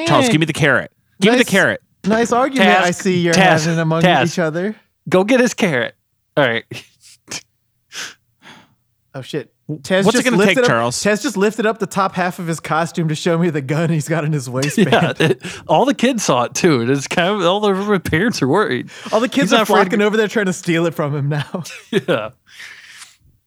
Charles, 0.06 0.30
give 0.30 0.40
me 0.40 0.46
the 0.46 0.54
carrot. 0.54 0.92
Give 1.20 1.34
me 1.34 1.40
the 1.40 1.46
carrot. 1.46 1.82
nice 2.06 2.32
argument. 2.32 2.70
Task, 2.70 2.88
I 2.88 2.92
see 2.92 3.20
you're 3.20 3.34
task, 3.34 3.66
having 3.66 3.80
among 3.80 4.02
task. 4.02 4.34
each 4.34 4.40
other. 4.40 4.76
Go 5.10 5.24
get 5.24 5.40
his 5.40 5.54
carrot. 5.54 5.96
All 6.38 6.46
right. 6.48 6.66
Oh 9.14 9.22
shit. 9.22 9.54
Taz 9.70 10.06
What's 10.06 10.18
it 10.20 10.24
gonna 10.24 10.44
take, 10.46 10.58
up, 10.58 10.66
Charles? 10.66 11.02
Taz 11.02 11.22
just 11.22 11.36
lifted 11.38 11.66
up 11.66 11.80
the 11.80 11.86
top 11.86 12.14
half 12.14 12.40
of 12.40 12.48
his 12.48 12.60
costume 12.60 13.08
to 13.10 13.16
show 13.16 13.38
me 13.38 13.50
the 13.50 13.62
gun 13.62 13.90
he's 13.90 14.08
got 14.08 14.24
in 14.24 14.32
his 14.34 14.50
waistband. 14.50 14.92
Yeah, 14.92 15.14
it- 15.20 15.44
all 15.68 15.86
the 15.86 15.94
kids 15.94 16.24
saw 16.24 16.44
it 16.44 16.56
too. 16.56 16.90
It's 16.90 17.08
kind 17.08 17.30
of 17.30 17.42
all 17.46 17.60
the 17.60 18.00
parents 18.00 18.42
are 18.42 18.48
worried. 18.48 18.90
All 19.12 19.20
the 19.20 19.28
kids 19.30 19.52
He's 19.52 19.54
are 19.60 19.64
afraid 19.64 19.76
to 19.76 19.90
flocking 19.90 20.02
over 20.02 20.18
there 20.18 20.28
trying 20.28 20.46
to 20.48 20.54
steal 20.54 20.86
it 20.86 20.94
from 20.94 21.16
him 21.16 21.30
now. 21.30 21.64
Yeah, 21.92 22.30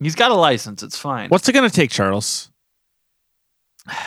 he's 0.01 0.15
got 0.15 0.31
a 0.31 0.35
license. 0.35 0.83
It's 0.83 0.99
fine. 0.99 1.31
What's 1.31 1.49
it 1.49 1.53
going 1.53 1.69
to 1.69 1.75
take, 1.75 1.91
Charles? 1.91 2.51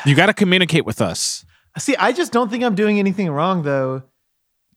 You 0.05 0.15
got 0.15 0.27
to 0.27 0.33
communicate 0.33 0.85
with 0.85 1.01
us. 1.01 1.45
See, 1.77 1.95
I 1.95 2.11
just 2.11 2.31
don't 2.31 2.49
think 2.49 2.63
I'm 2.63 2.75
doing 2.75 2.99
anything 2.99 3.29
wrong 3.29 3.63
though. 3.63 4.03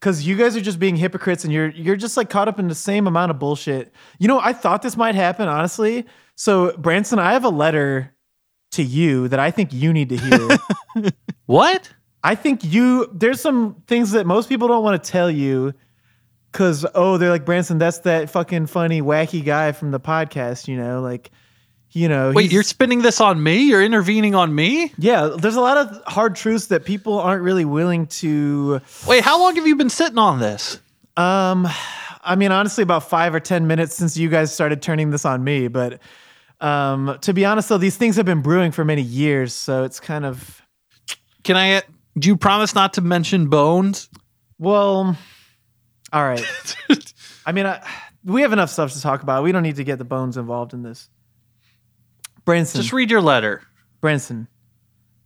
Cause 0.00 0.22
you 0.22 0.34
guys 0.34 0.56
are 0.56 0.62
just 0.62 0.78
being 0.78 0.96
hypocrites 0.96 1.44
and 1.44 1.52
you're 1.52 1.68
you're 1.70 1.96
just 1.96 2.16
like 2.16 2.30
caught 2.30 2.48
up 2.48 2.58
in 2.58 2.68
the 2.68 2.74
same 2.74 3.06
amount 3.06 3.30
of 3.30 3.38
bullshit. 3.38 3.92
You 4.18 4.28
know, 4.28 4.40
I 4.40 4.54
thought 4.54 4.80
this 4.80 4.96
might 4.96 5.14
happen, 5.14 5.46
honestly. 5.46 6.06
So 6.40 6.74
Branson, 6.78 7.18
I 7.18 7.34
have 7.34 7.44
a 7.44 7.50
letter 7.50 8.14
to 8.70 8.82
you 8.82 9.28
that 9.28 9.38
I 9.38 9.50
think 9.50 9.74
you 9.74 9.92
need 9.92 10.08
to 10.08 10.16
hear. 10.16 11.10
What? 11.44 11.92
I 12.24 12.34
think 12.34 12.64
you 12.64 13.10
there's 13.12 13.42
some 13.42 13.82
things 13.86 14.12
that 14.12 14.26
most 14.26 14.48
people 14.48 14.66
don't 14.66 14.82
want 14.82 15.02
to 15.02 15.10
tell 15.10 15.30
you 15.30 15.74
cuz 16.52 16.86
oh 16.94 17.18
they're 17.18 17.28
like 17.28 17.44
Branson 17.44 17.76
that's 17.76 17.98
that 18.00 18.30
fucking 18.30 18.68
funny 18.68 19.02
wacky 19.02 19.44
guy 19.44 19.72
from 19.72 19.90
the 19.90 20.00
podcast, 20.00 20.66
you 20.66 20.78
know, 20.78 21.02
like 21.02 21.30
you 21.90 22.08
know, 22.08 22.32
Wait, 22.34 22.50
you're 22.50 22.62
spinning 22.62 23.02
this 23.02 23.20
on 23.20 23.42
me? 23.42 23.68
You're 23.68 23.84
intervening 23.84 24.34
on 24.34 24.54
me? 24.54 24.94
Yeah, 24.96 25.36
there's 25.36 25.56
a 25.56 25.60
lot 25.60 25.76
of 25.76 26.00
hard 26.06 26.36
truths 26.36 26.68
that 26.68 26.86
people 26.86 27.18
aren't 27.18 27.42
really 27.42 27.66
willing 27.66 28.06
to 28.22 28.80
Wait, 29.06 29.22
how 29.24 29.38
long 29.38 29.56
have 29.56 29.66
you 29.66 29.76
been 29.76 29.90
sitting 29.90 30.18
on 30.18 30.40
this? 30.40 30.78
um 31.18 31.68
I 32.24 32.34
mean 32.34 32.50
honestly 32.50 32.82
about 32.82 33.10
5 33.10 33.34
or 33.34 33.40
10 33.40 33.66
minutes 33.66 33.94
since 33.94 34.16
you 34.16 34.30
guys 34.30 34.54
started 34.54 34.80
turning 34.80 35.10
this 35.10 35.26
on 35.26 35.44
me, 35.44 35.68
but 35.68 36.00
um 36.60 37.18
to 37.22 37.32
be 37.32 37.44
honest 37.44 37.68
though 37.68 37.78
these 37.78 37.96
things 37.96 38.16
have 38.16 38.26
been 38.26 38.42
brewing 38.42 38.72
for 38.72 38.84
many 38.84 39.02
years, 39.02 39.54
so 39.54 39.84
it's 39.84 40.00
kind 40.00 40.24
of 40.24 40.62
Can 41.44 41.56
I? 41.56 41.82
Do 42.18 42.28
you 42.28 42.36
promise 42.36 42.74
not 42.74 42.94
to 42.94 43.00
mention 43.00 43.48
bones? 43.48 44.08
well 44.58 45.16
all 46.12 46.24
right. 46.24 46.44
I 47.46 47.52
mean, 47.52 47.66
I, 47.66 47.86
we 48.24 48.42
have 48.42 48.52
enough 48.52 48.70
stuff 48.70 48.92
to 48.92 49.00
talk 49.00 49.22
about. 49.22 49.44
We 49.44 49.52
don't 49.52 49.62
need 49.62 49.76
to 49.76 49.84
get 49.84 49.98
the 49.98 50.04
bones 50.04 50.36
involved 50.36 50.74
in 50.74 50.82
this. 50.82 51.08
Branson, 52.44 52.80
Just 52.80 52.92
read 52.92 53.10
your 53.10 53.20
letter. 53.20 53.62
Branson. 54.00 54.48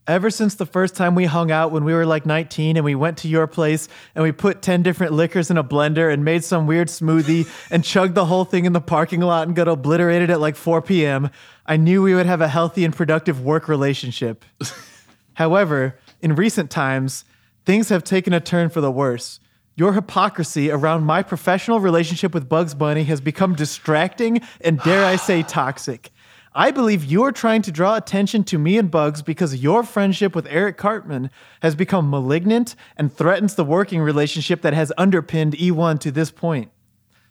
Ever 0.06 0.28
since 0.28 0.54
the 0.54 0.66
first 0.66 0.94
time 0.94 1.14
we 1.14 1.24
hung 1.24 1.50
out 1.50 1.72
when 1.72 1.82
we 1.82 1.94
were 1.94 2.04
like 2.04 2.26
19 2.26 2.76
and 2.76 2.84
we 2.84 2.94
went 2.94 3.16
to 3.18 3.28
your 3.28 3.46
place 3.46 3.88
and 4.14 4.22
we 4.22 4.32
put 4.32 4.60
10 4.60 4.82
different 4.82 5.14
liquors 5.14 5.50
in 5.50 5.56
a 5.56 5.64
blender 5.64 6.12
and 6.12 6.22
made 6.22 6.44
some 6.44 6.66
weird 6.66 6.88
smoothie 6.88 7.48
and 7.70 7.82
chugged 7.82 8.14
the 8.14 8.26
whole 8.26 8.44
thing 8.44 8.66
in 8.66 8.74
the 8.74 8.82
parking 8.82 9.20
lot 9.20 9.46
and 9.46 9.56
got 9.56 9.66
obliterated 9.66 10.28
at 10.28 10.40
like 10.40 10.56
4 10.56 10.82
p.m., 10.82 11.30
I 11.64 11.78
knew 11.78 12.02
we 12.02 12.14
would 12.14 12.26
have 12.26 12.42
a 12.42 12.48
healthy 12.48 12.84
and 12.84 12.94
productive 12.94 13.40
work 13.40 13.66
relationship. 13.66 14.44
However, 15.34 15.98
in 16.20 16.34
recent 16.34 16.70
times, 16.70 17.24
things 17.64 17.88
have 17.88 18.04
taken 18.04 18.34
a 18.34 18.40
turn 18.40 18.68
for 18.68 18.82
the 18.82 18.92
worse. 18.92 19.40
Your 19.74 19.94
hypocrisy 19.94 20.70
around 20.70 21.04
my 21.04 21.22
professional 21.22 21.80
relationship 21.80 22.34
with 22.34 22.46
Bugs 22.48 22.74
Bunny 22.74 23.04
has 23.04 23.22
become 23.22 23.54
distracting 23.54 24.42
and, 24.60 24.78
dare 24.80 25.04
I 25.06 25.16
say, 25.16 25.42
toxic. 25.42 26.10
I 26.56 26.70
believe 26.70 27.04
you 27.04 27.24
are 27.24 27.32
trying 27.32 27.62
to 27.62 27.72
draw 27.72 27.96
attention 27.96 28.44
to 28.44 28.58
me 28.58 28.78
and 28.78 28.88
Bugs 28.88 29.22
because 29.22 29.60
your 29.60 29.82
friendship 29.82 30.36
with 30.36 30.46
Eric 30.48 30.76
Cartman 30.76 31.30
has 31.62 31.74
become 31.74 32.08
malignant 32.08 32.76
and 32.96 33.12
threatens 33.12 33.56
the 33.56 33.64
working 33.64 34.00
relationship 34.00 34.62
that 34.62 34.72
has 34.72 34.92
underpinned 34.96 35.54
E1 35.54 35.98
to 35.98 36.12
this 36.12 36.30
point. 36.30 36.70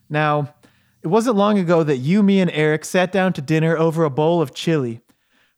Now, 0.10 0.54
it 1.02 1.08
wasn't 1.08 1.38
long 1.38 1.58
ago 1.58 1.84
that 1.84 1.98
you, 1.98 2.22
me, 2.22 2.42
and 2.42 2.52
Eric 2.52 2.84
sat 2.84 3.14
down 3.14 3.32
to 3.34 3.42
dinner 3.42 3.78
over 3.78 4.04
a 4.04 4.10
bowl 4.10 4.42
of 4.42 4.54
chili. 4.54 5.00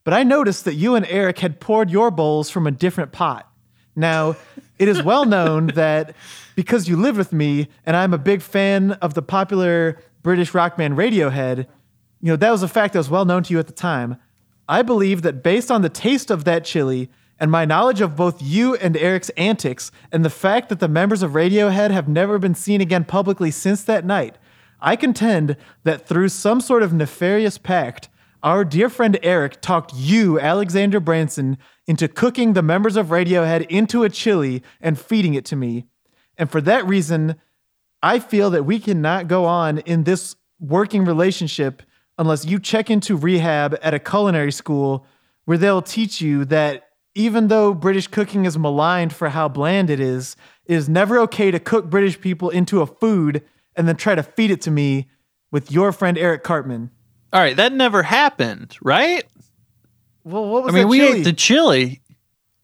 But 0.04 0.14
I 0.14 0.22
noticed 0.22 0.64
that 0.64 0.74
you 0.74 0.94
and 0.94 1.04
Eric 1.06 1.40
had 1.40 1.58
poured 1.58 1.90
your 1.90 2.12
bowls 2.12 2.48
from 2.48 2.68
a 2.68 2.70
different 2.70 3.10
pot. 3.10 3.50
Now, 3.96 4.36
it 4.78 4.86
is 4.86 5.02
well 5.02 5.24
known 5.24 5.66
that 5.74 6.14
because 6.54 6.88
you 6.88 6.96
live 6.96 7.16
with 7.16 7.32
me 7.32 7.66
and 7.84 7.96
I'm 7.96 8.14
a 8.14 8.18
big 8.18 8.42
fan 8.42 8.92
of 8.92 9.14
the 9.14 9.22
popular 9.22 10.00
British 10.22 10.54
rock 10.54 10.76
band 10.76 10.96
Radiohead, 10.96 11.66
you 12.20 12.28
know, 12.28 12.36
that 12.36 12.50
was 12.50 12.62
a 12.62 12.68
fact 12.68 12.92
that 12.92 13.00
was 13.00 13.10
well 13.10 13.24
known 13.24 13.42
to 13.44 13.52
you 13.52 13.58
at 13.58 13.66
the 13.66 13.72
time. 13.72 14.16
I 14.68 14.82
believe 14.82 15.22
that 15.22 15.42
based 15.42 15.70
on 15.70 15.82
the 15.82 15.88
taste 15.88 16.30
of 16.30 16.44
that 16.44 16.64
chili 16.64 17.10
and 17.38 17.50
my 17.50 17.64
knowledge 17.64 18.00
of 18.00 18.16
both 18.16 18.42
you 18.42 18.74
and 18.76 18.96
Eric's 18.96 19.28
antics 19.30 19.90
and 20.10 20.24
the 20.24 20.30
fact 20.30 20.68
that 20.68 20.80
the 20.80 20.88
members 20.88 21.22
of 21.22 21.32
Radiohead 21.32 21.90
have 21.90 22.08
never 22.08 22.38
been 22.38 22.54
seen 22.54 22.80
again 22.80 23.04
publicly 23.04 23.50
since 23.50 23.84
that 23.84 24.04
night, 24.04 24.36
I 24.80 24.96
contend 24.96 25.56
that 25.84 26.06
through 26.06 26.30
some 26.30 26.60
sort 26.60 26.82
of 26.82 26.92
nefarious 26.92 27.58
pact, 27.58 28.08
our 28.42 28.64
dear 28.64 28.88
friend 28.88 29.18
Eric 29.22 29.60
talked 29.60 29.92
you, 29.94 30.38
Alexander 30.38 31.00
Branson, 31.00 31.58
into 31.86 32.08
cooking 32.08 32.52
the 32.52 32.62
members 32.62 32.96
of 32.96 33.06
Radiohead 33.06 33.66
into 33.68 34.02
a 34.02 34.10
chili 34.10 34.62
and 34.80 34.98
feeding 34.98 35.34
it 35.34 35.44
to 35.46 35.56
me. 35.56 35.86
And 36.36 36.50
for 36.50 36.60
that 36.62 36.86
reason, 36.86 37.36
I 38.02 38.18
feel 38.18 38.50
that 38.50 38.64
we 38.64 38.78
cannot 38.78 39.28
go 39.28 39.44
on 39.46 39.78
in 39.78 40.04
this 40.04 40.36
working 40.60 41.04
relationship 41.04 41.82
unless 42.18 42.44
you 42.44 42.58
check 42.58 42.90
into 42.90 43.16
rehab 43.16 43.78
at 43.82 43.94
a 43.94 43.98
culinary 43.98 44.52
school 44.52 45.06
where 45.44 45.58
they'll 45.58 45.82
teach 45.82 46.20
you 46.20 46.44
that 46.46 46.88
even 47.14 47.48
though 47.48 47.72
British 47.72 48.08
cooking 48.08 48.44
is 48.44 48.58
maligned 48.58 49.12
for 49.12 49.28
how 49.30 49.48
bland 49.48 49.88
it 49.90 50.00
is, 50.00 50.36
it 50.66 50.74
is 50.74 50.88
never 50.88 51.18
okay 51.20 51.50
to 51.50 51.58
cook 51.58 51.88
British 51.88 52.20
people 52.20 52.50
into 52.50 52.80
a 52.82 52.86
food 52.86 53.42
and 53.74 53.86
then 53.88 53.96
try 53.96 54.14
to 54.14 54.22
feed 54.22 54.50
it 54.50 54.60
to 54.62 54.70
me 54.70 55.08
with 55.50 55.70
your 55.70 55.92
friend 55.92 56.18
Eric 56.18 56.42
Cartman. 56.42 56.90
All 57.32 57.40
right, 57.40 57.56
that 57.56 57.72
never 57.72 58.02
happened, 58.02 58.76
right? 58.82 59.24
Well, 60.24 60.46
what 60.48 60.64
was 60.64 60.74
I 60.74 60.78
mean, 60.78 60.82
that 60.84 60.88
we 60.88 60.98
chili? 60.98 61.18
ate 61.20 61.24
the 61.24 61.32
chili, 61.32 62.00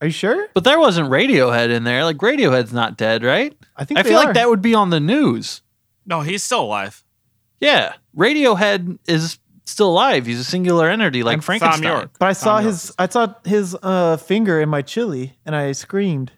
Are 0.00 0.06
you 0.08 0.12
sure? 0.12 0.48
but 0.54 0.64
there 0.64 0.78
wasn't 0.80 1.08
Radiohead 1.10 1.70
in 1.70 1.84
there. 1.84 2.04
Like 2.04 2.16
Radiohead's 2.18 2.72
not 2.72 2.96
dead, 2.96 3.22
right? 3.22 3.54
I 3.76 3.84
think 3.84 4.00
I 4.00 4.02
they 4.02 4.10
feel 4.10 4.18
are. 4.18 4.24
like 4.24 4.34
that 4.34 4.48
would 4.48 4.62
be 4.62 4.74
on 4.74 4.90
the 4.90 5.00
news. 5.00 5.62
No, 6.04 6.20
he's 6.22 6.42
still 6.42 6.62
alive. 6.64 7.04
Yeah, 7.60 7.94
Radiohead 8.16 8.98
is 9.06 9.38
still 9.64 9.90
alive. 9.90 10.26
He's 10.26 10.40
a 10.40 10.44
singular 10.44 10.88
entity, 10.88 11.22
like 11.22 11.34
And 11.34 11.42
Thom 11.42 11.58
Frankenstein. 11.58 11.82
Yorke. 11.82 12.18
But 12.18 12.28
I 12.28 12.32
saw 12.32 12.56
Tom 12.58 12.64
his 12.66 12.92
I 12.98 13.08
saw 13.08 13.34
his 13.44 13.76
uh, 13.82 14.16
finger 14.18 14.60
in 14.60 14.68
my 14.68 14.82
chili 14.82 15.36
and 15.46 15.54
I 15.56 15.72
screamed. 15.72 16.32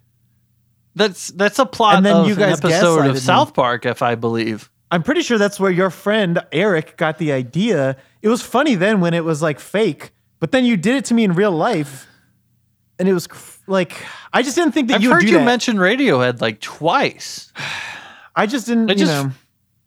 That's 0.95 1.29
that's 1.29 1.59
a 1.59 1.67
plot 1.67 1.97
And 1.97 2.07
then 2.07 2.17
of 2.17 2.29
you 2.29 2.37
guys 2.37 2.61
an 2.61 2.67
episode 2.67 3.01
gaslighted 3.01 3.09
of 3.09 3.15
me. 3.15 3.21
South 3.21 3.55
Park, 3.55 3.85
if 3.87 4.03
I 4.03 4.15
believe. 4.15 4.71
I'm 4.91 5.03
pretty 5.03 5.23
sure 5.23 5.39
that's 5.39 5.59
where 5.59 5.71
your 5.73 5.91
friend 5.91 6.41
Eric 6.53 6.97
got 6.97 7.19
the 7.19 7.33
idea. 7.33 7.97
It 8.23 8.29
was 8.29 8.43
funny 8.43 8.77
then 8.77 9.01
when 9.01 9.13
it 9.13 9.25
was 9.25 9.43
like 9.43 9.59
fake, 9.59 10.13
but 10.39 10.53
then 10.53 10.65
you 10.65 10.77
did 10.77 10.95
it 10.97 11.05
to 11.07 11.15
me 11.15 11.25
in 11.25 11.33
real 11.33 11.51
life, 11.51 12.07
and 13.01 13.09
it 13.09 13.13
was 13.13 13.27
cr- 13.27 13.59
like 13.67 13.97
I 14.33 14.43
just 14.43 14.55
didn't 14.55 14.73
think 14.73 14.89
that 14.89 14.97
I've 14.97 15.03
you 15.03 15.09
would 15.09 15.15
heard 15.15 15.21
do 15.23 15.29
you 15.33 15.39
that. 15.39 15.45
mention 15.45 15.79
Radiohead 15.79 16.41
like 16.41 16.61
twice. 16.61 17.53
I 18.37 18.47
just 18.47 18.67
didn't. 18.67 18.91
I 18.91 18.95
you 18.95 19.07
know, 19.07 19.31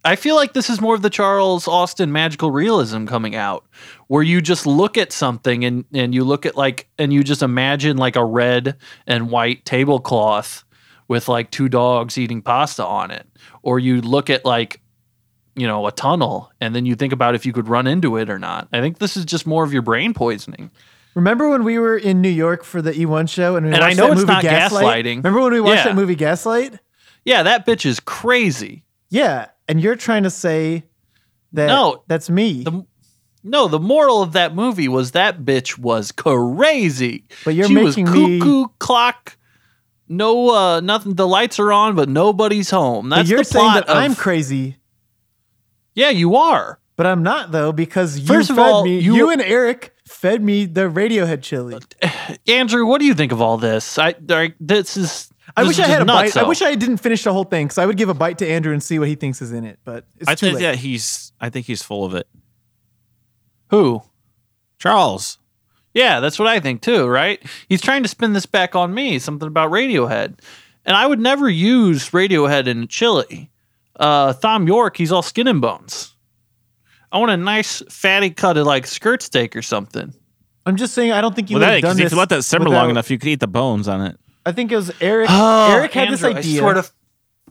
I 0.08 0.16
feel 0.16 0.36
like 0.36 0.54
this 0.54 0.70
is 0.70 0.80
more 0.80 0.96
of 0.96 1.02
the 1.02 1.10
Charles 1.10 1.68
Austin 1.68 2.12
magical 2.12 2.50
realism 2.52 3.06
coming 3.06 3.36
out, 3.36 3.66
where 4.08 4.24
you 4.24 4.42
just 4.42 4.66
look 4.66 4.98
at 4.98 5.12
something 5.12 5.66
and 5.66 5.86
and 5.94 6.14
you 6.16 6.24
look 6.24 6.46
at 6.46 6.56
like 6.56 6.88
and 6.98 7.12
you 7.12 7.24
just 7.24 7.42
imagine 7.44 7.98
like 7.98 8.16
a 8.16 8.24
red 8.26 8.78
and 9.06 9.30
white 9.30 9.66
tablecloth 9.66 10.64
with 11.08 11.28
like 11.28 11.52
two 11.52 11.70
dogs 11.70 12.18
eating 12.18 12.42
pasta 12.42 12.86
on 12.86 13.12
it, 13.12 13.28
or 13.64 13.80
you 13.80 14.02
look 14.02 14.30
at 14.30 14.46
like 14.46 14.80
you 15.56 15.68
know 15.68 15.88
a 15.88 15.92
tunnel 15.92 16.52
and 16.62 16.74
then 16.76 16.86
you 16.86 16.96
think 16.96 17.12
about 17.14 17.36
if 17.36 17.46
you 17.46 17.52
could 17.54 17.68
run 17.68 17.88
into 17.88 18.16
it 18.18 18.30
or 18.30 18.40
not. 18.40 18.68
I 18.72 18.80
think 18.82 19.00
this 19.00 19.18
is 19.18 19.26
just 19.26 19.46
more 19.48 19.64
of 19.64 19.74
your 19.74 19.82
brain 19.82 20.14
poisoning. 20.14 20.72
remember 21.16 21.50
when 21.50 21.64
we 21.64 21.80
were 21.80 21.98
in 21.98 22.22
New 22.22 22.30
York 22.30 22.64
for 22.64 22.82
the 22.82 22.92
E1 22.94 23.28
show 23.28 23.56
and 23.56 23.66
we 23.66 23.74
And 23.74 23.84
I 23.84 23.94
know 23.94 24.06
that 24.08 24.12
it's 24.14 24.22
movie 24.22 24.34
not 24.34 24.44
Gaslight? 24.44 25.04
gaslighting. 25.06 25.18
Remember 25.18 25.42
when 25.42 25.54
we 25.54 25.60
watched 25.62 25.78
Yeah. 25.78 25.84
that 25.86 25.96
movie 25.96 26.16
Gaslight? 26.16 26.80
Yeah, 27.26 27.44
that 27.44 27.66
bitch 27.66 27.86
is 27.86 28.00
crazy. 28.00 28.86
Yeah, 29.10 29.48
and 29.68 29.82
you're 29.82 29.96
trying 29.96 30.24
to 30.24 30.30
say 30.30 30.84
that 31.54 31.68
No, 31.68 32.04
that's 32.08 32.30
me. 32.30 32.64
The 32.64 32.86
no, 33.44 33.68
the 33.68 33.80
moral 33.80 34.22
of 34.22 34.34
that 34.34 34.54
movie 34.56 34.88
was 34.90 35.12
that 35.12 35.42
bitch 35.44 35.78
was 35.78 36.12
crazy. 36.12 37.26
But 37.46 37.56
you're 37.56 37.68
she 37.68 37.78
was 37.78 37.96
making 37.98 38.12
me- 38.12 38.40
cuckoo 38.40 38.66
clock. 38.80 39.38
No, 40.10 40.50
uh, 40.50 40.80
nothing. 40.82 41.16
The 41.16 41.28
lights 41.28 41.60
are 41.60 41.72
on, 41.72 41.96
but 41.96 42.10
nobody's 42.10 42.70
home. 42.70 43.10
That's 43.10 43.24
but 43.24 43.28
you're 43.30 43.40
the 43.40 43.46
saying 43.46 43.66
plot 43.72 43.88
that 43.88 43.96
I'm 43.96 44.16
crazy, 44.16 44.78
Yeah, 45.96 46.10
you 46.10 46.36
are. 46.36 46.80
but 46.96 47.06
I'm 47.06 47.24
not 47.24 47.52
though 47.52 47.72
because 47.72 48.18
you 48.20 48.26
First 48.28 48.50
of 48.50 48.56
fed 48.58 48.66
all, 48.66 48.84
me. 48.86 49.00
you- 49.00 49.16
You, 49.16 49.30
and 49.30 49.42
Eric 49.42 49.94
fed 50.08 50.42
me 50.44 50.66
the 50.66 50.90
Radiohead 50.90 51.42
chili. 51.42 51.78
Andrew, 52.48 52.86
what 52.86 53.00
do 53.00 53.06
you 53.06 53.14
think 53.14 53.32
of 53.32 53.42
all 53.42 53.58
this? 53.58 53.98
I 53.98 54.16
like 54.28 54.56
this 54.60 54.98
is. 54.98 55.30
I 55.56 55.64
wish 55.64 55.80
I 55.80 55.88
had 55.88 56.02
a 56.02 56.06
bite. 56.06 56.36
I 56.36 56.44
wish 56.44 56.62
I 56.62 56.76
didn't 56.76 56.98
finish 56.98 57.24
the 57.24 57.32
whole 57.34 57.44
thing 57.46 57.66
because 57.68 57.78
I 57.78 57.86
would 57.86 57.98
give 57.98 58.10
a 58.10 58.14
bite 58.14 58.38
to 58.40 58.48
Andrew 58.48 58.74
and 58.74 58.84
see 58.84 59.00
what 59.00 59.08
he 59.08 59.16
thinks 59.16 59.42
is 59.42 59.52
in 59.54 59.64
it. 59.66 59.80
But 59.86 60.06
it's 60.18 60.28
I 60.30 60.36
think 60.36 60.56
late. 60.56 60.62
that 60.64 60.76
he's. 60.76 61.32
I 61.40 61.50
think 61.50 61.66
he's 61.66 61.82
full 61.84 62.04
of 62.06 62.14
it. 62.16 62.28
Who? 63.70 64.02
Charles. 64.80 65.38
Yeah, 65.94 66.20
that's 66.20 66.38
what 66.38 66.48
I 66.48 66.60
think 66.60 66.82
too, 66.82 67.08
right? 67.08 67.42
He's 67.70 67.82
trying 67.82 68.04
to 68.04 68.10
spin 68.10 68.34
this 68.34 68.46
back 68.46 68.76
on 68.76 68.94
me, 68.94 69.18
something 69.20 69.48
about 69.48 69.72
Radiohead. 69.72 70.40
And 70.86 70.96
I 70.96 71.06
would 71.08 71.20
never 71.20 71.50
use 71.50 72.10
Radiohead 72.12 72.68
in 72.68 72.88
chili. 72.88 73.50
Uh, 74.00 74.34
Thom 74.34 74.68
Yorke, 74.68 74.96
he's 74.98 75.12
all 75.12 75.24
skin 75.24 75.48
and 75.48 75.60
bones. 75.60 76.14
I 77.12 77.18
want 77.18 77.32
a 77.32 77.38
nice 77.38 77.82
fatty 77.90 78.30
cut 78.30 78.58
of 78.58 78.68
like 78.68 78.86
skirt 78.86 79.22
steak 79.24 79.56
or 79.56 79.62
something. 79.62 80.14
I'm 80.66 80.76
just 80.76 80.94
saying 80.94 81.14
I 81.14 81.22
don't 81.22 81.36
think 81.36 81.50
you 81.50 81.56
Well, 81.58 81.62
would 81.62 81.68
that, 81.68 81.74
have 81.76 81.82
done 81.82 81.98
this. 81.98 82.06
if 82.08 82.12
you 82.12 82.18
let 82.18 82.30
that 82.30 82.44
simmer 82.44 82.66
without- 82.66 82.82
long 82.82 82.90
enough, 82.92 83.10
you 83.10 83.18
could 83.18 83.30
eat 83.30 83.40
the 83.40 83.48
bones 83.48 83.88
on 83.88 84.02
it. 84.06 84.20
I 84.48 84.52
think 84.54 84.72
it 84.72 84.76
was 84.78 84.92
Eric. 85.02 85.28
Oh, 85.30 85.72
Eric 85.74 85.92
had 85.94 86.10
this 86.10 86.24
idea. 86.24 86.60
I 86.60 86.60
swear 86.62 86.74
to 86.76 86.90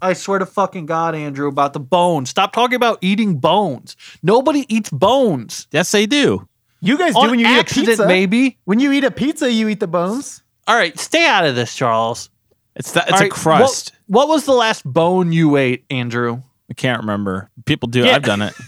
I 0.03 0.13
swear 0.13 0.39
to 0.39 0.47
fucking 0.47 0.87
God, 0.87 1.15
Andrew, 1.15 1.49
about 1.49 1.73
the 1.73 1.81
bones. 1.81 2.31
Stop 2.31 2.53
talking 2.53 2.77
about 2.77 2.99
eating 3.01 3.39
bones. 3.39 3.97
Nobody 4.23 4.65
eats 4.75 4.91
bones. 4.91 5.67
Yes, 5.71 5.91
they 5.93 6.07
do. 6.07 6.47
you 6.81 6.99
guys 6.99 7.15
do 7.15 7.21
when 7.31 7.39
you 7.39 7.47
eat 7.47 7.59
a 7.61 7.65
pizza. 7.65 8.07
maybe. 8.07 8.59
When 8.65 8.79
you 8.79 8.93
eat 8.93 9.05
a 9.05 9.11
pizza, 9.11 9.51
you 9.51 9.69
eat 9.69 9.81
the 9.81 9.87
bones. 9.87 10.43
All 10.67 10.75
right, 10.77 10.99
stay 10.99 11.27
out 11.27 11.47
of 11.47 11.55
this, 11.55 11.75
Charles. 11.75 12.31
It's 12.75 12.93
that. 12.93 13.05
It's 13.05 13.13
All 13.15 13.19
a 13.19 13.23
right, 13.23 13.31
crust. 13.31 13.93
What, 14.07 14.27
what 14.27 14.29
was 14.35 14.45
the 14.45 14.53
last 14.53 14.85
bone 14.85 15.33
you 15.33 15.57
ate, 15.57 15.85
Andrew? 15.91 16.43
I 16.71 16.75
can't 16.75 17.01
remember. 17.01 17.51
People 17.65 17.89
do. 17.89 18.05
Yeah. 18.05 18.17
I've 18.17 18.23
done 18.23 18.43
it. 18.43 18.55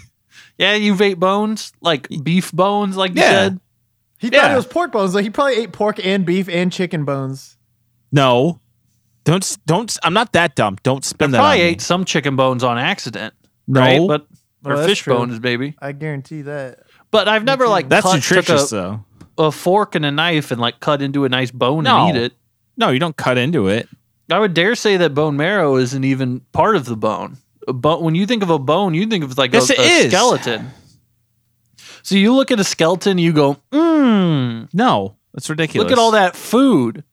Yeah, 0.61 0.75
you've 0.75 1.01
ate 1.01 1.21
bones, 1.21 1.73
like 1.81 2.09
beef 2.25 2.51
bones, 2.51 2.97
like 2.97 3.15
you 3.15 3.21
Yeah. 3.23 3.31
said. 3.31 3.61
He 4.19 4.27
Yeah. 4.29 4.43
thought 4.43 4.51
it 4.51 4.57
was 4.57 4.67
pork 4.67 4.91
bones. 4.91 5.15
Like 5.15 5.23
he 5.23 5.31
probably 5.31 5.55
ate 5.55 5.71
pork 5.71 6.05
and 6.05 6.27
beef 6.27 6.49
and 6.49 6.73
chicken 6.73 7.05
bones. 7.05 7.57
No, 8.13 8.61
don't 9.25 9.43
s- 9.45 9.59
don't. 9.67 9.91
s- 9.91 9.99
I'm 10.03 10.15
not 10.15 10.33
that 10.33 10.55
dumb. 10.57 10.77
Don't 10.83 11.05
spend 11.05 11.35
that. 11.35 11.39
Probably 11.39 11.61
on 11.61 11.67
me. 11.67 11.71
ate 11.73 11.81
some 11.81 12.05
chicken 12.05 12.37
bones 12.37 12.65
on 12.65 12.79
accident, 12.79 13.35
No, 13.67 13.81
right? 13.81 14.01
But 14.07 14.27
Well, 14.63 14.75
or 14.75 14.77
that's 14.77 14.89
fish 14.89 14.99
true. 15.01 15.15
bones, 15.15 15.41
maybe. 15.41 15.75
I 15.81 15.93
guarantee 15.93 16.43
that. 16.43 16.81
But 17.11 17.29
I've 17.29 17.45
never 17.45 17.69
like 17.69 17.89
that's 17.89 18.07
cut, 18.07 18.15
nutritious 18.17 18.71
took 18.71 18.71
though. 18.71 19.05
a, 19.39 19.45
a 19.45 19.53
fork 19.53 19.95
and 19.95 20.05
a 20.05 20.11
knife 20.11 20.51
and 20.51 20.61
like 20.61 20.81
cut 20.81 21.03
into 21.03 21.25
a 21.25 21.29
nice 21.29 21.51
bone 21.51 21.85
No. 21.85 22.07
and 22.09 22.17
eat 22.17 22.23
it. 22.23 22.33
No, 22.77 22.91
you 22.91 22.99
don't 22.99 23.17
cut 23.17 23.39
into 23.39 23.69
it. 23.69 23.89
I 24.31 24.39
would 24.39 24.53
dare 24.55 24.75
say 24.75 24.97
that 24.99 25.15
bone 25.15 25.37
marrow 25.37 25.77
isn't 25.77 26.05
even 26.05 26.41
part 26.53 26.77
of 26.77 26.85
the 26.85 26.97
bone. 26.97 27.39
But 27.67 28.03
when 28.03 28.15
you 28.15 28.27
think 28.27 28.43
of 28.43 28.51
a 28.51 28.59
bone, 28.59 28.95
you 28.95 29.07
think 29.07 29.25
of 29.25 29.37
like 29.39 29.53
Yes, 29.53 29.71
a, 29.71 29.73
it 29.75 29.79
a 29.79 29.83
is. 29.83 30.13
skeleton. 30.13 30.71
So 32.03 32.15
you 32.15 32.35
look 32.35 32.51
at 32.51 32.61
a 32.61 32.65
skeleton, 32.65 33.19
you 33.19 33.33
go, 33.33 33.57
mmm, 33.73 34.69
No, 34.73 35.17
that's 35.35 35.49
ridiculous. 35.51 35.85
look 35.85 35.93
at 35.93 35.99
all 36.01 36.13
that 36.13 36.37
food. 36.37 37.05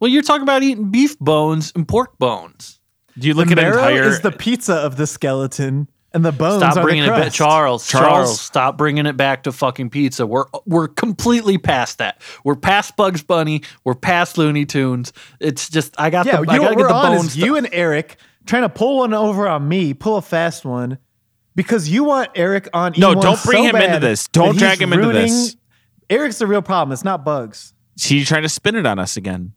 Well, 0.00 0.08
you're 0.10 0.22
talking 0.22 0.42
about 0.42 0.62
eating 0.62 0.90
beef 0.90 1.18
bones 1.18 1.72
and 1.76 1.86
pork 1.86 2.18
bones. 2.18 2.80
Do 3.18 3.28
you 3.28 3.34
look 3.34 3.46
the 3.48 3.52
at 3.52 3.56
marrow 3.58 3.76
entire? 3.76 4.04
is 4.04 4.20
the 4.20 4.32
pizza 4.32 4.74
of 4.74 4.96
the 4.96 5.06
skeleton, 5.06 5.88
and 6.14 6.24
the 6.24 6.32
bones 6.32 6.62
Stop 6.62 6.76
are 6.78 6.82
bringing 6.82 7.04
the 7.04 7.14
it 7.14 7.18
back. 7.18 7.32
Charles, 7.32 7.86
Charles. 7.86 8.08
Charles? 8.08 8.40
Stop 8.40 8.78
bringing 8.78 9.04
it 9.06 9.16
back 9.16 9.42
to 9.42 9.52
fucking 9.52 9.90
pizza. 9.90 10.26
We're 10.26 10.46
we're 10.64 10.88
completely 10.88 11.58
past 11.58 11.98
that. 11.98 12.22
We're 12.44 12.56
past 12.56 12.96
Bugs 12.96 13.22
Bunny. 13.22 13.62
We're 13.84 13.94
past 13.94 14.38
Looney 14.38 14.64
Tunes. 14.64 15.12
It's 15.38 15.68
just 15.68 15.94
I 16.00 16.08
got 16.08 16.24
Yeah, 16.26 16.36
the 16.36 16.42
you 16.44 16.50
I 16.50 16.56
know 16.56 16.62
gotta 16.62 16.62
what 16.62 16.70
get 16.78 16.82
we're 16.82 16.88
the 16.88 16.94
on 16.94 17.16
bones. 17.16 17.26
is 17.26 17.36
you 17.36 17.56
and 17.56 17.68
Eric 17.72 18.16
trying 18.46 18.62
to 18.62 18.68
pull 18.70 18.98
one 18.98 19.12
over 19.12 19.46
on 19.48 19.68
me, 19.68 19.92
pull 19.92 20.16
a 20.16 20.22
fast 20.22 20.64
one, 20.64 20.96
because 21.56 21.88
you 21.90 22.04
want 22.04 22.30
Eric 22.36 22.68
on. 22.72 22.94
No, 22.96 23.14
E1 23.14 23.20
don't 23.22 23.44
bring 23.44 23.64
so 23.64 23.76
him 23.76 23.82
into 23.82 24.00
this. 24.00 24.28
Don't 24.28 24.56
drag 24.56 24.80
him 24.80 24.92
into 24.94 25.12
this. 25.12 25.56
Eric's 26.08 26.38
the 26.38 26.46
real 26.46 26.62
problem. 26.62 26.92
It's 26.92 27.04
not 27.04 27.24
bugs. 27.24 27.74
He's 28.00 28.26
trying 28.26 28.42
to 28.42 28.48
spin 28.48 28.76
it 28.76 28.86
on 28.86 28.98
us 28.98 29.16
again. 29.18 29.52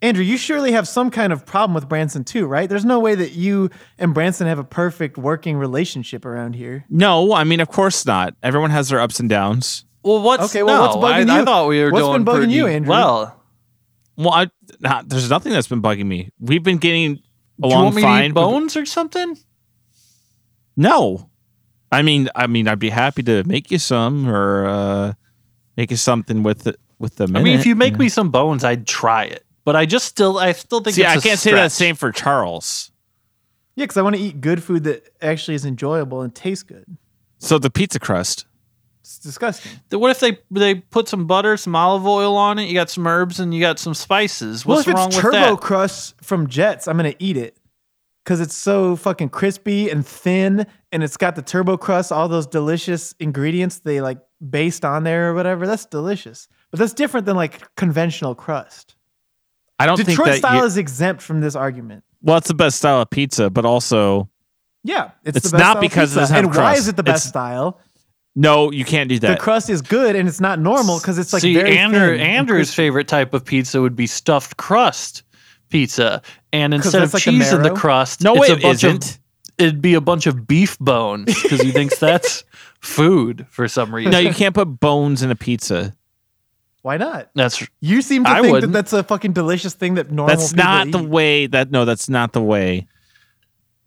Andrew, 0.00 0.22
you 0.22 0.36
surely 0.36 0.72
have 0.72 0.86
some 0.86 1.10
kind 1.10 1.32
of 1.32 1.44
problem 1.44 1.74
with 1.74 1.88
Branson 1.88 2.22
too, 2.24 2.46
right? 2.46 2.68
There's 2.68 2.84
no 2.84 3.00
way 3.00 3.14
that 3.16 3.32
you 3.32 3.68
and 3.98 4.14
Branson 4.14 4.46
have 4.46 4.58
a 4.60 4.64
perfect 4.64 5.18
working 5.18 5.56
relationship 5.56 6.24
around 6.24 6.54
here. 6.54 6.84
No, 6.88 7.32
I 7.32 7.42
mean, 7.44 7.58
of 7.60 7.68
course 7.68 8.06
not. 8.06 8.34
Everyone 8.42 8.70
has 8.70 8.88
their 8.90 9.00
ups 9.00 9.18
and 9.18 9.28
downs. 9.28 9.84
well, 10.04 10.22
what's 10.22 10.44
Okay, 10.54 10.62
well, 10.62 10.76
no, 10.76 10.96
what's 11.00 11.12
bugging 11.18 11.28
I, 11.30 11.34
I 11.34 11.38
you? 11.40 11.44
thought 11.44 11.68
we 11.68 11.82
were 11.82 11.90
What's 11.90 12.04
doing 12.04 12.24
been 12.24 12.32
bugging 12.32 12.36
pretty 12.38 12.52
you, 12.52 12.66
Andrew? 12.68 12.90
well. 12.90 13.42
Well, 14.16 14.30
I, 14.32 14.46
not, 14.80 15.08
there's 15.08 15.28
nothing 15.30 15.52
that's 15.52 15.68
been 15.68 15.82
bugging 15.82 16.06
me. 16.06 16.30
We've 16.38 16.62
been 16.62 16.78
getting 16.78 17.14
Do 17.16 17.20
you 17.62 17.68
along 17.68 17.84
want 17.84 17.96
me 17.96 18.02
to 18.02 18.06
fine. 18.08 18.24
eat 18.24 18.28
with- 18.28 18.34
bones 18.34 18.76
or 18.76 18.86
something? 18.86 19.36
No, 20.76 21.28
I 21.90 22.02
mean, 22.02 22.28
I 22.36 22.46
mean, 22.46 22.68
I'd 22.68 22.78
be 22.78 22.90
happy 22.90 23.22
to 23.24 23.42
make 23.44 23.70
you 23.70 23.78
some 23.78 24.28
or 24.28 24.66
uh, 24.66 25.12
make 25.76 25.90
you 25.90 25.96
something 25.96 26.42
with 26.44 26.60
the 26.64 26.76
with 26.98 27.16
the. 27.16 27.24
I 27.34 27.42
mean, 27.42 27.58
if 27.58 27.66
you 27.66 27.74
make 27.74 27.98
me 27.98 28.08
some 28.08 28.30
bones, 28.30 28.62
I'd 28.62 28.86
try 28.86 29.24
it. 29.24 29.44
But 29.68 29.76
I 29.76 29.84
just 29.84 30.06
still, 30.06 30.38
I 30.38 30.52
still 30.52 30.80
think. 30.80 30.96
see, 30.96 31.02
it's 31.02 31.10
I 31.10 31.16
a 31.16 31.20
can't 31.20 31.38
say 31.38 31.52
that 31.52 31.72
same 31.72 31.94
for 31.94 32.10
Charles. 32.10 32.90
Yeah, 33.76 33.84
because 33.84 33.98
I 33.98 34.00
want 34.00 34.16
to 34.16 34.22
eat 34.22 34.40
good 34.40 34.62
food 34.62 34.84
that 34.84 35.10
actually 35.20 35.56
is 35.56 35.66
enjoyable 35.66 36.22
and 36.22 36.34
tastes 36.34 36.62
good. 36.62 36.96
So 37.36 37.58
the 37.58 37.68
pizza 37.68 37.98
crust. 37.98 38.46
It's 39.00 39.18
disgusting. 39.18 39.72
What 39.90 40.10
if 40.10 40.20
they 40.20 40.38
they 40.50 40.76
put 40.76 41.06
some 41.06 41.26
butter, 41.26 41.58
some 41.58 41.76
olive 41.76 42.06
oil 42.06 42.34
on 42.38 42.58
it? 42.58 42.68
You 42.68 42.72
got 42.72 42.88
some 42.88 43.06
herbs 43.06 43.40
and 43.40 43.52
you 43.52 43.60
got 43.60 43.78
some 43.78 43.92
spices. 43.92 44.64
Well, 44.64 44.78
What's 44.78 44.88
if 44.88 44.94
wrong 44.94 45.08
it's 45.08 45.16
with 45.16 45.22
Turbo 45.22 45.38
that? 45.38 45.60
Crust 45.60 46.14
from 46.22 46.46
Jets, 46.46 46.88
I'm 46.88 46.96
gonna 46.96 47.12
eat 47.18 47.36
it 47.36 47.58
because 48.24 48.40
it's 48.40 48.56
so 48.56 48.96
fucking 48.96 49.28
crispy 49.28 49.90
and 49.90 50.06
thin, 50.06 50.66
and 50.92 51.04
it's 51.04 51.18
got 51.18 51.36
the 51.36 51.42
Turbo 51.42 51.76
Crust, 51.76 52.10
all 52.10 52.26
those 52.26 52.46
delicious 52.46 53.14
ingredients 53.20 53.80
they 53.80 54.00
like 54.00 54.16
based 54.48 54.86
on 54.86 55.04
there 55.04 55.28
or 55.28 55.34
whatever. 55.34 55.66
That's 55.66 55.84
delicious, 55.84 56.48
but 56.70 56.80
that's 56.80 56.94
different 56.94 57.26
than 57.26 57.36
like 57.36 57.74
conventional 57.74 58.34
crust. 58.34 58.94
I 59.78 59.86
don't 59.86 59.96
think 59.96 60.08
Detroit 60.08 60.26
that. 60.28 60.36
style 60.38 60.56
you- 60.60 60.64
is 60.64 60.76
exempt 60.76 61.22
from 61.22 61.40
this 61.40 61.54
argument. 61.54 62.04
well, 62.22 62.36
it's 62.38 62.48
the 62.48 62.54
best 62.54 62.78
style 62.78 63.00
of 63.02 63.10
pizza, 63.10 63.50
but 63.50 63.64
also 63.64 64.28
Yeah, 64.84 65.10
it's, 65.24 65.36
It's 65.38 65.50
the 65.50 65.56
best 65.56 65.64
not 65.64 65.70
style 65.72 65.80
because 65.80 66.12
it 66.12 66.14
pizza. 66.14 66.20
doesn't 66.20 66.36
have 66.36 66.44
and 66.46 66.54
why 66.54 66.74
is 66.74 66.88
it 66.88 66.96
the 66.96 67.02
best 67.02 67.26
It's- 67.26 67.28
style? 67.28 67.80
No, 68.36 68.70
you 68.70 68.84
can't 68.84 69.08
do 69.08 69.18
that. 69.18 69.36
The 69.38 69.42
crust 69.42 69.68
is 69.68 69.82
good 69.82 70.14
and 70.14 70.28
it's 70.28 70.40
not 70.40 70.60
normal 70.60 70.98
because 71.00 71.18
it's 71.18 71.32
like 71.32 71.42
See, 71.42 71.54
very 71.54 71.76
Andrew, 71.76 72.16
thin 72.16 72.20
Andrew's 72.20 72.68
crispy. 72.68 72.82
favorite 72.82 73.08
type 73.08 73.34
of 73.34 73.44
pizza 73.44 73.80
would 73.80 73.96
be 73.96 74.06
stuffed 74.06 74.56
crust 74.56 75.24
pizza, 75.70 76.22
and 76.52 76.72
instead 76.72 77.02
of 77.02 77.12
like 77.12 77.20
a 77.26 77.30
cheese 77.30 77.52
in 77.52 77.62
the 77.62 77.70
crust, 77.74 78.22
No, 78.22 78.34
it's 78.36 78.48
it 78.50 78.58
a 78.58 78.62
bunch 78.62 78.84
isn't. 78.84 79.04
of 79.10 79.18
it'd 79.58 79.82
be 79.82 79.94
a 79.94 80.00
bunch 80.00 80.26
of 80.28 80.46
beef 80.46 80.78
bones 80.78 81.26
because 81.42 81.60
he 81.60 81.72
thinks 81.72 81.98
that's 82.00 82.44
food 82.80 83.44
for 83.50 83.66
some 83.68 83.92
reason. 83.94 84.12
no, 84.12 84.18
you 84.18 84.32
can't 84.32 84.54
put 84.54 84.66
bones 84.80 85.22
in 85.22 85.30
a 85.30 85.36
pizza. 85.36 85.94
Why 86.82 86.96
not? 86.96 87.30
That's 87.34 87.66
You 87.80 88.02
seem 88.02 88.24
to 88.24 88.30
I 88.30 88.34
think 88.36 88.46
that 88.46 88.52
wouldn't. 88.52 88.72
that's 88.72 88.92
a 88.92 89.02
fucking 89.02 89.32
delicious 89.32 89.74
thing 89.74 89.94
that 89.94 90.10
normal 90.10 90.34
That's 90.36 90.54
not 90.54 90.90
the 90.90 91.02
way. 91.02 91.46
That 91.46 91.70
no, 91.70 91.84
that's 91.84 92.08
not 92.08 92.32
the 92.32 92.42
way. 92.42 92.86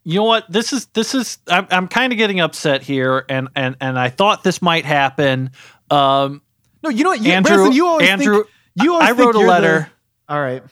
you 0.03 0.15
know 0.15 0.23
what 0.25 0.51
this 0.51 0.73
is 0.73 0.87
this 0.87 1.13
is 1.13 1.37
i'm, 1.47 1.67
I'm 1.69 1.87
kind 1.87 2.11
of 2.11 2.17
getting 2.17 2.39
upset 2.39 2.81
here 2.81 3.23
and 3.29 3.49
and 3.55 3.75
and 3.79 3.99
i 3.99 4.09
thought 4.09 4.43
this 4.43 4.59
might 4.59 4.83
happen 4.83 5.51
um 5.91 6.41
No, 6.81 6.89
you 6.89 7.03
know 7.03 7.11
what? 7.11 7.21
You, 7.21 7.31
Andrew- 7.33 7.55
Branson, 7.55 7.73
you 7.73 7.85
always 7.87 8.09
Andrew, 8.09 8.35
think, 8.43 8.47
you 8.83 8.93
always 8.93 9.09
I 9.09 9.11
wrote 9.11 9.35
a 9.35 9.39
you're 9.39 9.45
the- 9.45 9.51
letter. 9.51 9.91
all 10.27 10.41
right. 10.41 10.63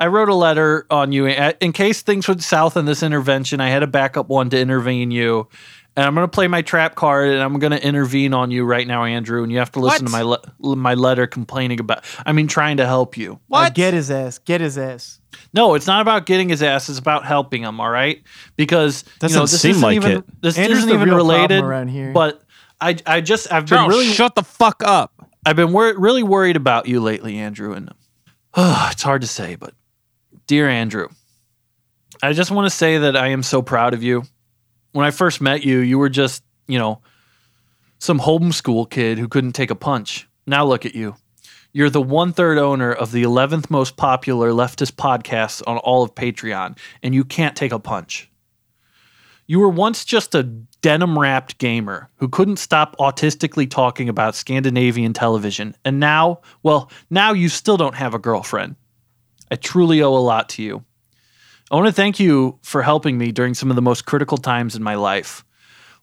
I 0.00 0.06
wrote 0.08 0.28
a 0.28 0.34
letter 0.34 0.86
on 0.90 1.10
you 1.12 1.26
uh, 1.26 1.54
in 1.60 1.72
case 1.72 2.02
things 2.02 2.28
went 2.28 2.42
south 2.42 2.76
in 2.76 2.84
this 2.84 3.02
intervention. 3.02 3.60
I 3.60 3.68
had 3.70 3.82
a 3.82 3.86
backup 3.88 4.28
one 4.28 4.48
to 4.50 4.60
intervene 4.60 5.10
you, 5.10 5.48
and 5.98 6.06
I'm 6.06 6.14
going 6.14 6.28
to 6.28 6.30
play 6.30 6.46
my 6.46 6.62
trap 6.62 6.94
card, 6.94 7.28
and 7.28 7.42
I'm 7.42 7.58
going 7.58 7.72
to 7.72 7.84
intervene 7.84 8.32
on 8.32 8.52
you 8.52 8.64
right 8.64 8.86
now, 8.86 9.02
Andrew. 9.02 9.42
And 9.42 9.50
you 9.50 9.58
have 9.58 9.72
to 9.72 9.80
listen 9.80 10.06
to 10.06 10.12
my 10.12 10.22
le- 10.22 10.76
my 10.76 10.94
letter 10.94 11.26
complaining 11.26 11.80
about. 11.80 12.04
I 12.24 12.30
mean, 12.30 12.46
trying 12.46 12.76
to 12.76 12.86
help 12.86 13.16
you. 13.16 13.40
Uh, 13.50 13.68
get 13.68 13.94
his 13.94 14.08
ass. 14.08 14.38
Get 14.38 14.60
his 14.60 14.78
ass. 14.78 15.18
No, 15.52 15.74
it's 15.74 15.88
not 15.88 16.00
about 16.00 16.24
getting 16.24 16.50
his 16.50 16.62
ass. 16.62 16.88
It's 16.88 17.00
about 17.00 17.24
helping 17.24 17.62
him. 17.62 17.80
All 17.80 17.90
right, 17.90 18.22
because 18.54 19.02
Doesn't 19.18 19.34
you 19.34 19.40
know, 19.40 19.46
this 19.46 19.60
seem 19.60 19.70
isn't 19.72 19.82
like 19.82 19.96
even, 19.96 20.12
it. 20.18 20.24
This 20.40 20.56
Andrew's 20.56 20.78
isn't 20.78 20.90
even 20.90 21.08
real 21.08 21.16
related 21.16 21.64
around 21.64 21.88
here. 21.88 22.12
But 22.12 22.42
I 22.80 22.94
I 23.04 23.20
just 23.20 23.52
I've 23.52 23.66
Charles, 23.66 23.88
been 23.88 23.98
really 23.98 24.12
shut 24.12 24.36
the 24.36 24.44
fuck 24.44 24.84
up. 24.84 25.12
I've 25.44 25.56
been 25.56 25.72
wor- 25.72 25.98
really 25.98 26.22
worried 26.22 26.54
about 26.54 26.86
you 26.86 27.00
lately, 27.00 27.38
Andrew, 27.38 27.72
and 27.72 27.90
it's 28.56 29.02
hard 29.02 29.22
to 29.22 29.26
say, 29.26 29.56
but 29.56 29.74
dear 30.46 30.68
Andrew, 30.68 31.08
I 32.22 32.34
just 32.34 32.52
want 32.52 32.66
to 32.66 32.70
say 32.70 32.98
that 32.98 33.16
I 33.16 33.30
am 33.30 33.42
so 33.42 33.62
proud 33.62 33.94
of 33.94 34.04
you. 34.04 34.22
When 34.98 35.06
I 35.06 35.12
first 35.12 35.40
met 35.40 35.62
you, 35.62 35.78
you 35.78 35.96
were 35.96 36.08
just, 36.08 36.42
you 36.66 36.76
know, 36.76 37.02
some 38.00 38.18
homeschool 38.18 38.90
kid 38.90 39.16
who 39.16 39.28
couldn't 39.28 39.52
take 39.52 39.70
a 39.70 39.76
punch. 39.76 40.28
Now 40.44 40.64
look 40.64 40.84
at 40.84 40.96
you. 40.96 41.14
You're 41.72 41.88
the 41.88 42.02
one 42.02 42.32
third 42.32 42.58
owner 42.58 42.90
of 42.90 43.12
the 43.12 43.22
11th 43.22 43.70
most 43.70 43.96
popular 43.96 44.50
leftist 44.50 44.96
podcast 44.96 45.62
on 45.68 45.78
all 45.78 46.02
of 46.02 46.16
Patreon, 46.16 46.76
and 47.00 47.14
you 47.14 47.22
can't 47.22 47.54
take 47.54 47.70
a 47.70 47.78
punch. 47.78 48.28
You 49.46 49.60
were 49.60 49.68
once 49.68 50.04
just 50.04 50.34
a 50.34 50.42
denim 50.42 51.16
wrapped 51.16 51.58
gamer 51.58 52.10
who 52.16 52.28
couldn't 52.28 52.56
stop 52.56 52.96
autistically 52.96 53.70
talking 53.70 54.08
about 54.08 54.34
Scandinavian 54.34 55.12
television. 55.12 55.76
And 55.84 56.00
now, 56.00 56.40
well, 56.64 56.90
now 57.08 57.34
you 57.34 57.48
still 57.48 57.76
don't 57.76 57.94
have 57.94 58.14
a 58.14 58.18
girlfriend. 58.18 58.74
I 59.48 59.54
truly 59.54 60.02
owe 60.02 60.16
a 60.16 60.18
lot 60.18 60.48
to 60.48 60.62
you. 60.64 60.84
I 61.70 61.76
want 61.76 61.86
to 61.86 61.92
thank 61.92 62.18
you 62.18 62.58
for 62.62 62.82
helping 62.82 63.18
me 63.18 63.30
during 63.30 63.52
some 63.52 63.68
of 63.68 63.76
the 63.76 63.82
most 63.82 64.06
critical 64.06 64.38
times 64.38 64.74
in 64.74 64.82
my 64.82 64.94
life. 64.94 65.44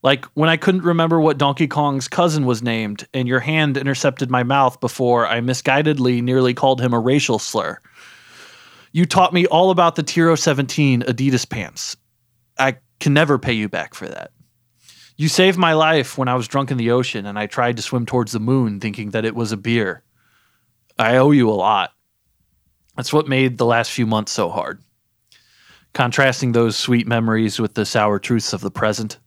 Like 0.03 0.26
when 0.36 0.47
I 0.47 0.57
couldn't 0.57 0.84
remember 0.84 1.20
what 1.20 1.39
Donkey 1.39 1.68
Kong's 1.68 2.07
cousin 2.07 2.45
was 2.45 2.61
named, 2.61 3.07
and 3.16 3.28
your 3.28 3.39
hand 3.39 3.76
intercepted 3.76 4.30
my 4.30 4.43
mouth 4.43 4.80
before 4.80 5.26
I 5.26 5.41
misguidedly 5.41 6.22
nearly 6.22 6.53
called 6.53 6.82
him 6.82 6.93
a 6.93 6.99
racial 6.99 7.39
slur. 7.39 7.80
You 8.91 9.05
taught 9.07 9.34
me 9.34 9.47
all 9.47 9.72
about 9.72 9.95
the 9.95 10.03
Tiro 10.03 10.36
17 10.36 11.01
Adidas 11.01 11.49
pants. 11.49 11.97
I 12.59 12.78
can 12.99 13.13
never 13.13 13.39
pay 13.39 13.53
you 13.53 13.68
back 13.68 13.95
for 13.95 14.07
that. 14.07 14.32
You 15.18 15.28
saved 15.30 15.57
my 15.57 15.74
life 15.74 16.18
when 16.18 16.28
I 16.28 16.36
was 16.36 16.47
drunk 16.47 16.70
in 16.70 16.78
the 16.78 16.91
ocean 16.91 17.26
and 17.26 17.39
I 17.39 17.47
tried 17.47 17.78
to 17.78 17.84
swim 17.84 18.05
towards 18.05 18.34
the 18.34 18.39
moon 18.39 18.80
thinking 18.80 19.09
that 19.11 19.26
it 19.26 19.34
was 19.34 19.51
a 19.51 19.57
beer. 19.57 20.03
I 20.99 21.18
owe 21.18 21.32
you 21.32 21.49
a 21.49 21.51
lot. 21.51 21.91
That's 22.95 23.11
what 23.11 23.28
made 23.28 23.57
the 23.57 23.66
last 23.66 23.91
few 23.91 24.05
months 24.05 24.32
so 24.32 24.49
hard. 24.49 24.82
Contrasting 25.95 26.51
those 26.51 26.75
sweet 26.75 27.07
memories 27.07 27.57
with 27.57 27.73
the 27.73 27.85
sour 27.85 28.19
truths 28.19 28.51
of 28.51 28.59
the 28.59 28.69
present. 28.69 29.17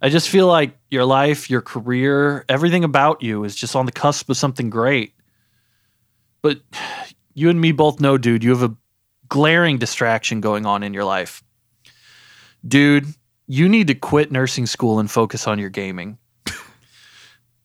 I 0.00 0.08
just 0.08 0.30
feel 0.30 0.46
like 0.46 0.76
your 0.90 1.04
life, 1.04 1.50
your 1.50 1.60
career, 1.60 2.46
everything 2.48 2.82
about 2.82 3.22
you 3.22 3.44
is 3.44 3.54
just 3.54 3.76
on 3.76 3.84
the 3.84 3.92
cusp 3.92 4.30
of 4.30 4.38
something 4.38 4.70
great. 4.70 5.12
But 6.40 6.62
you 7.34 7.50
and 7.50 7.60
me 7.60 7.72
both 7.72 8.00
know, 8.00 8.16
dude, 8.16 8.42
you 8.42 8.50
have 8.50 8.62
a 8.62 8.74
glaring 9.28 9.76
distraction 9.76 10.40
going 10.40 10.64
on 10.64 10.82
in 10.82 10.94
your 10.94 11.04
life. 11.04 11.42
Dude, 12.66 13.06
you 13.46 13.68
need 13.68 13.88
to 13.88 13.94
quit 13.94 14.32
nursing 14.32 14.64
school 14.64 14.98
and 14.98 15.10
focus 15.10 15.46
on 15.46 15.58
your 15.58 15.68
gaming. 15.68 16.16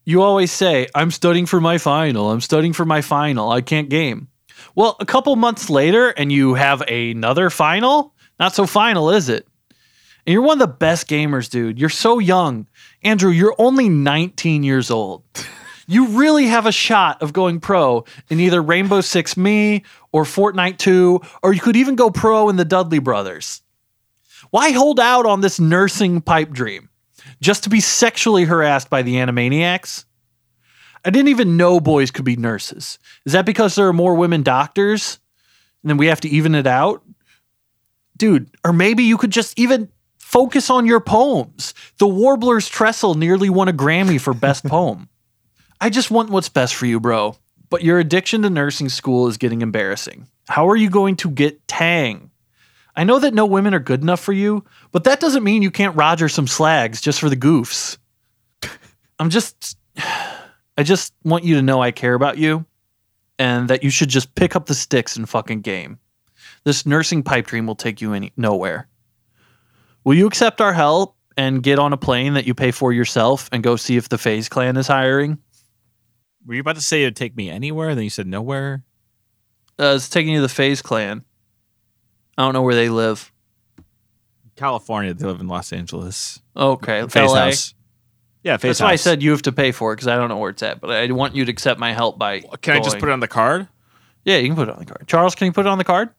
you 0.04 0.20
always 0.20 0.52
say, 0.52 0.86
I'm 0.94 1.10
studying 1.10 1.46
for 1.46 1.62
my 1.62 1.78
final. 1.78 2.30
I'm 2.30 2.42
studying 2.42 2.74
for 2.74 2.84
my 2.84 3.00
final. 3.00 3.50
I 3.50 3.62
can't 3.62 3.88
game. 3.88 4.28
Well, 4.74 4.96
a 5.00 5.06
couple 5.06 5.34
months 5.34 5.70
later, 5.70 6.10
and 6.10 6.30
you 6.30 6.52
have 6.54 6.82
another 6.82 7.48
final? 7.48 8.14
Not 8.38 8.54
so 8.54 8.66
final, 8.66 9.10
is 9.10 9.28
it? 9.28 9.46
And 10.26 10.32
you're 10.32 10.42
one 10.42 10.60
of 10.60 10.68
the 10.68 10.74
best 10.74 11.08
gamers, 11.08 11.48
dude. 11.48 11.78
You're 11.78 11.88
so 11.88 12.18
young. 12.18 12.66
Andrew, 13.02 13.30
you're 13.30 13.54
only 13.58 13.88
19 13.88 14.62
years 14.62 14.90
old. 14.90 15.24
You 15.90 16.08
really 16.08 16.48
have 16.48 16.66
a 16.66 16.70
shot 16.70 17.22
of 17.22 17.32
going 17.32 17.60
pro 17.60 18.04
in 18.28 18.40
either 18.40 18.60
Rainbow 18.60 19.00
Six 19.00 19.38
Me 19.38 19.84
or 20.12 20.24
Fortnite 20.24 20.76
2, 20.76 21.18
or 21.42 21.54
you 21.54 21.60
could 21.60 21.76
even 21.76 21.96
go 21.96 22.10
pro 22.10 22.50
in 22.50 22.56
the 22.56 22.66
Dudley 22.66 22.98
Brothers. 22.98 23.62
Why 24.50 24.72
hold 24.72 25.00
out 25.00 25.24
on 25.24 25.40
this 25.40 25.58
nursing 25.58 26.20
pipe 26.20 26.50
dream? 26.50 26.90
Just 27.40 27.64
to 27.64 27.70
be 27.70 27.80
sexually 27.80 28.44
harassed 28.44 28.90
by 28.90 29.00
the 29.00 29.14
Animaniacs? 29.14 30.04
I 31.06 31.08
didn't 31.10 31.28
even 31.28 31.56
know 31.56 31.80
boys 31.80 32.10
could 32.10 32.26
be 32.26 32.36
nurses. 32.36 32.98
Is 33.24 33.32
that 33.32 33.46
because 33.46 33.74
there 33.74 33.88
are 33.88 33.94
more 33.94 34.14
women 34.14 34.42
doctors? 34.42 35.18
And 35.82 35.88
then 35.88 35.96
we 35.96 36.08
have 36.08 36.20
to 36.20 36.28
even 36.28 36.54
it 36.54 36.66
out? 36.66 37.02
Dude, 38.18 38.50
or 38.64 38.72
maybe 38.72 39.04
you 39.04 39.16
could 39.16 39.30
just 39.30 39.58
even 39.58 39.88
focus 40.18 40.68
on 40.68 40.84
your 40.84 41.00
poems. 41.00 41.72
The 41.98 42.06
Warbler's 42.06 42.68
Trestle 42.68 43.14
nearly 43.14 43.48
won 43.48 43.68
a 43.68 43.72
Grammy 43.72 44.20
for 44.20 44.34
Best 44.34 44.64
Poem. 44.66 45.08
I 45.80 45.90
just 45.90 46.10
want 46.10 46.30
what's 46.30 46.48
best 46.48 46.74
for 46.74 46.86
you, 46.86 47.00
bro. 47.00 47.36
But 47.70 47.84
your 47.84 47.98
addiction 47.98 48.42
to 48.42 48.50
nursing 48.50 48.88
school 48.88 49.28
is 49.28 49.36
getting 49.36 49.62
embarrassing. 49.62 50.26
How 50.48 50.68
are 50.68 50.76
you 50.76 50.90
going 50.90 51.16
to 51.16 51.30
get 51.30 51.66
Tang? 51.68 52.30
I 52.96 53.04
know 53.04 53.20
that 53.20 53.34
no 53.34 53.46
women 53.46 53.74
are 53.74 53.78
good 53.78 54.02
enough 54.02 54.20
for 54.20 54.32
you, 54.32 54.64
but 54.90 55.04
that 55.04 55.20
doesn't 55.20 55.44
mean 55.44 55.62
you 55.62 55.70
can't 55.70 55.94
Roger 55.94 56.28
some 56.28 56.48
slags 56.48 57.00
just 57.00 57.20
for 57.20 57.30
the 57.30 57.36
goofs. 57.36 57.96
I'm 59.20 59.30
just, 59.30 59.78
I 59.96 60.82
just 60.82 61.14
want 61.22 61.44
you 61.44 61.54
to 61.54 61.62
know 61.62 61.80
I 61.80 61.92
care 61.92 62.14
about 62.14 62.38
you 62.38 62.66
and 63.38 63.68
that 63.68 63.84
you 63.84 63.90
should 63.90 64.08
just 64.08 64.34
pick 64.34 64.56
up 64.56 64.66
the 64.66 64.74
sticks 64.74 65.16
and 65.16 65.28
fucking 65.28 65.60
game. 65.60 65.98
This 66.68 66.84
nursing 66.84 67.22
pipe 67.22 67.46
dream 67.46 67.66
will 67.66 67.76
take 67.76 68.02
you 68.02 68.12
any 68.12 68.30
nowhere. 68.36 68.88
Will 70.04 70.12
you 70.12 70.26
accept 70.26 70.60
our 70.60 70.74
help 70.74 71.16
and 71.34 71.62
get 71.62 71.78
on 71.78 71.94
a 71.94 71.96
plane 71.96 72.34
that 72.34 72.46
you 72.46 72.52
pay 72.52 72.72
for 72.72 72.92
yourself 72.92 73.48
and 73.52 73.62
go 73.62 73.76
see 73.76 73.96
if 73.96 74.10
the 74.10 74.18
FaZe 74.18 74.50
clan 74.50 74.76
is 74.76 74.86
hiring? 74.86 75.38
Were 76.44 76.52
you 76.52 76.60
about 76.60 76.74
to 76.74 76.82
say 76.82 77.04
it'd 77.04 77.16
take 77.16 77.34
me 77.34 77.48
anywhere? 77.48 77.94
Then 77.94 78.04
you 78.04 78.10
said 78.10 78.26
nowhere. 78.26 78.82
Uh, 79.80 79.94
it's 79.96 80.10
taking 80.10 80.34
you 80.34 80.40
to 80.40 80.42
the 80.42 80.50
FaZe 80.50 80.82
clan. 80.82 81.24
I 82.36 82.42
don't 82.42 82.52
know 82.52 82.60
where 82.60 82.74
they 82.74 82.90
live. 82.90 83.32
California. 84.54 85.14
They 85.14 85.24
live 85.24 85.40
in 85.40 85.48
Los 85.48 85.72
Angeles. 85.72 86.38
Okay, 86.54 87.06
FaZe 87.06 87.30
LA. 87.30 87.44
house. 87.46 87.74
Yeah, 88.42 88.58
FaZe 88.58 88.60
That's 88.60 88.78
house. 88.80 88.86
why 88.86 88.92
I 88.92 88.96
said 88.96 89.22
you 89.22 89.30
have 89.30 89.40
to 89.40 89.52
pay 89.52 89.72
for 89.72 89.94
it 89.94 89.96
because 89.96 90.08
I 90.08 90.16
don't 90.16 90.28
know 90.28 90.36
where 90.36 90.50
it's 90.50 90.62
at. 90.62 90.82
But 90.82 90.90
I 90.90 91.10
want 91.12 91.34
you 91.34 91.46
to 91.46 91.50
accept 91.50 91.80
my 91.80 91.94
help 91.94 92.18
by. 92.18 92.40
Can 92.60 92.76
I 92.76 92.80
just 92.80 92.90
going. 92.90 93.00
put 93.00 93.08
it 93.08 93.12
on 93.12 93.20
the 93.20 93.26
card? 93.26 93.68
Yeah, 94.26 94.36
you 94.36 94.48
can 94.48 94.56
put 94.56 94.68
it 94.68 94.72
on 94.72 94.80
the 94.80 94.84
card. 94.84 95.08
Charles, 95.08 95.34
can 95.34 95.46
you 95.46 95.52
put 95.52 95.64
it 95.64 95.70
on 95.70 95.78
the 95.78 95.84
card? 95.84 96.10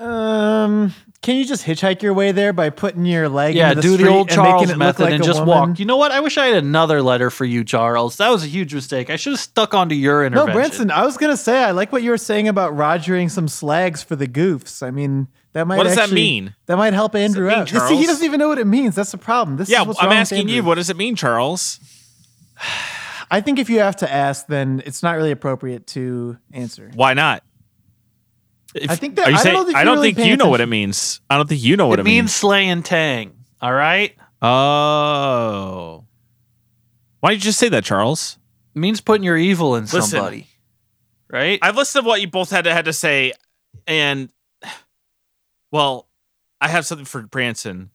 Um, 0.00 0.94
can 1.22 1.36
you 1.36 1.44
just 1.44 1.66
hitchhike 1.66 2.00
your 2.00 2.14
way 2.14 2.32
there 2.32 2.54
by 2.54 2.70
putting 2.70 3.04
your 3.04 3.28
leg 3.28 3.54
Yeah, 3.54 3.72
into 3.72 3.82
the 3.82 3.96
do 3.98 4.04
the 4.04 4.08
old 4.08 4.30
Charles 4.30 4.54
making 4.54 4.68
it 4.70 4.72
look 4.72 4.78
method 4.78 5.02
like 5.04 5.12
and 5.14 5.22
just 5.24 5.40
woman? 5.40 5.70
walk. 5.70 5.78
You 5.78 5.84
know 5.84 5.98
what? 5.98 6.10
I 6.10 6.20
wish 6.20 6.38
I 6.38 6.46
had 6.46 6.64
another 6.64 7.02
letter 7.02 7.28
for 7.30 7.44
you, 7.44 7.62
Charles. 7.64 8.16
That 8.16 8.30
was 8.30 8.42
a 8.42 8.46
huge 8.46 8.74
mistake. 8.74 9.10
I 9.10 9.16
should 9.16 9.32
have 9.34 9.40
stuck 9.40 9.74
onto 9.74 9.94
your 9.94 10.24
intervention. 10.24 10.48
No. 10.48 10.54
Branson, 10.54 10.90
I 10.90 11.04
was 11.04 11.18
gonna 11.18 11.36
say 11.36 11.62
I 11.62 11.72
like 11.72 11.92
what 11.92 12.02
you 12.02 12.10
were 12.10 12.16
saying 12.18 12.48
about 12.48 12.72
rogering 12.72 13.30
some 13.30 13.46
slags 13.48 14.02
for 14.02 14.16
the 14.16 14.26
goofs. 14.26 14.82
I 14.82 14.90
mean, 14.90 15.28
that 15.52 15.66
might 15.66 15.76
What 15.76 15.84
does 15.84 15.96
that 15.96 16.10
mean? 16.10 16.54
That 16.64 16.78
might 16.78 16.94
help 16.94 17.14
Andrew 17.14 17.48
mean, 17.48 17.58
out. 17.58 17.70
You 17.70 17.80
See, 17.88 17.96
he 17.96 18.06
doesn't 18.06 18.24
even 18.24 18.40
know 18.40 18.48
what 18.48 18.58
it 18.58 18.66
means. 18.66 18.94
That's 18.94 19.12
the 19.12 19.18
problem. 19.18 19.58
This 19.58 19.68
Yeah, 19.68 19.82
is 19.82 19.88
what's 19.88 20.00
I'm 20.00 20.06
wrong 20.08 20.16
asking 20.16 20.48
you. 20.48 20.64
What 20.64 20.76
does 20.76 20.88
it 20.88 20.96
mean, 20.96 21.14
Charles? 21.16 21.78
I 23.30 23.40
think 23.42 23.58
if 23.58 23.68
you 23.70 23.78
have 23.80 23.96
to 23.96 24.10
ask, 24.10 24.46
then 24.46 24.82
it's 24.86 25.02
not 25.04 25.16
really 25.16 25.30
appropriate 25.30 25.86
to 25.88 26.38
answer. 26.52 26.90
Why 26.94 27.14
not? 27.14 27.44
If- 28.74 28.90
I 28.90 28.94
think 28.96 29.16
that- 29.16 29.26
Are 29.26 29.30
you 29.30 29.36
I 29.36 29.40
saying, 29.42 29.54
don't 29.54 29.66
think 29.66 29.76
I 29.78 29.84
don't 29.84 29.96
really 29.96 30.08
think 30.08 30.18
paying 30.18 30.30
you 30.30 30.36
know 30.36 30.48
what 30.48 30.60
it 30.60 30.66
means. 30.66 31.20
I 31.28 31.36
don't 31.36 31.48
think 31.48 31.62
you 31.62 31.76
know 31.76 31.86
what 31.88 31.98
it 31.98 32.04
means. 32.04 32.14
it, 32.14 32.22
means 32.22 32.34
slay 32.34 32.68
and 32.68 32.84
tang. 32.84 33.32
All 33.60 33.72
right? 33.72 34.14
Oh. 34.42 36.04
Why 37.20 37.30
did 37.30 37.36
you 37.44 37.48
just 37.50 37.58
say 37.58 37.68
that, 37.70 37.84
Charles? 37.84 38.38
It 38.74 38.78
means 38.78 39.00
putting 39.00 39.24
your 39.24 39.36
evil 39.36 39.74
in 39.76 39.82
Listen. 39.84 40.02
somebody. 40.02 40.46
Right? 41.30 41.58
I've 41.62 41.76
listened 41.76 42.04
to 42.04 42.08
what 42.08 42.20
you 42.20 42.28
both 42.28 42.50
had 42.50 42.64
to 42.64 42.72
had 42.72 42.86
to 42.86 42.92
say, 42.92 43.32
and 43.86 44.30
well, 45.70 46.08
I 46.60 46.68
have 46.68 46.86
something 46.86 47.04
for 47.04 47.22
Branson. 47.22 47.90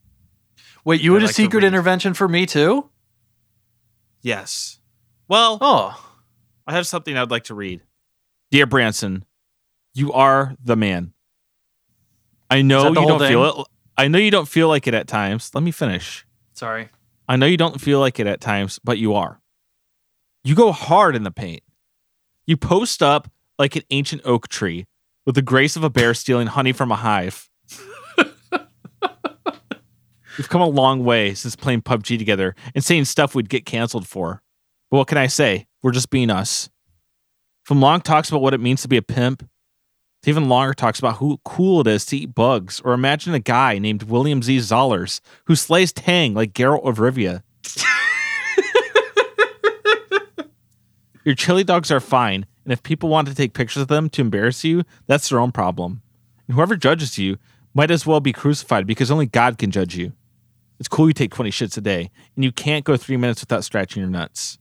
Wait, 0.86 1.02
you 1.02 1.14
had 1.14 1.24
I'd 1.24 1.30
a 1.30 1.34
secret 1.34 1.64
intervention 1.64 2.14
for 2.14 2.28
me 2.28 2.46
too? 2.46 2.90
Yes. 4.22 4.80
Well, 5.28 5.58
Oh, 5.62 6.14
I 6.68 6.74
have 6.74 6.86
something 6.88 7.18
I'd 7.18 7.32
like 7.32 7.46
to 7.46 7.56
read. 7.56 7.82
Dear 8.52 8.66
Branson, 8.68 9.26
you 9.96 10.12
are 10.14 10.56
the 10.64 10.76
man. 10.76 11.14
I 12.50 12.62
know 12.62 12.90
you 12.90 12.94
don't 12.94 13.20
feel 13.20 13.62
it. 13.62 13.68
I 13.98 14.08
know 14.08 14.20
you 14.20 14.30
don't 14.30 14.48
feel 14.48 14.68
like 14.68 14.88
it 14.88 14.94
at 14.94 15.08
times. 15.08 15.52
Let 15.54 15.64
me 15.64 15.72
finish. 15.72 16.26
sorry. 16.54 16.90
I 17.28 17.38
know 17.38 17.48
you 17.48 17.58
don't 17.58 17.82
feel 17.82 18.00
like 18.00 18.20
it 18.20 18.28
at 18.28 18.40
times, 18.40 18.80
but 18.84 19.00
you 19.00 19.16
are. 19.16 19.42
You 20.44 20.54
go 20.54 20.72
hard 20.72 21.16
in 21.16 21.24
the 21.24 21.32
paint. 21.32 21.64
You 22.46 22.56
post 22.56 23.02
up 23.02 23.32
like 23.58 23.76
an 23.76 23.82
ancient 23.90 24.22
oak 24.26 24.48
tree 24.48 24.86
with 25.26 25.34
the 25.34 25.42
grace 25.42 25.76
of 25.76 25.84
a 25.84 25.90
bear 25.90 26.14
stealing 26.14 26.46
honey 26.46 26.72
from 26.72 26.92
a 26.92 26.96
hive. 26.96 27.50
We've 30.38 30.50
come 30.50 30.62
a 30.62 30.68
long 30.68 31.04
way 31.04 31.34
since 31.34 31.56
playing 31.56 31.82
PUBG 31.82 32.20
together 32.20 32.54
and 32.76 32.84
saying 32.84 33.06
stuff 33.06 33.34
we'd 33.34 33.50
get 33.50 33.66
canceled 33.66 34.08
for. 34.08 34.44
But 34.92 34.98
what 34.98 35.08
can 35.08 35.18
I 35.18 35.28
say? 35.28 35.66
We're 35.82 35.94
just 35.94 36.12
being 36.12 36.30
us. 36.30 36.70
From 37.64 37.80
long 37.82 38.02
talks 38.02 38.30
about 38.30 38.42
what 38.42 38.54
it 38.54 38.60
means 38.60 38.84
to 38.84 38.88
be 38.88 38.98
a 38.98 39.02
pimp 39.02 39.50
even 40.28 40.50
longer 40.50 40.74
talks 40.74 41.00
about 41.00 41.20
how 41.20 41.40
cool 41.44 41.82
it 41.82 41.88
is 41.88 42.06
to 42.08 42.18
eat 42.18 42.36
bugs, 42.36 42.82
or 42.82 42.94
imagine 42.94 43.34
a 43.34 43.40
guy 43.40 43.78
named 43.78 44.04
William 44.04 44.42
Z. 44.42 44.58
Zollers 44.58 45.22
who 45.46 45.56
slays 45.56 45.94
Tang 45.94 46.34
like 46.34 46.54
Geralt 46.54 46.88
of 46.88 46.98
Rivia. 46.98 47.44
Your 51.26 51.36
chili 51.36 51.64
dogs 51.64 51.92
are 51.92 52.00
fine, 52.00 52.46
and 52.64 52.72
if 52.72 52.84
people 52.84 53.10
want 53.10 53.28
to 53.28 53.36
take 53.36 53.54
pictures 53.54 53.82
of 53.82 53.88
them 53.88 54.10
to 54.10 54.22
embarrass 54.22 54.64
you, 54.64 54.84
that's 55.08 55.30
their 55.30 55.40
own 55.40 55.52
problem. 55.52 56.02
And 56.48 56.56
whoever 56.56 56.76
judges 56.76 57.18
you 57.18 57.38
might 57.74 57.92
as 57.92 58.06
well 58.06 58.20
be 58.20 58.32
crucified 58.32 58.88
because 58.88 59.12
only 59.12 59.26
God 59.26 59.58
can 59.58 59.72
judge 59.72 59.96
you. 59.96 60.14
It's 60.80 60.88
cool 60.88 61.08
you 61.08 61.14
take 61.14 61.34
20 61.34 61.52
shits 61.52 61.78
a 61.78 61.82
day, 61.82 62.12
and 62.36 62.44
you 62.44 62.52
can't 62.52 62.86
go 62.86 62.98
three 62.98 63.18
minutes 63.18 63.42
without 63.42 63.64
scratching 63.64 64.02
your 64.02 64.10
nuts. 64.10 64.60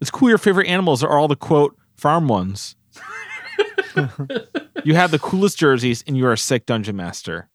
It's 0.00 0.10
cool 0.10 0.28
your 0.28 0.38
favorite 0.38 0.68
animals 0.68 1.02
are 1.02 1.18
all 1.18 1.28
the 1.28 1.36
quote 1.36 1.76
farm 1.96 2.28
ones. 2.28 2.76
you 4.84 4.94
have 4.94 5.10
the 5.10 5.18
coolest 5.18 5.58
jerseys, 5.58 6.04
and 6.06 6.16
you 6.16 6.26
are 6.26 6.32
a 6.32 6.38
sick 6.38 6.66
dungeon 6.66 6.96
master. 6.96 7.48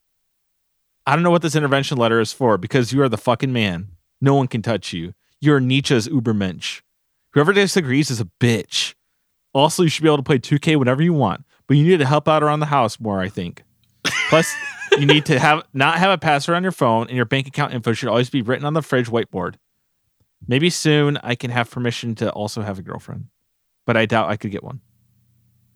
I 1.06 1.16
don't 1.16 1.24
know 1.24 1.32
what 1.32 1.42
this 1.42 1.56
intervention 1.56 1.98
letter 1.98 2.20
is 2.20 2.32
for 2.32 2.58
because 2.58 2.94
you 2.94 3.02
are 3.02 3.10
the 3.10 3.18
fucking 3.18 3.52
man. 3.52 3.90
No 4.22 4.36
one 4.36 4.48
can 4.48 4.62
touch 4.62 4.94
you. 4.94 5.14
You're 5.42 5.60
Nietzsche's 5.60 6.08
Ubermensch. 6.08 6.82
Whoever 7.34 7.52
disagrees 7.52 8.10
is 8.10 8.22
a 8.22 8.30
bitch. 8.40 8.94
Also, 9.54 9.84
you 9.84 9.90
should 9.90 10.04
be 10.04 10.10
able 10.10 10.18
to 10.18 10.24
play 10.24 10.40
2K 10.40 10.78
whenever 10.78 11.02
you 11.02 11.14
want, 11.14 11.46
but 11.68 11.78
you 11.78 11.84
need 11.84 12.00
to 12.00 12.06
help 12.06 12.28
out 12.28 12.44
around 12.44 12.60
the 12.62 12.68
house 12.68 13.00
more, 13.00 13.20
I 13.20 13.28
think. 13.28 13.64
Plus, 14.30 14.54
you 14.98 15.06
need 15.06 15.26
to 15.26 15.40
have 15.40 15.64
not 15.74 15.98
have 15.98 16.12
a 16.12 16.18
password 16.18 16.56
on 16.56 16.64
your 16.64 16.72
phone, 16.72 17.08
and 17.08 17.16
your 17.16 17.26
bank 17.26 17.48
account 17.48 17.74
info 17.74 17.94
should 17.94 18.10
always 18.10 18.30
be 18.30 18.42
written 18.42 18.66
on 18.66 18.74
the 18.74 18.82
fridge 18.82 19.08
whiteboard. 19.08 19.56
Maybe 20.48 20.70
soon 20.70 21.18
I 21.24 21.36
can 21.36 21.52
have 21.52 21.70
permission 21.70 22.16
to 22.16 22.32
also 22.32 22.62
have 22.62 22.80
a 22.80 22.82
girlfriend, 22.82 23.28
but 23.86 23.98
I 23.98 24.06
doubt 24.06 24.30
I 24.30 24.38
could 24.38 24.52
get 24.52 24.64
one. 24.64 24.82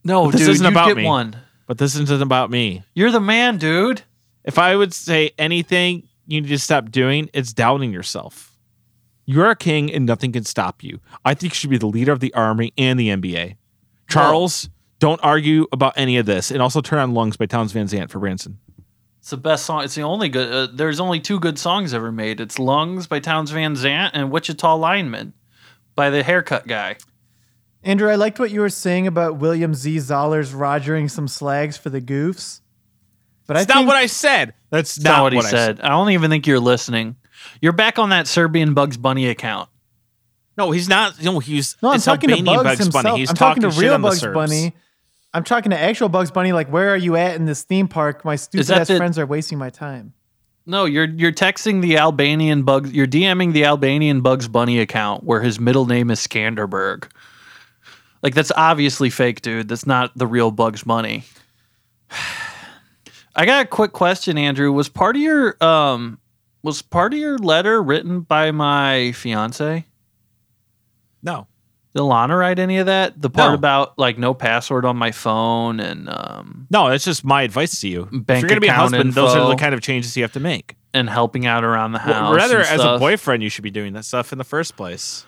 No, 0.08 0.32
this 0.32 0.42
dude, 0.42 0.50
isn't 0.52 0.64
you 0.66 0.72
about 0.72 0.88
get 0.88 0.98
me. 0.98 1.06
one. 1.06 1.36
But 1.66 1.78
this 1.78 1.96
isn't 1.96 2.22
about 2.22 2.50
me. 2.50 2.84
You're 2.96 3.12
the 3.12 3.20
man, 3.20 3.58
dude. 3.58 4.04
If 4.46 4.58
I 4.58 4.76
would 4.76 4.94
say 4.94 5.32
anything 5.38 6.08
you 6.26 6.40
need 6.40 6.48
to 6.48 6.58
stop 6.58 6.92
doing, 6.92 7.30
it's 7.34 7.52
doubting 7.52 7.92
yourself. 7.92 8.58
You're 9.26 9.52
a 9.52 9.56
king 9.56 9.94
and 9.94 10.06
nothing 10.06 10.32
can 10.32 10.46
stop 10.46 10.82
you. 10.82 11.02
I 11.26 11.34
think 11.34 11.52
you 11.52 11.56
should 11.56 11.70
be 11.70 11.78
the 11.78 11.88
leader 11.88 12.14
of 12.14 12.22
the 12.22 12.34
army 12.34 12.72
and 12.78 12.98
the 12.98 13.10
NBA. 13.10 13.58
Charles, 14.10 14.70
don't 15.00 15.20
argue 15.22 15.68
about 15.74 15.94
any 15.98 16.16
of 16.16 16.26
this. 16.26 16.52
And 16.52 16.62
also 16.62 16.80
turn 16.80 17.00
on 17.00 17.14
Lungs 17.14 17.36
by 17.36 17.46
Townes 17.46 17.74
Van 17.74 17.88
Zandt 17.88 18.10
for 18.10 18.20
Branson. 18.20 18.60
It's 19.20 19.32
the 19.32 19.36
best 19.36 19.66
song. 19.66 19.84
It's 19.84 19.96
the 19.96 20.04
only 20.04 20.30
good. 20.30 20.54
Uh, 20.54 20.74
there's 20.74 21.02
only 21.02 21.20
two 21.20 21.42
good 21.42 21.60
songs 21.60 21.94
ever 21.94 22.14
made. 22.14 22.40
It's 22.40 22.58
"Lungs" 22.58 23.08
by 23.08 23.20
Townes 23.20 23.52
Van 23.52 23.76
Zandt 23.76 24.16
and 24.16 24.32
"Wichita 24.32 24.78
Lineman" 24.78 25.34
by 25.96 26.10
the 26.10 26.24
haircut 26.24 26.66
guy. 26.66 26.96
Andrew, 27.88 28.10
I 28.10 28.16
liked 28.16 28.38
what 28.38 28.52
you 28.52 28.60
were 28.60 28.70
saying 28.70 29.08
about 29.08 29.38
William 29.38 29.74
Z. 29.74 29.96
Zollers 29.98 30.54
rogering 30.54 31.10
some 31.10 31.28
slags 31.28 31.78
for 31.78 31.90
the 31.90 32.02
goofs. 32.02 32.60
But 33.48 33.54
That's 33.54 33.72
I 33.72 33.76
not 33.80 33.88
what 33.88 33.96
I 33.96 34.08
said. 34.08 34.54
That's 34.70 34.96
That's 34.96 35.06
not, 35.06 35.24
what 35.24 35.32
he 35.32 35.40
I 35.40 35.42
said. 35.44 35.80
I 35.80 35.88
don't 35.90 36.10
even 36.10 36.30
think 36.30 36.46
you're 36.48 36.60
listening. 36.60 37.16
You're 37.62 37.72
back 37.72 37.98
on 37.98 38.10
that 38.10 38.28
Serbian 38.28 38.74
Bugs 38.74 38.98
Bunny 38.98 39.28
account. 39.30 39.70
No, 40.58 40.72
he's 40.72 40.90
not. 40.90 41.24
No, 41.24 41.40
he's 41.40 41.78
No, 41.82 41.92
I'm 41.92 42.02
talking 42.02 42.30
Albanian 42.30 42.58
to 42.58 42.64
Bugs, 42.66 42.80
himself. 42.80 43.04
Bunny. 43.06 43.20
He's 43.20 43.30
I'm 43.30 43.36
talking 43.38 43.64
to 43.64 43.72
shit 43.72 43.82
real 43.84 43.94
on 43.94 44.02
Bugs 44.02 44.20
Serbs. 44.20 44.34
Bunny. 44.34 44.74
I'm 45.34 45.46
talking 45.46 45.70
to 45.70 45.80
actual 45.80 46.10
Bugs 46.10 46.30
Bunny. 46.32 46.52
Like, 46.52 46.68
where 46.70 46.90
are 46.90 46.98
you 46.98 47.16
at 47.16 47.36
in 47.36 47.46
this 47.46 47.64
theme 47.64 47.88
park? 47.88 48.26
My 48.26 48.36
stupid 48.36 48.68
that 48.68 48.82
ass 48.82 48.88
the- 48.90 48.98
friends 48.98 49.18
are 49.18 49.26
wasting 49.26 49.58
my 49.58 49.70
time. 49.70 50.12
No, 50.66 50.84
you're 50.84 51.06
you're 51.08 51.32
texting 51.32 51.82
the 51.82 51.98
Albanian 51.98 52.64
Bugs. 52.64 52.92
You're 52.92 53.08
DMing 53.08 53.54
the 53.54 53.64
Albanian 53.64 54.20
Bugs 54.20 54.50
Bunny 54.50 54.80
account 54.80 55.24
where 55.24 55.42
his 55.42 55.62
middle 55.62 55.86
name 55.86 56.12
is 56.12 56.20
Skanderbeg. 56.20 57.06
Like 58.24 58.34
that's 58.34 58.52
obviously 58.56 59.10
fake, 59.10 59.42
dude. 59.42 59.68
That's 59.70 59.86
not 59.88 60.18
the 60.18 60.28
real 60.28 60.52
Bugs 60.52 60.84
Bunny. 60.84 61.24
I 63.36 63.46
got 63.46 63.66
a 63.66 63.68
quick 63.68 63.92
question, 63.94 64.38
Andrew. 64.38 64.72
Was 64.72 64.90
part 64.90 65.16
of 65.16 65.22
your 65.22 65.62
um 65.64 66.20
was 66.64 66.82
part 66.82 67.14
of 67.14 67.20
your 67.20 67.38
letter 67.38 67.82
written 67.82 68.22
by 68.22 68.52
my 68.52 69.12
fiance? 69.12 69.86
No. 71.22 71.48
Did 71.94 72.02
Alana 72.02 72.38
write 72.38 72.60
any 72.60 72.78
of 72.80 72.88
that? 72.88 73.20
The 73.22 73.30
part 73.30 73.52
No. 73.52 73.54
about 73.56 73.98
like 74.00 74.18
no 74.18 74.34
password 74.34 74.86
on 74.86 74.98
my 74.98 75.12
phone 75.12 75.80
and 75.80 76.10
um 76.10 76.68
No, 76.72 76.90
that's 76.90 77.06
just 77.06 77.24
my 77.24 77.44
advice 77.44 77.80
to 77.82 77.88
you. 77.88 78.04
if 78.12 78.12
you're 78.12 78.42
going 78.42 78.56
to 78.56 78.60
be 78.60 78.68
a 78.68 78.74
husband, 78.74 79.14
those 79.14 79.36
are 79.36 79.48
the 79.50 79.56
kind 79.56 79.74
of 79.76 79.82
changes 79.82 80.18
you 80.18 80.24
have 80.24 80.34
to 80.34 80.40
make. 80.40 80.76
and 80.94 81.08
helping 81.10 81.46
out 81.46 81.64
around 81.64 81.92
the 81.92 82.00
house. 82.00 82.36
Rather, 82.36 82.58
and 82.58 82.68
as 82.68 82.84
a 82.84 82.98
boyfriend, 82.98 83.44
you 83.44 83.50
should 83.50 83.64
be 83.64 83.70
doing 83.70 83.94
that 83.94 84.04
stuff 84.06 84.32
in 84.32 84.40
the 84.40 84.44
first 84.44 84.76
place. 84.76 85.26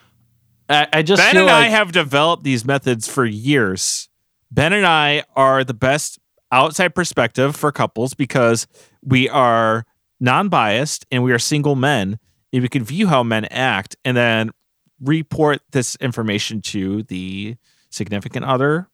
I, 0.69 0.87
I 0.93 1.01
just 1.01 1.21
Ben 1.21 1.31
feel 1.31 1.41
and 1.41 1.47
like 1.47 1.65
I 1.65 1.69
have 1.69 1.91
developed 1.91 2.43
these 2.43 2.63
methods 2.63 3.07
for 3.07 3.25
years. 3.25 4.09
Ben 4.51 4.73
and 4.73 4.85
I 4.85 5.23
are 5.35 5.63
the 5.63 5.73
best 5.73 6.19
outside 6.51 6.95
perspective 6.95 7.55
for 7.55 7.71
couples 7.71 8.13
because 8.13 8.67
we 9.03 9.29
are 9.29 9.85
non-biased 10.19 11.05
and 11.11 11.23
we 11.23 11.31
are 11.31 11.39
single 11.39 11.75
men 11.75 12.19
and 12.51 12.61
we 12.61 12.69
can 12.69 12.83
view 12.83 13.07
how 13.07 13.23
men 13.23 13.45
act 13.45 13.95
and 14.03 14.17
then 14.17 14.51
report 14.99 15.61
this 15.71 15.95
information 15.97 16.61
to 16.61 17.03
the 17.03 17.55
significant 17.89 18.45
other 18.45 18.89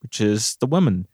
which 0.00 0.20
is 0.20 0.56
the 0.60 0.66
woman 0.66 1.06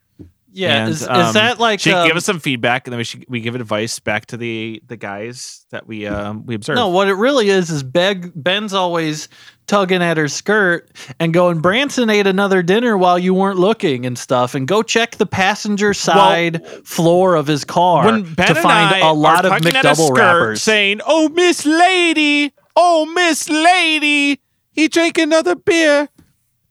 yeah. 0.52 0.82
And, 0.82 0.90
is, 0.90 1.06
um, 1.06 1.20
is 1.20 1.34
that 1.34 1.58
like 1.58 1.80
she 1.80 1.92
um, 1.92 2.06
give 2.06 2.16
us 2.16 2.24
some 2.24 2.40
feedback 2.40 2.86
and 2.86 2.92
then 2.92 2.98
we 2.98 3.04
should 3.04 3.24
we 3.28 3.40
give 3.40 3.54
advice 3.54 3.98
back 3.98 4.26
to 4.26 4.36
the 4.36 4.82
the 4.86 4.96
guys 4.96 5.66
that 5.70 5.86
we 5.86 6.06
um 6.06 6.44
we 6.46 6.54
observe 6.54 6.76
No, 6.76 6.88
what 6.88 7.08
it 7.08 7.14
really 7.14 7.48
is 7.48 7.70
is 7.70 7.82
Beg, 7.82 8.32
Ben's 8.34 8.72
always 8.74 9.28
tugging 9.66 10.02
at 10.02 10.16
her 10.16 10.26
skirt 10.26 10.90
and 11.20 11.32
going, 11.32 11.60
Branson 11.60 12.10
ate 12.10 12.26
another 12.26 12.60
dinner 12.62 12.98
while 12.98 13.18
you 13.18 13.32
weren't 13.32 13.58
looking 13.58 14.04
and 14.04 14.18
stuff. 14.18 14.56
And 14.56 14.66
go 14.66 14.82
check 14.82 15.12
the 15.16 15.26
passenger 15.26 15.94
side 15.94 16.66
floor 16.84 17.36
of 17.36 17.46
his 17.46 17.64
car 17.64 18.06
when 18.06 18.34
Ben 18.34 18.48
to 18.48 18.54
find 18.56 19.00
a 19.00 19.12
lot 19.12 19.44
of 19.44 19.52
tugging 19.52 19.76
at 19.76 19.84
a 19.84 19.88
McDouble 19.90 20.16
wrappers. 20.16 20.62
saying, 20.62 21.00
"Oh, 21.06 21.28
Miss 21.28 21.64
Lady, 21.64 22.52
oh, 22.74 23.06
Miss 23.14 23.48
Lady, 23.48 24.40
he 24.72 24.88
drank 24.88 25.18
another 25.18 25.54
beer." 25.54 26.08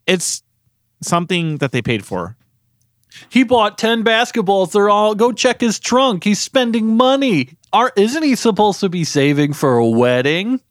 It's 0.06 0.44
something 1.02 1.58
that 1.60 1.72
they 1.72 1.82
paid 1.82 2.04
for. 2.06 2.36
He 3.30 3.44
bought 3.44 3.78
10 3.78 4.04
basketballs. 4.04 4.72
They're 4.72 4.90
all, 4.90 5.16
go 5.16 5.32
check 5.32 5.60
his 5.62 5.80
trunk. 5.80 6.24
He's 6.24 6.40
spending 6.40 6.96
money. 6.96 7.50
Are, 7.74 7.92
isn't 7.96 8.24
he 8.24 8.36
supposed 8.36 8.80
to 8.80 8.90
be 8.90 9.04
saving 9.04 9.54
for 9.54 9.78
a 9.78 9.86
wedding? 9.88 10.62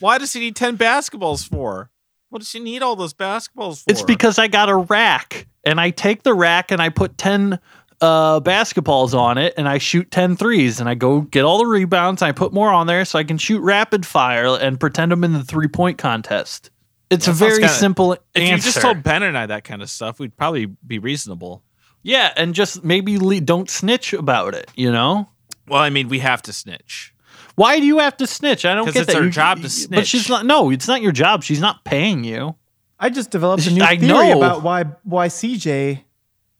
Why 0.00 0.18
does 0.18 0.32
he 0.32 0.40
need 0.40 0.56
ten 0.56 0.78
basketballs 0.78 1.46
for? 1.48 1.90
What 2.30 2.38
does 2.38 2.50
he 2.52 2.60
need 2.60 2.82
all 2.82 2.96
those 2.96 3.12
basketballs 3.12 3.82
for? 3.84 3.90
It's 3.90 4.02
because 4.02 4.38
I 4.38 4.46
got 4.48 4.68
a 4.68 4.76
rack 4.76 5.46
and 5.64 5.80
I 5.80 5.90
take 5.90 6.22
the 6.22 6.32
rack 6.32 6.70
and 6.70 6.80
I 6.80 6.88
put 6.88 7.18
10 7.18 7.58
uh, 8.00 8.40
basketballs 8.40 9.12
on 9.12 9.36
it 9.36 9.52
and 9.58 9.68
I 9.68 9.78
shoot 9.78 10.10
10 10.10 10.36
threes 10.36 10.80
and 10.80 10.88
I 10.88 10.94
go 10.94 11.20
get 11.22 11.44
all 11.44 11.58
the 11.58 11.66
rebounds 11.66 12.22
and 12.22 12.28
I 12.28 12.32
put 12.32 12.52
more 12.52 12.70
on 12.70 12.86
there 12.86 13.04
so 13.04 13.18
I 13.18 13.24
can 13.24 13.36
shoot 13.36 13.60
rapid 13.60 14.06
fire 14.06 14.46
and 14.58 14.78
pretend 14.80 15.12
I'm 15.12 15.22
in 15.24 15.32
the 15.34 15.44
three 15.44 15.68
point 15.68 15.98
contest. 15.98 16.70
It's 17.10 17.26
That 17.26 17.32
a 17.32 17.34
very 17.34 17.58
kinda- 17.58 17.68
simple 17.68 18.12
if 18.12 18.20
answer. 18.36 18.54
you 18.54 18.58
just 18.62 18.80
told 18.80 19.02
Ben 19.02 19.22
and 19.24 19.36
I 19.36 19.46
that 19.46 19.64
kind 19.64 19.82
of 19.82 19.90
stuff, 19.90 20.18
we'd 20.20 20.36
probably 20.36 20.66
be 20.66 20.98
reasonable. 21.00 21.62
Yeah, 22.02 22.32
and 22.36 22.54
just 22.54 22.82
maybe 22.84 23.18
le- 23.18 23.40
don't 23.40 23.68
snitch 23.70 24.12
about 24.12 24.54
it, 24.54 24.70
you 24.74 24.90
know? 24.90 25.28
Well, 25.68 25.80
I 25.80 25.90
mean, 25.90 26.08
we 26.08 26.18
have 26.20 26.42
to 26.42 26.52
snitch. 26.52 27.14
Why 27.56 27.78
do 27.78 27.86
you 27.86 27.98
have 27.98 28.16
to 28.18 28.26
snitch? 28.26 28.64
I 28.64 28.74
don't 28.74 28.86
get 28.86 28.96
it's 28.96 29.06
that. 29.08 29.16
our 29.16 29.24
You- 29.24 29.30
job 29.30 29.58
to 29.58 29.62
But 29.64 29.70
snitch. 29.70 30.06
she's 30.08 30.28
not. 30.28 30.46
No, 30.46 30.70
it's 30.70 30.88
not 30.88 31.02
your 31.02 31.12
job. 31.12 31.42
She's 31.42 31.60
not 31.60 31.84
paying 31.84 32.24
you. 32.24 32.54
I 32.98 33.10
just 33.10 33.30
developed 33.30 33.66
a 33.66 33.70
new 33.74 33.82
I 33.82 33.96
theory 33.96 34.08
know. 34.30 34.38
about 34.38 34.62
why 34.62 34.84
why 35.04 35.28
CJ 35.28 36.02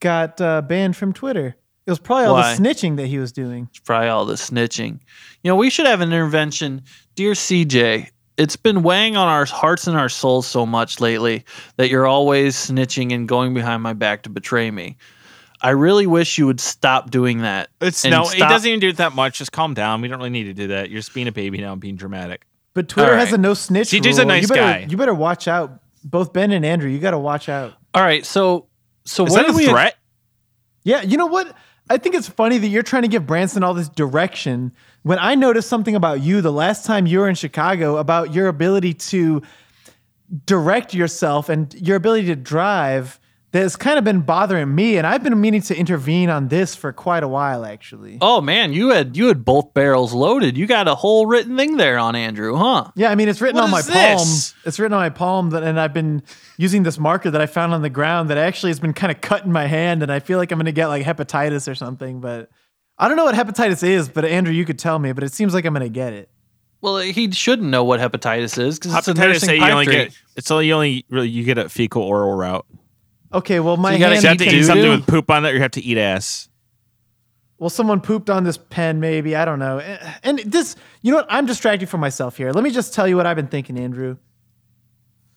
got 0.01 0.41
uh, 0.41 0.63
banned 0.63 0.97
from 0.97 1.13
Twitter. 1.13 1.57
It 1.87 1.91
was 1.91 1.99
probably 1.99 2.27
all 2.27 2.35
Why? 2.35 2.55
the 2.55 2.63
snitching 2.63 2.97
that 2.97 3.07
he 3.07 3.19
was 3.19 3.33
doing. 3.33 3.67
It's 3.71 3.81
probably 3.81 4.09
all 4.09 4.25
the 4.27 4.35
snitching. 4.35 5.01
You 5.43 5.51
know, 5.51 5.57
we 5.57 5.71
should 5.71 5.87
have 5.87 6.01
an 6.03 6.13
intervention. 6.13 6.83
Dear 7.17 7.33
CJ, 7.33 8.09
it's 8.37 8.55
been 8.57 8.83
weighing 8.83 9.17
on 9.17 9.27
our 9.27 9.45
hearts 9.47 9.87
and 9.87 9.97
our 9.97 10.09
souls 10.11 10.47
so 10.47 10.65
much 10.67 11.01
lately 11.01 11.45
that 11.79 11.89
you're 11.91 12.07
always 12.07 12.55
snitching 12.55 13.13
and 13.13 13.27
going 13.27 13.55
behind 13.55 13.83
my 13.83 13.93
back 13.95 14.23
to 14.23 14.31
betray 14.31 14.71
me. 14.71 14.99
I 15.63 15.71
really 15.71 16.07
wish 16.07 16.39
you 16.39 16.47
would 16.47 16.61
stop 16.61 17.11
doing 17.11 17.39
that. 17.43 17.69
It's 17.81 18.05
no, 18.05 18.25
he 18.25 18.39
stop- 18.39 18.51
doesn't 18.51 18.69
even 18.69 18.81
do 18.81 18.89
it 18.89 18.97
that 18.97 19.15
much. 19.15 19.39
Just 19.39 19.53
calm 19.53 19.75
down. 19.75 20.01
We 20.01 20.09
don't 20.09 20.19
really 20.19 20.31
need 20.31 20.45
to 20.45 20.55
do 20.55 20.69
that. 20.69 20.91
You're 20.91 21.01
just 21.01 21.13
being 21.13 21.29
a 21.29 21.33
baby 21.33 21.59
now 21.59 21.73
and 21.73 21.81
being 21.81 21.97
dramatic. 21.97 22.47
But 22.73 22.89
Twitter 22.89 23.13
All 23.13 23.19
has 23.19 23.33
a 23.33 23.39
no 23.39 23.55
snitch. 23.55 23.89
CJ's 23.89 24.19
a 24.19 24.25
nice 24.25 24.43
you 24.43 24.49
better, 24.49 24.61
guy. 24.61 24.87
You 24.89 24.97
better 24.97 25.15
watch 25.15 25.49
out. 25.49 25.81
Both 26.03 26.33
Ben 26.33 26.51
and 26.51 26.65
Andrew, 26.65 26.89
you 26.89 26.99
got 26.99 27.11
to 27.11 27.19
watch 27.19 27.49
out. 27.49 27.75
All 27.93 28.03
right, 28.03 28.25
so 28.25 28.69
so 29.05 29.27
Is 29.27 29.33
what 29.33 29.39
that 29.39 29.47
did 29.49 29.55
a 29.55 29.59
we 29.59 29.67
threat? 29.67 29.97
Yeah, 30.83 31.03
you 31.03 31.17
know 31.19 31.27
what? 31.27 31.55
I 31.91 31.99
think 31.99 32.15
it's 32.15 32.29
funny 32.29 32.57
that 32.57 32.69
you're 32.69 32.83
trying 32.85 33.03
to 33.03 33.09
give 33.09 33.27
Branson 33.27 33.63
all 33.63 33.75
this 33.75 33.89
direction 33.89 34.73
when 35.03 35.19
I 35.19 35.35
noticed 35.35 35.69
something 35.69 35.95
about 35.95 36.21
you 36.23 36.41
the 36.41 36.53
last 36.53 36.87
time 36.87 37.07
you 37.07 37.19
were 37.19 37.29
in 37.29 37.35
Chicago 37.35 37.97
about 37.99 38.33
your 38.33 38.49
ability 38.49 38.95
to 38.95 39.43
direct 40.47 40.95
yourself 40.95 41.49
and 41.49 41.75
your 41.75 41.97
ability 41.97 42.29
to 42.29 42.37
drive 42.37 43.20
that 43.53 43.63
has 43.63 43.75
kind 43.77 43.99
of 43.99 44.05
been 44.05 44.21
bothering 44.21 44.73
me. 44.73 44.97
And 44.97 45.07
I've 45.07 45.23
been 45.23 45.41
meaning 45.41 45.63
to 45.63 45.77
intervene 45.77 46.31
on 46.31 46.49
this 46.49 46.75
for 46.75 46.93
quite 46.93 47.23
a 47.23 47.29
while, 47.29 47.65
actually. 47.65 48.19
Oh 48.21 48.41
man, 48.41 48.73
you 48.73 48.91
had 48.91 49.17
you 49.17 49.27
had 49.29 49.45
both 49.45 49.75
barrels 49.75 50.13
loaded. 50.13 50.57
You 50.57 50.67
got 50.67 50.87
a 50.89 50.95
whole 50.95 51.27
written 51.27 51.57
thing 51.57 51.77
there 51.77 51.99
on 51.99 52.15
Andrew, 52.15 52.55
huh? 52.57 52.91
Yeah, 52.95 53.11
I 53.11 53.15
mean, 53.15 53.29
it's 53.29 53.41
written 53.41 53.57
What 53.57 53.65
on 53.65 53.71
my 53.71 53.81
is 53.81 53.91
palm. 53.91 54.63
It's 54.65 54.79
written 54.79 54.93
on 54.93 55.01
my 55.01 55.11
palm, 55.11 55.51
that, 55.51 55.63
and 55.63 55.81
I've 55.81 55.95
been 55.95 56.23
using 56.59 56.83
this 56.83 56.99
marker 56.99 57.31
that 57.31 57.41
I 57.41 57.47
found 57.47 57.75
on 57.75 57.83
the 57.83 57.91
ground 57.91 58.31
that 58.31 58.39
actually 58.39 58.71
has 58.71 58.81
been 58.81 58.93
kind 58.93 59.11
of 59.11 59.21
cut 59.21 59.45
in 59.45 59.53
my 59.53 59.67
hand, 59.67 60.03
and 60.03 60.13
I 60.13 60.21
feel 60.21 60.39
like 60.39 60.53
I'm 60.53 60.59
going 60.59 60.67
to 60.67 60.73
get 60.73 60.87
like 60.87 61.05
hepatitis 61.05 61.71
or 61.71 61.75
something. 61.75 62.21
But 62.21 62.51
I 62.99 63.09
don't 63.09 63.17
know 63.17 63.25
what 63.25 63.35
hepatitis 63.35 63.83
is, 63.83 64.09
but 64.09 64.25
Andrew, 64.25 64.53
you 64.53 64.65
could 64.65 64.79
tell 64.79 64.99
me. 64.99 65.13
But 65.13 65.25
it 65.25 65.33
seems 65.33 65.55
like 65.55 65.65
I'm 65.65 65.75
going 65.75 65.83
to 65.83 65.89
get 65.89 66.13
it. 66.13 66.31
Well, 66.83 66.99
he 66.99 67.31
shouldn't 67.31 67.69
know 67.69 67.85
what 67.85 68.01
hepatitis 68.01 68.59
is 68.59 68.79
because 68.79 68.95
it's 68.95 69.09
a 69.09 69.13
Hepatitis 69.13 69.19
nursing 69.19 69.51
A, 69.51 69.55
you 69.67 69.73
only 69.73 69.87
get 69.87 70.17
it's 70.37 70.51
only 70.51 70.67
you 70.67 70.73
only 70.73 71.05
really 71.11 71.29
you 71.29 71.45
get 71.45 71.59
a 71.59 71.69
fecal 71.69 72.03
oral 72.03 72.35
route. 72.35 72.65
Okay, 73.33 73.61
well, 73.61 73.77
my 73.77 73.93
you 73.93 73.99
gotta 73.99 74.15
hand. 74.15 74.25
You 74.25 74.29
have 74.29 74.39
to 74.39 74.57
eat 74.57 74.65
something 74.65 74.91
with 74.91 75.07
poop 75.07 75.31
on 75.31 75.45
it, 75.45 75.51
or 75.51 75.55
you 75.55 75.61
have 75.61 75.71
to 75.73 75.83
eat 75.83 75.99
ass. 75.99 76.49
well, 77.59 77.71
someone 77.71 78.01
pooped 78.01 78.31
on 78.31 78.43
this 78.45 78.57
pen, 78.57 79.01
maybe. 79.01 79.37
I 79.37 79.45
don't 79.45 79.59
know. 79.59 79.79
And 80.23 80.39
this, 80.41 80.77
you 81.03 81.11
know 81.13 81.19
what? 81.19 81.27
I'm 81.29 81.45
distracting 81.47 81.87
from 81.87 82.01
myself 82.01 82.39
here. 82.39 82.53
Let 82.53 82.65
me 82.65 82.71
just 82.71 82.95
tell 82.95 83.07
you 83.07 83.17
what 83.17 83.27
I've 83.27 83.37
been 83.37 83.49
thinking, 83.49 83.79
Andrew. 83.79 84.17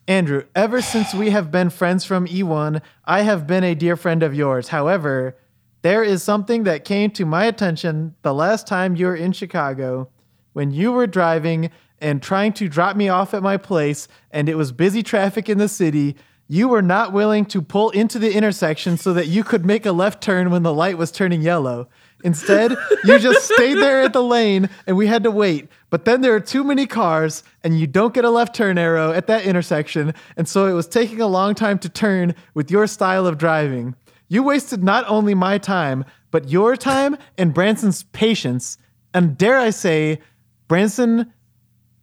Andrew, 0.08 0.46
ever 0.56 0.82
since 0.82 1.14
we 1.14 1.30
have 1.32 1.52
been 1.52 1.70
friends 1.70 2.06
from 2.06 2.26
E1, 2.28 2.82
I 3.06 3.22
have 3.22 3.46
been 3.46 3.64
a 3.64 3.76
dear 3.76 3.96
friend 3.98 4.24
of 4.24 4.34
yours. 4.34 4.70
However, 4.70 5.38
there 5.82 6.02
is 6.04 6.24
something 6.24 6.64
that 6.64 6.86
came 6.86 7.12
to 7.12 7.26
my 7.26 7.46
attention 7.46 8.16
the 8.22 8.34
last 8.34 8.68
time 8.68 8.96
you 8.96 9.06
were 9.06 9.16
in 9.16 9.34
Chicago 9.34 10.10
when 10.54 10.72
you 10.72 10.94
were 10.94 11.08
driving 11.08 11.72
and 12.00 12.22
trying 12.22 12.54
to 12.54 12.70
drop 12.70 12.96
me 12.96 13.10
off 13.10 13.34
at 13.34 13.44
my 13.44 13.58
place, 13.58 14.08
and 14.32 14.48
it 14.48 14.56
was 14.56 14.72
busy 14.72 15.04
traffic 15.04 15.50
in 15.50 15.58
the 15.58 15.70
city. 15.70 16.16
You 16.48 16.68
were 16.68 16.82
not 16.82 17.14
willing 17.14 17.46
to 17.48 17.62
pull 17.62 17.90
into 17.92 18.20
the 18.20 18.34
intersection 18.34 18.98
so 18.98 19.14
that 19.14 19.28
you 19.28 19.44
could 19.44 19.66
make 19.66 19.86
a 19.86 19.92
left 19.92 20.22
turn 20.22 20.52
when 20.52 20.64
the 20.64 20.74
light 20.74 20.98
was 20.98 21.12
turning 21.12 21.42
yellow. 21.42 21.88
Instead, 22.24 22.76
you 23.04 23.20
just 23.20 23.50
stayed 23.54 23.76
there 23.76 24.02
at 24.02 24.14
the 24.14 24.24
lane 24.24 24.70
and 24.86 24.98
we 24.98 25.08
had 25.08 25.24
to 25.24 25.32
wait. 25.32 25.70
But 25.90 26.06
then 26.06 26.22
there 26.22 26.36
are 26.36 26.40
too 26.40 26.64
many 26.64 26.86
cars 26.86 27.44
and 27.64 27.80
you 27.80 27.88
don't 27.88 28.14
get 28.14 28.26
a 28.26 28.30
left 28.30 28.56
turn 28.56 28.78
arrow 28.78 29.12
at 29.12 29.28
that 29.28 29.46
intersection. 29.46 30.14
And 30.36 30.48
so 30.48 30.68
it 30.68 30.74
was 30.74 30.88
taking 30.88 31.22
a 31.22 31.28
long 31.28 31.56
time 31.56 31.80
to 31.80 31.90
turn 31.90 32.36
with 32.54 32.70
your 32.70 32.88
style 32.88 33.26
of 33.26 33.38
driving. 33.38 33.96
You 34.28 34.44
wasted 34.44 34.84
not 34.84 35.06
only 35.08 35.34
my 35.34 35.58
time, 35.58 36.06
but 36.32 36.50
your 36.50 36.76
time 36.76 37.18
and 37.38 37.54
Branson's 37.54 38.04
patience. 38.04 38.78
And 39.14 39.38
dare 39.38 39.60
I 39.60 39.70
say, 39.70 40.20
Branson, 40.68 41.32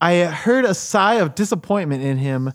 I 0.00 0.24
heard 0.24 0.64
a 0.64 0.74
sigh 0.74 1.14
of 1.14 1.34
disappointment 1.34 2.02
in 2.02 2.18
him 2.18 2.52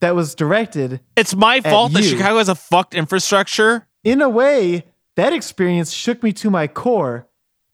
that 0.00 0.14
was 0.14 0.34
directed 0.34 1.00
It's 1.16 1.34
my 1.34 1.60
fault 1.60 1.92
that 1.92 2.02
you. 2.02 2.10
Chicago 2.10 2.38
has 2.38 2.48
a 2.48 2.54
fucked 2.54 2.94
infrastructure. 2.94 3.86
in 4.04 4.20
a 4.22 4.28
way, 4.28 4.84
that 5.16 5.32
experience 5.32 5.92
shook 5.92 6.22
me 6.22 6.32
to 6.34 6.50
my 6.50 6.66
core. 6.66 7.26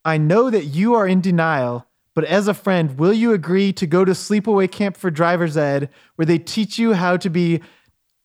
I 0.04 0.18
know 0.18 0.50
that 0.50 0.64
you 0.66 0.94
are 0.94 1.06
in 1.06 1.20
denial, 1.20 1.86
but 2.14 2.24
as 2.24 2.48
a 2.48 2.54
friend, 2.54 2.98
will 2.98 3.12
you 3.12 3.32
agree 3.32 3.72
to 3.74 3.86
go 3.86 4.04
to 4.04 4.12
sleepaway 4.12 4.70
camp 4.70 4.96
for 4.96 5.10
driver's 5.10 5.56
ed 5.56 5.88
where 6.16 6.26
they 6.26 6.38
teach 6.38 6.78
you 6.78 6.92
how 6.94 7.16
to 7.16 7.30
be 7.30 7.60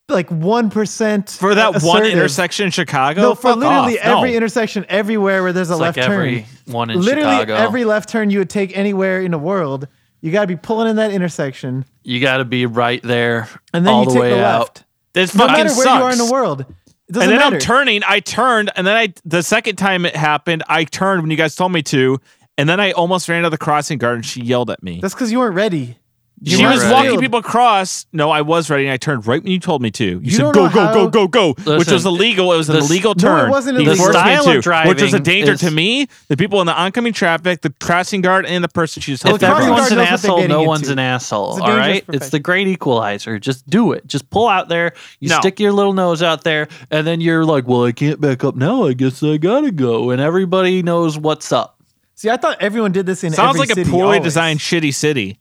like 0.10 0.30
1% 0.30 1.38
For 1.38 1.54
that 1.56 1.82
one 1.84 2.06
intersection 2.06 2.66
in 2.66 2.72
Chicago? 2.72 3.22
No, 3.22 3.36
for 3.36 3.50
Fuck 3.50 3.58
literally 3.58 4.00
off. 4.00 4.06
No. 4.06 4.18
every 4.20 4.36
intersection 4.36 4.86
everywhere 4.90 5.44
where 5.44 5.54
there's 5.54 5.70
a 5.70 5.74
It's 5.74 5.82
left 5.82 5.98
like 5.98 6.06
every 6.10 6.36
turn. 6.66 6.74
one 6.74 6.90
in 6.90 7.02
literally 7.02 7.30
Chicago. 7.40 7.56
every 7.56 7.84
left 7.86 8.10
turn 8.10 8.30
you 8.30 8.40
would 8.40 8.50
take 8.50 8.78
anywhere 8.78 9.22
in 9.22 9.32
the 9.32 9.38
world, 9.38 9.88
you 10.22 10.32
got 10.32 10.42
to 10.42 10.48
be 10.48 10.56
pulling 10.56 10.90
in 10.90 10.96
that 10.96 11.12
intersection 11.12 11.86
you 12.04 12.22
got 12.22 12.38
to 12.38 12.46
be 12.46 12.66
right 12.66 13.04
there 13.04 13.50
and 13.74 13.86
then 13.86 13.94
all 13.94 14.02
you 14.02 14.08
the 14.08 14.14
take 14.14 14.22
way 14.22 14.30
the 14.32 14.46
out. 14.46 14.60
left. 14.60 14.84
This 15.14 15.36
No 15.36 15.48
fucking 15.48 15.66
matter 15.66 15.76
where 15.76 15.98
you 15.98 16.04
are 16.04 16.12
in 16.12 16.18
the 16.18 16.32
world. 16.32 16.62
It 16.62 17.14
doesn't 17.14 17.24
and 17.24 17.32
then 17.32 17.40
matter. 17.40 17.56
I'm 17.56 17.62
turning. 17.62 18.02
I 18.06 18.20
turned, 18.20 18.72
and 18.76 18.86
then 18.86 18.96
I 18.96 19.14
the 19.26 19.42
second 19.42 19.78
time 19.78 20.06
it 20.06 20.16
happened, 20.16 20.64
I 20.68 20.84
turned 20.84 21.22
when 21.22 21.32
you 21.32 21.38
guys 21.38 21.56
told 21.56 21.72
me 21.72 21.82
to, 21.84 22.20
and 22.58 22.68
then 22.68 22.80
I 22.80 22.92
almost 22.92 23.28
ran 23.30 23.44
out 23.44 23.46
of 23.46 23.52
the 23.52 23.58
crossing 23.58 23.98
guard, 23.98 24.16
and 24.16 24.26
she 24.26 24.42
yelled 24.42 24.70
at 24.70 24.84
me. 24.84 25.00
That's 25.02 25.14
because 25.14 25.32
you 25.32 25.40
weren't 25.40 25.56
ready. 25.56 25.98
You 26.40 26.58
she 26.58 26.66
was 26.68 26.84
ready. 26.84 26.94
walking 26.94 27.20
people 27.20 27.40
across. 27.40 28.06
No, 28.14 28.30
I 28.30 28.42
was 28.42 28.70
ready, 28.70 28.84
and 28.86 28.94
I 28.94 28.98
turned 28.98 29.26
right 29.26 29.42
when 29.42 29.52
you 29.52 29.60
told 29.60 29.82
me 29.82 29.90
to. 29.90 30.04
You, 30.06 30.20
You 30.22 30.30
said 30.32 30.42
don't 30.54 30.54
go, 30.54 30.70
go, 30.70 31.10
go, 31.10 31.28
go, 31.28 31.54
go, 31.56 31.78
which 31.80 31.90
was 31.90 32.06
illegal. 32.06 32.54
It 32.54 32.58
was 32.58 32.70
an 32.70 32.76
the 32.76 32.82
s- 32.84 32.90
illegal 32.92 33.16
No, 33.16 33.46
it 33.46 33.50
wasn't 33.50 33.78
He 33.80 33.86
illegal. 33.86 34.06
forced 34.06 34.18
me 34.20 34.22
The 34.22 34.42
style 34.44 34.62
to, 34.62 34.82
of 34.84 34.88
which 34.88 35.02
was 35.02 35.14
a 35.16 35.20
danger 35.20 35.54
is- 35.54 35.62
to 35.62 35.72
me, 35.72 36.08
the 36.28 36.38
people 36.38 36.62
in 36.62 36.68
the 36.68 36.80
oncoming 36.80 37.12
traffic, 37.14 37.62
the 37.62 37.72
crossing 37.82 38.22
guard, 38.22 38.46
and 38.46 38.64
the 38.64 38.68
person 38.68 39.02
she 39.02 39.14
was 39.14 39.22
If 39.22 39.42
helping. 39.42 39.48
crossing 39.48 39.64
across. 39.72 39.92
everyone's 39.92 39.92
an 39.92 39.98
knows 39.98 39.98
what 39.98 40.06
they're 40.06 40.14
asshole, 40.14 40.36
getting 40.38 40.50
no 40.52 40.60
into. 40.60 40.68
one's 40.68 40.90
an 40.90 41.00
asshole. 41.00 41.50
It's 41.54 41.60
a 41.60 41.64
all 41.64 41.68
dangerous 41.70 41.88
right, 42.08 42.16
it's 42.16 42.30
the 42.30 42.40
great 42.40 42.68
equalizer. 42.68 43.40
Just 43.40 43.68
do 43.68 43.92
it. 43.94 44.06
Just 44.06 44.30
pull 44.30 44.48
out 44.48 44.70
there. 44.70 44.94
You 45.20 45.30
No. 45.30 45.40
stick 45.40 45.60
your 45.60 45.72
little 45.72 45.94
nose 45.94 46.22
out 46.22 46.44
there, 46.44 46.68
and 46.92 47.08
then 47.08 47.20
you're 47.20 47.46
like, 47.46 47.68
"Well, 47.68 47.84
I 47.86 47.94
can't 47.94 48.22
back 48.22 48.44
up 48.44 48.56
now. 48.56 48.86
I 48.86 48.94
guess 48.94 49.24
I 49.24 49.38
gotta 49.38 49.72
go." 49.72 50.12
And 50.12 50.22
everybody 50.22 50.84
knows 50.84 51.18
what's 51.18 51.52
up. 51.52 51.80
See, 52.14 52.30
I 52.30 52.38
thought 52.38 52.58
everyone 52.62 52.92
did 52.92 53.08
this 53.08 53.24
in 53.24 53.34
Sounds 53.34 53.56
every 53.60 53.68
like 53.68 53.72
a 53.88 53.90
poorly 53.90 54.18
always. 54.18 54.22
designed 54.24 54.60
shitty 54.60 54.94
city. 54.94 55.40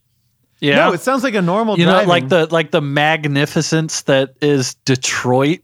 Yeah, 0.61 0.77
No, 0.77 0.93
it 0.93 1.01
sounds 1.01 1.23
like 1.23 1.35
a 1.35 1.43
normal 1.43 1.79
you 1.79 1.85
know, 1.87 2.03
like 2.05 2.29
the 2.29 2.47
like 2.47 2.71
the 2.71 2.81
magnificence 2.81 4.03
that 4.03 4.35
is 4.41 4.75
Detroit. 4.85 5.61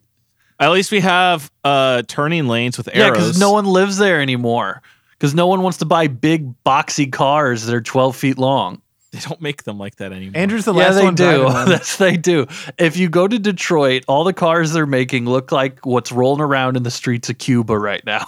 At 0.61 0.71
least 0.71 0.93
we 0.93 1.01
have 1.01 1.51
uh 1.65 2.03
turning 2.09 2.47
lanes 2.47 2.77
with 2.77 2.89
arrows. 2.89 2.99
Yeah, 2.99 3.11
because 3.11 3.41
no 3.41 3.53
one 3.53 3.65
lives 3.65 3.99
there 3.99 4.21
anymore. 4.21 4.83
Because 5.13 5.35
no 5.35 5.47
one 5.47 5.63
wants 5.63 5.79
to 5.79 5.85
buy 5.85 6.09
big 6.09 6.53
boxy 6.65 7.11
cars 7.11 7.65
that 7.67 7.75
are 7.75 7.81
twelve 7.81 8.17
feet 8.17 8.39
long. 8.39 8.83
they 9.13 9.21
don't 9.21 9.41
make 9.41 9.63
them 9.65 9.79
like 9.79 9.97
that 9.97 10.13
anymore. 10.13 10.41
Andrew's 10.41 10.65
the 10.65 10.75
yeah, 10.75 10.87
last 10.87 10.97
they 10.97 11.05
one 11.05 11.15
do. 11.15 11.25
driving 11.25 11.45
one. 11.53 11.69
That's 11.69 11.97
they 11.97 12.17
do. 12.17 12.47
If 12.79 12.97
you 12.97 13.09
go 13.09 13.27
to 13.27 13.39
Detroit, 13.39 14.05
all 14.09 14.25
the 14.25 14.33
cars 14.33 14.73
they're 14.73 14.87
making 14.87 15.25
look 15.27 15.53
like 15.53 15.87
what's 15.87 16.13
rolling 16.13 16.43
around 16.43 16.77
in 16.77 16.83
the 16.83 16.91
streets 16.91 17.31
of 17.31 17.39
Cuba 17.39 17.79
right 17.79 18.05
now. 18.05 18.27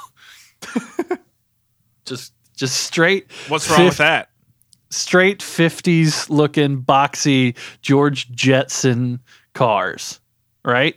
just 2.05 2.33
just 2.57 2.85
straight 2.85 3.27
What's 3.49 3.69
wrong 3.71 3.87
with 3.87 3.97
that? 3.99 4.31
Straight 4.95 5.40
50s 5.40 6.28
looking 6.30 6.82
boxy 6.82 7.57
George 7.82 8.30
Jetson 8.30 9.20
cars, 9.53 10.20
right? 10.64 10.97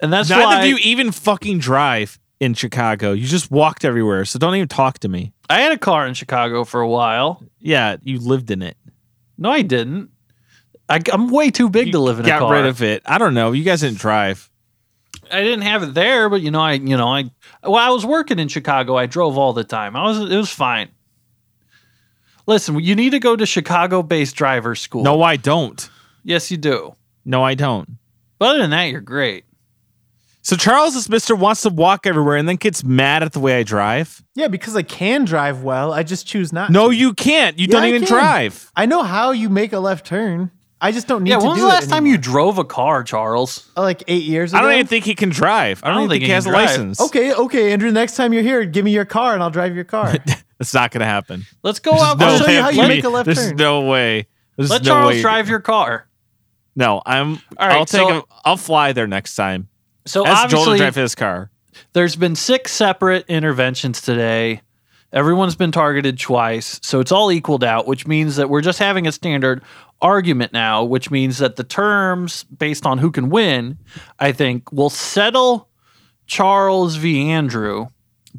And 0.00 0.12
that's 0.12 0.30
Neither 0.30 0.44
why 0.44 0.62
of 0.62 0.66
you 0.66 0.76
even 0.82 1.12
fucking 1.12 1.58
drive 1.58 2.18
in 2.40 2.54
Chicago. 2.54 3.12
You 3.12 3.26
just 3.26 3.50
walked 3.50 3.84
everywhere, 3.84 4.24
so 4.24 4.38
don't 4.38 4.54
even 4.56 4.68
talk 4.68 4.98
to 5.00 5.08
me. 5.08 5.32
I 5.48 5.60
had 5.60 5.72
a 5.72 5.78
car 5.78 6.06
in 6.06 6.14
Chicago 6.14 6.64
for 6.64 6.80
a 6.80 6.88
while. 6.88 7.42
Yeah, 7.60 7.96
you 8.02 8.18
lived 8.18 8.50
in 8.50 8.62
it. 8.62 8.76
No, 9.38 9.50
I 9.50 9.62
didn't. 9.62 10.10
I, 10.88 11.00
am 11.12 11.28
way 11.28 11.50
too 11.50 11.70
big 11.70 11.86
You 11.86 11.92
to 11.92 11.98
live 12.00 12.18
in 12.18 12.26
a 12.26 12.28
got 12.28 12.40
car. 12.40 12.52
rid 12.52 12.66
of 12.66 12.82
it. 12.82 13.02
I 13.06 13.18
don't 13.18 13.34
know. 13.34 13.52
You 13.52 13.64
guys 13.64 13.80
didn't 13.80 13.98
drive. 13.98 14.50
I 15.30 15.40
didn't 15.42 15.62
have 15.62 15.82
it 15.82 15.94
there, 15.94 16.28
but 16.28 16.42
you 16.42 16.50
know, 16.50 16.60
I 16.60 16.72
you 16.74 16.96
know, 16.96 17.08
I 17.08 17.30
well, 17.62 17.76
I 17.76 17.90
was 17.90 18.04
working 18.04 18.38
in 18.38 18.48
Chicago. 18.48 18.96
I 18.96 19.06
drove 19.06 19.38
all 19.38 19.52
the 19.52 19.64
time. 19.64 19.96
I 19.96 20.02
was 20.02 20.18
it 20.18 20.36
was 20.36 20.50
fine. 20.50 20.88
Listen, 22.46 22.78
you 22.80 22.94
need 22.94 23.10
to 23.10 23.18
go 23.20 23.36
to 23.36 23.46
Chicago-based 23.46 24.34
driver 24.34 24.74
school. 24.74 25.02
No, 25.02 25.22
I 25.22 25.36
don't. 25.36 25.88
yes, 26.24 26.50
you 26.50 26.56
do. 26.56 26.94
No, 27.24 27.44
I 27.44 27.54
don't. 27.54 27.88
But 28.38 28.50
other 28.50 28.58
than 28.60 28.70
that, 28.70 28.84
you're 28.84 29.00
great. 29.00 29.44
So 30.44 30.56
Charles 30.56 30.96
is 30.96 31.08
Mister 31.08 31.36
wants 31.36 31.62
to 31.62 31.68
walk 31.68 32.04
everywhere 32.04 32.36
and 32.36 32.48
then 32.48 32.56
gets 32.56 32.82
mad 32.82 33.22
at 33.22 33.32
the 33.32 33.38
way 33.38 33.58
I 33.60 33.62
drive. 33.62 34.24
yeah, 34.34 34.48
because 34.48 34.74
I 34.74 34.82
can 34.82 35.24
drive 35.24 35.62
well. 35.62 35.92
I 35.92 36.02
just 36.02 36.26
choose 36.26 36.52
not. 36.52 36.70
No, 36.70 36.90
to. 36.90 36.96
you 36.96 37.14
can't. 37.14 37.60
You 37.60 37.66
Yeah, 37.68 37.72
don't 37.74 37.82
I 37.84 37.88
even 37.90 38.02
can. 38.02 38.08
drive. 38.08 38.72
I 38.74 38.86
know 38.86 39.04
how 39.04 39.30
you 39.30 39.48
make 39.48 39.72
a 39.72 39.78
left 39.78 40.04
turn. 40.04 40.50
I 40.80 40.90
just 40.90 41.06
don't 41.06 41.22
need 41.22 41.30
yeah, 41.30 41.36
to 41.38 41.44
when 41.44 41.52
was 41.52 41.60
the 41.60 41.68
last 41.68 41.88
time 41.88 42.06
you 42.06 42.18
drove 42.18 42.58
a 42.58 42.64
car, 42.64 43.04
Charles? 43.04 43.70
Uh, 43.76 43.82
like 43.82 44.02
eight 44.08 44.24
years 44.24 44.52
ago. 44.52 44.58
I 44.58 44.62
don't 44.62 44.72
even 44.72 44.86
think 44.88 45.04
he 45.04 45.14
can 45.14 45.28
drive. 45.28 45.80
I 45.84 45.90
don't, 45.90 45.98
even 45.98 46.10
think, 46.10 46.22
he 46.22 46.26
he 46.26 46.32
has 46.32 46.44
a 46.44 46.50
drive. 46.50 46.70
license. 46.70 47.00
Okay, 47.00 47.32
okay, 47.32 47.72
Andrew. 47.72 47.92
Next 47.92 48.16
time 48.16 48.32
you're 48.32 48.42
here, 48.42 48.64
give 48.64 48.84
me 48.84 48.90
your 48.90 49.04
car 49.04 49.34
and 49.34 49.44
I'll 49.44 49.50
drive 49.50 49.76
your 49.76 49.84
car. 49.84 50.16
That's 50.62 50.74
not 50.74 50.92
gonna 50.92 51.06
happen. 51.06 51.44
Let's 51.64 51.80
go 51.80 51.90
out. 51.92 52.22
I'll 52.22 52.38
show 52.38 52.46
you 52.48 52.62
how 52.62 52.68
you 52.70 52.86
make 52.86 53.02
a 53.02 53.08
left 53.08 53.26
turn. 53.26 53.34
There's 53.34 53.48
turn. 53.48 53.56
no 53.56 53.80
way. 53.80 54.28
There's 54.56 54.70
Let 54.70 54.84
no 54.84 54.90
Charles 54.92 55.14
way. 55.14 55.20
drive 55.20 55.48
your 55.48 55.58
car. 55.58 56.06
No, 56.76 57.02
I'm. 57.04 57.40
All 57.58 57.66
right, 57.66 57.76
I'll 57.78 57.84
take. 57.84 58.00
so- 58.08 58.18
a, 58.18 58.24
I'll 58.44 58.56
fly 58.56 58.92
there 58.92 59.08
next 59.08 59.34
time. 59.34 59.66
So 60.06 60.24
Ask 60.24 60.50
Joel 60.50 60.50
to 60.50 60.56
obviously, 60.70 60.78
drive 60.78 60.94
his 60.94 61.14
car. 61.16 61.50
there's 61.94 62.14
been 62.14 62.36
six 62.36 62.70
separate 62.70 63.24
interventions 63.26 64.00
today. 64.02 64.60
Everyone's 65.12 65.56
been 65.56 65.72
targeted 65.72 66.16
twice, 66.20 66.78
so 66.84 67.00
it's 67.00 67.10
all 67.10 67.32
equaled 67.32 67.64
out, 67.64 67.88
which 67.88 68.06
means 68.06 68.36
that 68.36 68.48
we're 68.48 68.60
just 68.62 68.78
having 68.78 69.08
a 69.08 69.12
standard 69.12 69.64
argument 70.00 70.52
now, 70.52 70.84
which 70.84 71.10
means 71.10 71.38
that 71.38 71.56
the 71.56 71.64
terms 71.64 72.44
based 72.44 72.86
on 72.86 72.98
who 72.98 73.10
can 73.10 73.30
win, 73.30 73.78
I 74.20 74.30
think, 74.30 74.70
will 74.70 74.90
settle 74.90 75.68
Charles 76.28 76.94
v. 76.96 77.30
Andrew 77.30 77.88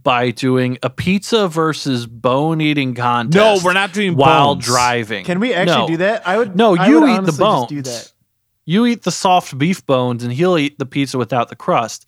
by 0.01 0.31
doing 0.31 0.77
a 0.83 0.89
pizza 0.89 1.47
versus 1.47 2.07
bone 2.07 2.61
eating 2.61 2.95
contest. 2.95 3.35
No, 3.35 3.65
we're 3.65 3.73
not 3.73 3.93
doing 3.93 4.15
while 4.15 4.55
bones. 4.55 4.65
driving. 4.65 5.23
Can 5.25 5.39
we 5.39 5.53
actually 5.53 5.75
No. 5.81 5.87
do 5.87 5.97
that? 5.97 6.27
I 6.27 6.37
would. 6.37 6.55
No, 6.55 6.73
you 6.73 7.01
would 7.01 7.09
eat 7.09 7.13
the 7.13 7.17
honestly 7.17 7.27
just 7.31 7.69
Do 7.69 7.75
bones. 7.75 7.87
that. 7.87 8.09
You 8.65 8.85
eat 8.85 9.03
the 9.03 9.11
soft 9.11 9.57
beef 9.57 9.85
bones, 9.85 10.23
and 10.23 10.31
he'll 10.31 10.57
eat 10.57 10.79
the 10.79 10.85
pizza 10.85 11.17
without 11.17 11.49
the 11.49 11.55
crust. 11.55 12.05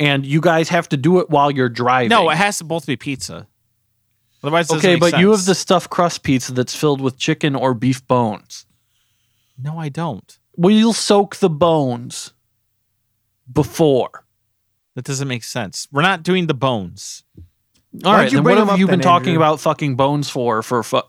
And 0.00 0.24
you 0.26 0.40
guys 0.40 0.70
have 0.70 0.88
to 0.88 0.96
do 0.96 1.20
it 1.20 1.28
while 1.30 1.50
you're 1.50 1.68
driving. 1.68 2.08
No, 2.08 2.30
it 2.30 2.36
has 2.36 2.58
to 2.58 2.64
both 2.64 2.86
be 2.86 2.96
pizza. 2.96 3.46
Otherwise, 4.42 4.70
it 4.70 4.76
okay, 4.76 4.92
make 4.94 5.00
but 5.00 5.18
you 5.20 5.30
have 5.32 5.44
the 5.44 5.54
stuffed 5.54 5.90
crust 5.90 6.22
pizza 6.22 6.52
that's 6.52 6.74
filled 6.74 7.00
with 7.00 7.18
chicken 7.18 7.54
or 7.54 7.74
beef 7.74 8.06
bones. 8.06 8.66
No, 9.60 9.78
I 9.78 9.88
don't. 9.90 10.38
Well, 10.56 10.70
you'll 10.70 10.92
soak 10.92 11.36
the 11.36 11.50
bones 11.50 12.32
before. 13.52 14.24
That 14.98 15.04
doesn't 15.04 15.28
make 15.28 15.44
sense. 15.44 15.86
We're 15.92 16.02
not 16.02 16.24
doing 16.24 16.48
the 16.48 16.54
bones. 16.54 17.22
All 18.04 18.12
right, 18.12 18.28
then 18.28 18.42
what 18.42 18.58
have 18.58 18.80
you 18.80 18.88
been 18.88 18.98
talking 18.98 19.28
Andrew? 19.28 19.44
about 19.44 19.60
fucking 19.60 19.94
bones 19.94 20.28
for 20.28 20.60
for 20.60 20.82
fu- 20.82 21.02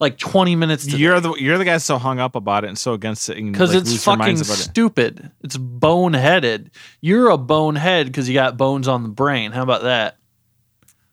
like 0.00 0.16
20 0.16 0.56
minutes 0.56 0.86
today? 0.86 0.96
You're 0.96 1.20
the 1.20 1.34
you're 1.34 1.58
the 1.58 1.66
guy 1.66 1.76
so 1.76 1.98
hung 1.98 2.18
up 2.18 2.34
about 2.34 2.64
it 2.64 2.68
and 2.68 2.78
so 2.78 2.94
against 2.94 3.28
it 3.28 3.34
because 3.34 3.74
like, 3.74 3.82
it's 3.82 4.02
fucking 4.02 4.20
about 4.36 4.40
it. 4.40 4.46
stupid. 4.46 5.30
It's 5.44 5.58
boneheaded. 5.58 6.70
You're 7.02 7.28
a 7.28 7.36
bonehead 7.36 8.06
because 8.06 8.26
you 8.26 8.32
got 8.32 8.56
bones 8.56 8.88
on 8.88 9.02
the 9.02 9.10
brain. 9.10 9.52
How 9.52 9.62
about 9.62 9.82
that? 9.82 10.16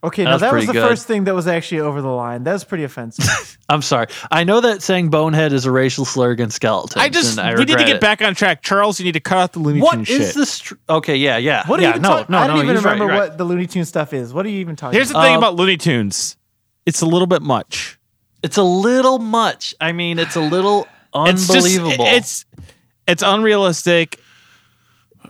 Okay, 0.04 0.22
That 0.24 0.28
now 0.28 0.32
was 0.34 0.40
that 0.42 0.52
was 0.52 0.66
the 0.66 0.72
good. 0.74 0.86
first 0.88 1.06
thing 1.06 1.24
that 1.24 1.34
was 1.34 1.46
actually 1.46 1.80
over 1.80 2.02
the 2.02 2.08
line. 2.10 2.44
That 2.44 2.52
was 2.52 2.62
pretty 2.64 2.84
offensive. 2.84 3.58
I'm 3.70 3.80
sorry. 3.80 4.08
I 4.30 4.44
know 4.44 4.60
that 4.60 4.82
saying 4.82 5.08
bonehead 5.08 5.52
is 5.54 5.64
a 5.64 5.70
racial 5.72 6.04
slur 6.04 6.30
against 6.30 6.56
skeletons. 6.56 7.02
I 7.02 7.08
just 7.08 7.38
and 7.38 7.48
I 7.48 7.54
we 7.54 7.60
need 7.64 7.78
to 7.78 7.84
get 7.84 7.88
it. 7.96 8.00
back 8.02 8.20
on 8.20 8.34
track. 8.34 8.60
Charles, 8.62 9.00
you 9.00 9.04
need 9.06 9.12
to 9.12 9.20
cut 9.20 9.38
out 9.38 9.52
the 9.54 9.60
Looney 9.60 9.80
What 9.80 9.92
Tune 9.92 10.02
is 10.02 10.06
shit. 10.08 10.34
this? 10.34 10.58
Tr- 10.58 10.74
okay, 10.90 11.16
yeah, 11.16 11.38
yeah. 11.38 11.66
What 11.66 11.80
are 11.80 11.82
yeah, 11.84 11.88
you 11.88 11.92
even 11.94 12.02
no, 12.02 12.08
talking? 12.10 12.26
no, 12.32 12.38
I 12.38 12.46
don't 12.46 12.56
no, 12.58 12.62
even 12.64 12.76
he's 12.76 12.84
right, 12.84 12.92
remember 12.92 13.12
right. 13.14 13.28
what 13.30 13.38
the 13.38 13.44
Looney 13.44 13.66
Tune 13.66 13.86
stuff 13.86 14.12
is. 14.12 14.34
What 14.34 14.44
are 14.44 14.50
you 14.50 14.58
even 14.60 14.76
talking? 14.76 14.94
Here's 14.94 15.08
the 15.08 15.14
thing 15.22 15.34
Uh, 15.34 15.38
about 15.38 15.56
Looney 15.56 15.78
Tunes. 15.78 16.36
It's 16.84 17.00
a 17.00 17.06
little 17.06 17.26
bit 17.26 17.40
much. 17.40 17.98
It's 18.42 18.58
a 18.58 18.62
little 18.62 19.18
much. 19.18 19.74
I 19.80 19.92
mean, 19.92 20.18
it's 20.18 20.36
a 20.36 20.40
little 20.42 20.86
It's 21.14 21.48
unbelievable. 21.48 22.04
just 22.04 22.44
it's 22.50 22.62
it's 23.06 23.22
unrealistic 23.22 24.20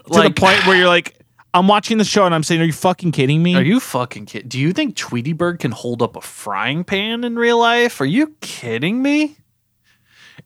to 0.07 0.13
Like- 0.13 0.35
the 0.35 0.41
point 0.41 0.67
where 0.67 0.77
you're 0.77 0.89
like, 0.89 1.14
I'm 1.55 1.69
watching 1.69 1.99
the 1.99 2.05
show 2.05 2.27
and 2.27 2.35
I'm 2.35 2.43
saying, 2.43 2.61
Are 2.61 2.65
you 2.65 2.73
fucking 2.73 3.13
kidding 3.13 3.41
me? 3.41 3.55
Are 3.55 3.63
you 3.63 3.79
fucking 3.79 4.27
kidding? 4.27 4.49
Do 4.49 4.59
you 4.59 4.73
think 4.73 4.97
Tweety 4.97 5.33
Bird 5.33 5.61
can 5.61 5.71
hold 5.71 6.03
up 6.03 6.17
a 6.17 6.21
frying 6.21 6.83
pan 6.83 7.23
in 7.23 7.37
real 7.37 7.59
life? 7.59 8.01
Are 8.01 8.07
you 8.07 8.35
kidding 8.41 9.01
me? 9.01 9.37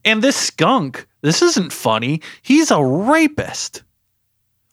And 0.04 0.22
this 0.22 0.36
skunk, 0.36 1.09
this 1.22 1.40
isn't 1.40 1.72
funny. 1.72 2.20
He's 2.42 2.70
a 2.70 2.84
rapist. 2.84 3.82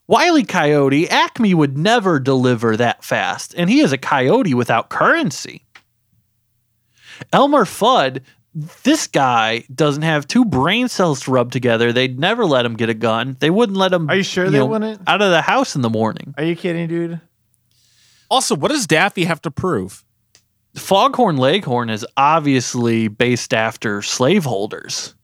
Wiley 0.08 0.44
Coyote, 0.44 1.08
Acme 1.08 1.54
would 1.54 1.76
never 1.76 2.20
deliver 2.20 2.76
that 2.76 3.02
fast, 3.02 3.54
and 3.56 3.68
he 3.68 3.80
is 3.80 3.90
a 3.90 3.98
coyote 3.98 4.54
without 4.54 4.88
currency. 4.88 5.64
Elmer 7.32 7.64
Fudd, 7.64 8.20
this 8.58 9.06
guy 9.06 9.64
doesn't 9.74 10.02
have 10.02 10.26
two 10.26 10.46
brain 10.46 10.88
cells 10.88 11.20
to 11.24 11.30
rub 11.30 11.52
together. 11.52 11.92
They'd 11.92 12.18
never 12.18 12.46
let 12.46 12.64
him 12.64 12.74
get 12.74 12.88
a 12.88 12.94
gun. 12.94 13.36
They 13.38 13.50
wouldn't 13.50 13.76
let 13.76 13.92
him. 13.92 14.08
Are 14.08 14.16
you 14.16 14.22
sure 14.22 14.48
they 14.48 14.62
wouldn't? 14.62 15.02
Out 15.06 15.20
of 15.20 15.30
the 15.30 15.42
house 15.42 15.76
in 15.76 15.82
the 15.82 15.90
morning. 15.90 16.34
Are 16.38 16.44
you 16.44 16.56
kidding, 16.56 16.88
dude? 16.88 17.20
also, 18.30 18.56
what 18.56 18.70
does 18.70 18.86
Daffy 18.86 19.24
have 19.24 19.42
to 19.42 19.50
prove? 19.50 20.02
Foghorn 20.74 21.36
Leghorn 21.36 21.90
is 21.90 22.04
obviously 22.16 23.08
based 23.08 23.52
after 23.54 24.00
slaveholders. 24.02 25.14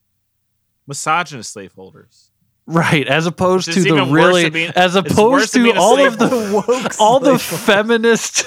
Misogynist 0.86 1.52
slaveholders. 1.52 2.30
Right, 2.66 3.08
as 3.08 3.26
opposed 3.26 3.72
to 3.72 3.82
the 3.82 4.04
really, 4.04 4.50
being- 4.50 4.72
as 4.76 4.94
opposed 4.94 5.54
than 5.54 5.64
to 5.64 5.74
all 5.74 5.98
of 6.06 6.18
the 6.18 6.26
The 6.28 6.64
woke 6.68 7.00
all 7.00 7.18
the 7.18 7.38
feminist 7.38 8.44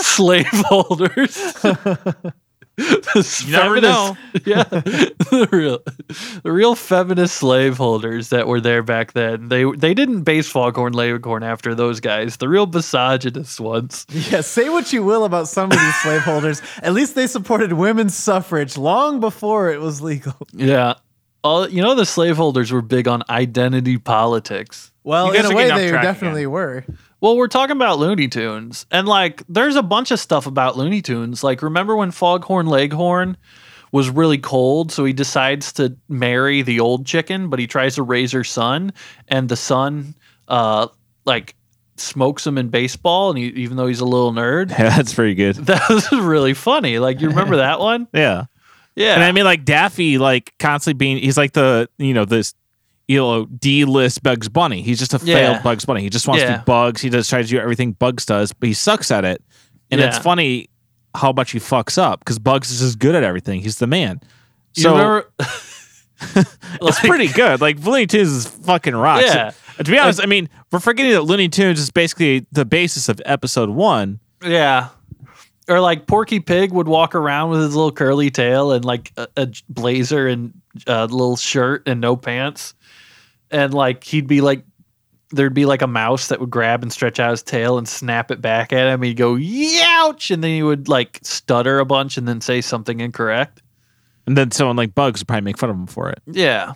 slaveholders. 0.02 1.36
The 2.78 3.44
You 3.46 3.52
never 3.52 3.80
know. 3.80 4.16
Yeah, 4.44 4.62
the 4.62 5.48
real, 5.50 5.80
the 6.42 6.52
real 6.52 6.74
feminist 6.76 7.34
slaveholders 7.34 8.28
that 8.28 8.46
were 8.46 8.60
there 8.60 8.82
back 8.84 9.12
then. 9.14 9.48
They 9.48 9.64
they 9.64 9.94
didn't 9.94 10.22
base 10.22 10.48
Foghorn 10.48 10.92
Leghorn 10.92 11.42
after 11.42 11.74
those 11.74 11.98
guys. 11.98 12.36
The 12.36 12.48
real 12.48 12.66
misogynist 12.66 13.58
ones. 13.58 14.06
Yeah, 14.10 14.42
say 14.42 14.68
what 14.68 14.92
you 14.92 15.02
will 15.02 15.24
about 15.24 15.48
some 15.48 15.72
of 15.72 15.78
these 15.78 15.96
slaveholders. 16.02 16.62
At 16.82 16.92
least 16.94 17.16
they 17.16 17.26
supported 17.26 17.72
women's 17.72 18.14
suffrage 18.14 18.76
long 18.78 19.18
before 19.18 19.72
it 19.72 19.80
was 19.80 20.00
legal. 20.00 20.36
Yeah. 20.52 20.94
All 21.42 21.68
you 21.68 21.82
know, 21.82 21.94
the 21.94 22.06
slaveholders 22.06 22.70
were 22.70 22.82
big 22.82 23.08
on 23.08 23.22
identity 23.28 23.98
politics. 23.98 24.92
Well, 25.02 25.32
in 25.32 25.44
a 25.44 25.54
way, 25.54 25.70
they 25.70 25.88
track 25.90 26.02
definitely 26.02 26.46
were. 26.46 26.84
Well, 27.20 27.36
we're 27.36 27.48
talking 27.48 27.76
about 27.76 27.98
Looney 27.98 28.28
Tunes, 28.28 28.86
and 28.90 29.08
like, 29.08 29.42
there's 29.48 29.74
a 29.76 29.82
bunch 29.82 30.10
of 30.12 30.20
stuff 30.20 30.46
about 30.46 30.76
Looney 30.76 31.02
Tunes. 31.02 31.42
Like, 31.42 31.62
remember 31.62 31.96
when 31.96 32.12
Foghorn 32.12 32.66
Leghorn 32.66 33.36
was 33.90 34.08
really 34.08 34.38
cold, 34.38 34.92
so 34.92 35.04
he 35.04 35.12
decides 35.12 35.72
to 35.74 35.96
marry 36.08 36.62
the 36.62 36.78
old 36.78 37.06
chicken, 37.06 37.48
but 37.48 37.58
he 37.58 37.66
tries 37.66 37.96
to 37.96 38.02
raise 38.02 38.30
her 38.32 38.44
son, 38.44 38.92
and 39.26 39.48
the 39.48 39.56
son, 39.56 40.14
uh, 40.46 40.86
like, 41.24 41.56
smokes 41.96 42.46
him 42.46 42.56
in 42.56 42.68
baseball, 42.68 43.30
and 43.30 43.38
he, 43.38 43.46
even 43.46 43.76
though 43.76 43.88
he's 43.88 44.00
a 44.00 44.04
little 44.04 44.32
nerd, 44.32 44.70
Yeah, 44.78 44.96
that's 44.96 45.14
pretty 45.14 45.34
good. 45.34 45.56
that 45.66 45.88
was 45.88 46.10
really 46.12 46.54
funny. 46.54 47.00
Like, 47.00 47.20
you 47.20 47.28
remember 47.30 47.56
that 47.58 47.80
one? 47.80 48.06
Yeah. 48.12 48.44
Yeah. 48.94 49.14
And 49.14 49.24
I 49.24 49.32
mean, 49.32 49.44
like 49.44 49.64
Daffy, 49.64 50.18
like 50.18 50.52
constantly 50.58 50.98
being, 50.98 51.18
he's 51.18 51.36
like 51.36 51.52
the, 51.52 51.88
you 51.98 52.14
know, 52.14 52.24
this, 52.24 52.54
you 53.08 53.16
know, 53.18 53.46
D 53.46 53.84
list 53.84 54.22
Bugs 54.22 54.48
Bunny. 54.48 54.82
He's 54.82 54.98
just 54.98 55.14
a 55.14 55.20
Yeah. 55.24 55.34
failed 55.52 55.62
Bugs 55.64 55.84
Bunny. 55.84 56.02
He 56.02 56.10
just 56.10 56.28
wants 56.28 56.42
to 56.44 56.48
Yeah. 56.48 56.56
be 56.58 56.64
Bugs. 56.64 57.00
He 57.00 57.08
does 57.10 57.28
try 57.28 57.42
to 57.42 57.48
do 57.48 57.58
everything 57.58 57.92
Bugs 57.92 58.24
does, 58.26 58.52
but 58.52 58.66
he 58.68 58.74
sucks 58.74 59.10
at 59.10 59.24
it. 59.24 59.42
And 59.90 60.00
it's 60.00 60.18
funny 60.18 60.68
how 61.16 61.32
much 61.32 61.52
he 61.52 61.58
fucks 61.58 61.96
up 61.96 62.20
because 62.20 62.38
Bugs 62.38 62.70
is 62.70 62.80
just 62.80 62.98
good 62.98 63.14
at 63.14 63.24
everything. 63.24 63.62
He's 63.62 63.78
the 63.78 63.86
man. 63.86 64.20
You 64.76 64.82
So 64.82 64.92
remember? 64.92 65.30
it's 66.82 67.00
pretty 67.00 67.28
good. 67.28 67.60
Like 67.60 67.78
Looney 67.84 68.06
Tunes 68.06 68.28
is 68.28 68.46
fucking 68.46 68.94
rocks. 68.94 69.24
Yeah. 69.26 69.52
And 69.78 69.86
to 69.86 69.90
be 69.92 69.98
honest, 69.98 70.20
I 70.22 70.26
mean, 70.26 70.48
we're 70.70 70.80
forgetting 70.80 71.12
that 71.12 71.22
Looney 71.22 71.48
Tunes 71.48 71.78
is 71.80 71.90
basically 71.90 72.46
the 72.52 72.64
basis 72.64 73.08
of 73.08 73.20
episode 73.24 73.70
one. 73.70 74.20
Yeah. 74.44 74.88
Or 75.68 75.80
like 75.80 76.06
Porky 76.06 76.40
Pig 76.40 76.72
would 76.72 76.88
walk 76.88 77.14
around 77.14 77.50
with 77.50 77.60
his 77.60 77.74
little 77.74 77.92
curly 77.92 78.30
tail 78.30 78.72
and 78.72 78.84
like 78.84 79.12
a, 79.16 79.28
a 79.36 79.48
blazer 79.68 80.26
and 80.26 80.52
a 80.86 81.02
little 81.06 81.36
shirt 81.36 81.82
and 81.86 82.00
no 82.00 82.16
pants. 82.16 82.74
And 83.50 83.72
like 83.74 84.04
he'd 84.04 84.26
be 84.26 84.40
like, 84.40 84.64
there'd 85.30 85.54
be 85.54 85.66
like 85.66 85.82
a 85.82 85.86
mouse 85.86 86.28
that 86.28 86.40
would 86.40 86.50
grab 86.50 86.82
and 86.82 86.92
stretch 86.92 87.20
out 87.20 87.30
his 87.32 87.42
tail 87.42 87.76
and 87.78 87.86
snap 87.88 88.30
it 88.30 88.40
back 88.40 88.72
at 88.72 88.88
him. 88.92 89.02
He'd 89.02 89.14
go, 89.16 89.34
youch. 89.34 90.30
And 90.30 90.42
then 90.42 90.50
he 90.50 90.62
would 90.62 90.88
like 90.88 91.18
stutter 91.22 91.78
a 91.78 91.84
bunch 91.84 92.16
and 92.16 92.26
then 92.26 92.40
say 92.40 92.60
something 92.60 93.00
incorrect. 93.00 93.62
And 94.26 94.36
then 94.36 94.50
someone 94.50 94.76
like 94.76 94.94
Bugs 94.94 95.20
would 95.20 95.28
probably 95.28 95.42
make 95.44 95.58
fun 95.58 95.70
of 95.70 95.76
him 95.76 95.86
for 95.86 96.10
it. 96.10 96.20
Yeah. 96.26 96.72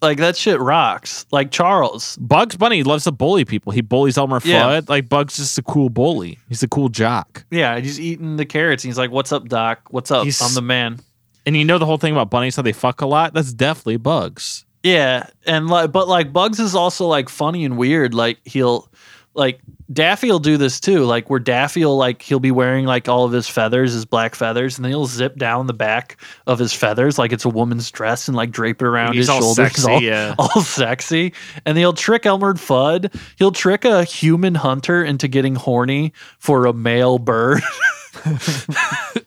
Like 0.00 0.18
that 0.18 0.36
shit 0.36 0.58
rocks. 0.58 1.26
Like 1.30 1.50
Charles. 1.52 2.16
Bugs 2.16 2.56
Bunny 2.56 2.82
loves 2.82 3.04
to 3.04 3.12
bully 3.12 3.44
people. 3.44 3.70
He 3.72 3.80
bullies 3.82 4.18
Elmer 4.18 4.40
Yeah. 4.44 4.80
Fudd. 4.80 4.88
Like 4.88 5.08
Bugs 5.08 5.38
is 5.38 5.46
just 5.46 5.58
a 5.58 5.62
cool 5.62 5.88
bully. 5.88 6.38
He's 6.48 6.62
a 6.64 6.68
cool 6.68 6.88
jock. 6.88 7.44
Yeah. 7.50 7.78
He's 7.78 8.00
eating 8.00 8.36
the 8.36 8.44
carrots. 8.46 8.82
And 8.84 8.88
he's 8.88 8.98
like, 8.98 9.10
what's 9.12 9.30
up, 9.32 9.48
Doc? 9.48 9.80
What's 9.90 10.10
up? 10.10 10.24
He's- 10.24 10.40
I'm 10.42 10.54
the 10.54 10.62
man. 10.62 10.98
And 11.46 11.56
you 11.56 11.64
know 11.64 11.78
the 11.78 11.86
whole 11.86 11.98
thing 11.98 12.12
about 12.12 12.30
bunnies 12.30 12.54
how 12.56 12.62
they 12.62 12.72
fuck 12.72 13.00
a 13.00 13.06
lot? 13.06 13.32
That's 13.34 13.52
definitely 13.52 13.96
Bugs. 13.96 14.64
Yeah, 14.82 15.28
and 15.46 15.68
like, 15.68 15.92
but 15.92 16.08
like 16.08 16.32
Bugs 16.32 16.58
is 16.58 16.74
also 16.74 17.06
like 17.06 17.28
funny 17.28 17.64
and 17.64 17.76
weird. 17.78 18.14
Like 18.14 18.38
he'll, 18.44 18.88
like 19.34 19.60
Daffy 19.92 20.28
will 20.30 20.38
do 20.40 20.56
this 20.56 20.80
too. 20.80 21.04
Like 21.04 21.30
where 21.30 21.38
Daffy 21.38 21.84
will 21.84 21.96
like 21.96 22.20
he'll 22.20 22.40
be 22.40 22.50
wearing 22.50 22.84
like 22.84 23.08
all 23.08 23.24
of 23.24 23.30
his 23.32 23.46
feathers, 23.48 23.92
his 23.92 24.04
black 24.04 24.34
feathers, 24.34 24.76
and 24.76 24.84
then 24.84 24.90
he'll 24.90 25.06
zip 25.06 25.36
down 25.36 25.66
the 25.68 25.72
back 25.72 26.20
of 26.46 26.58
his 26.58 26.72
feathers 26.72 27.16
like 27.18 27.32
it's 27.32 27.44
a 27.44 27.48
woman's 27.48 27.90
dress 27.90 28.26
and 28.26 28.36
like 28.36 28.50
drape 28.50 28.82
it 28.82 28.86
around 28.86 29.12
He's 29.14 29.22
his 29.22 29.28
all 29.28 29.40
shoulders, 29.40 29.72
sexy, 29.72 29.90
all, 29.90 30.02
yeah. 30.02 30.34
all 30.38 30.62
sexy. 30.62 31.32
And 31.64 31.78
he'll 31.78 31.92
trick 31.92 32.26
Elmer 32.26 32.54
Fudd. 32.54 33.14
He'll 33.38 33.52
trick 33.52 33.84
a 33.84 34.02
human 34.04 34.54
hunter 34.56 35.04
into 35.04 35.28
getting 35.28 35.54
horny 35.54 36.12
for 36.38 36.66
a 36.66 36.72
male 36.72 37.18
bird. 37.18 37.62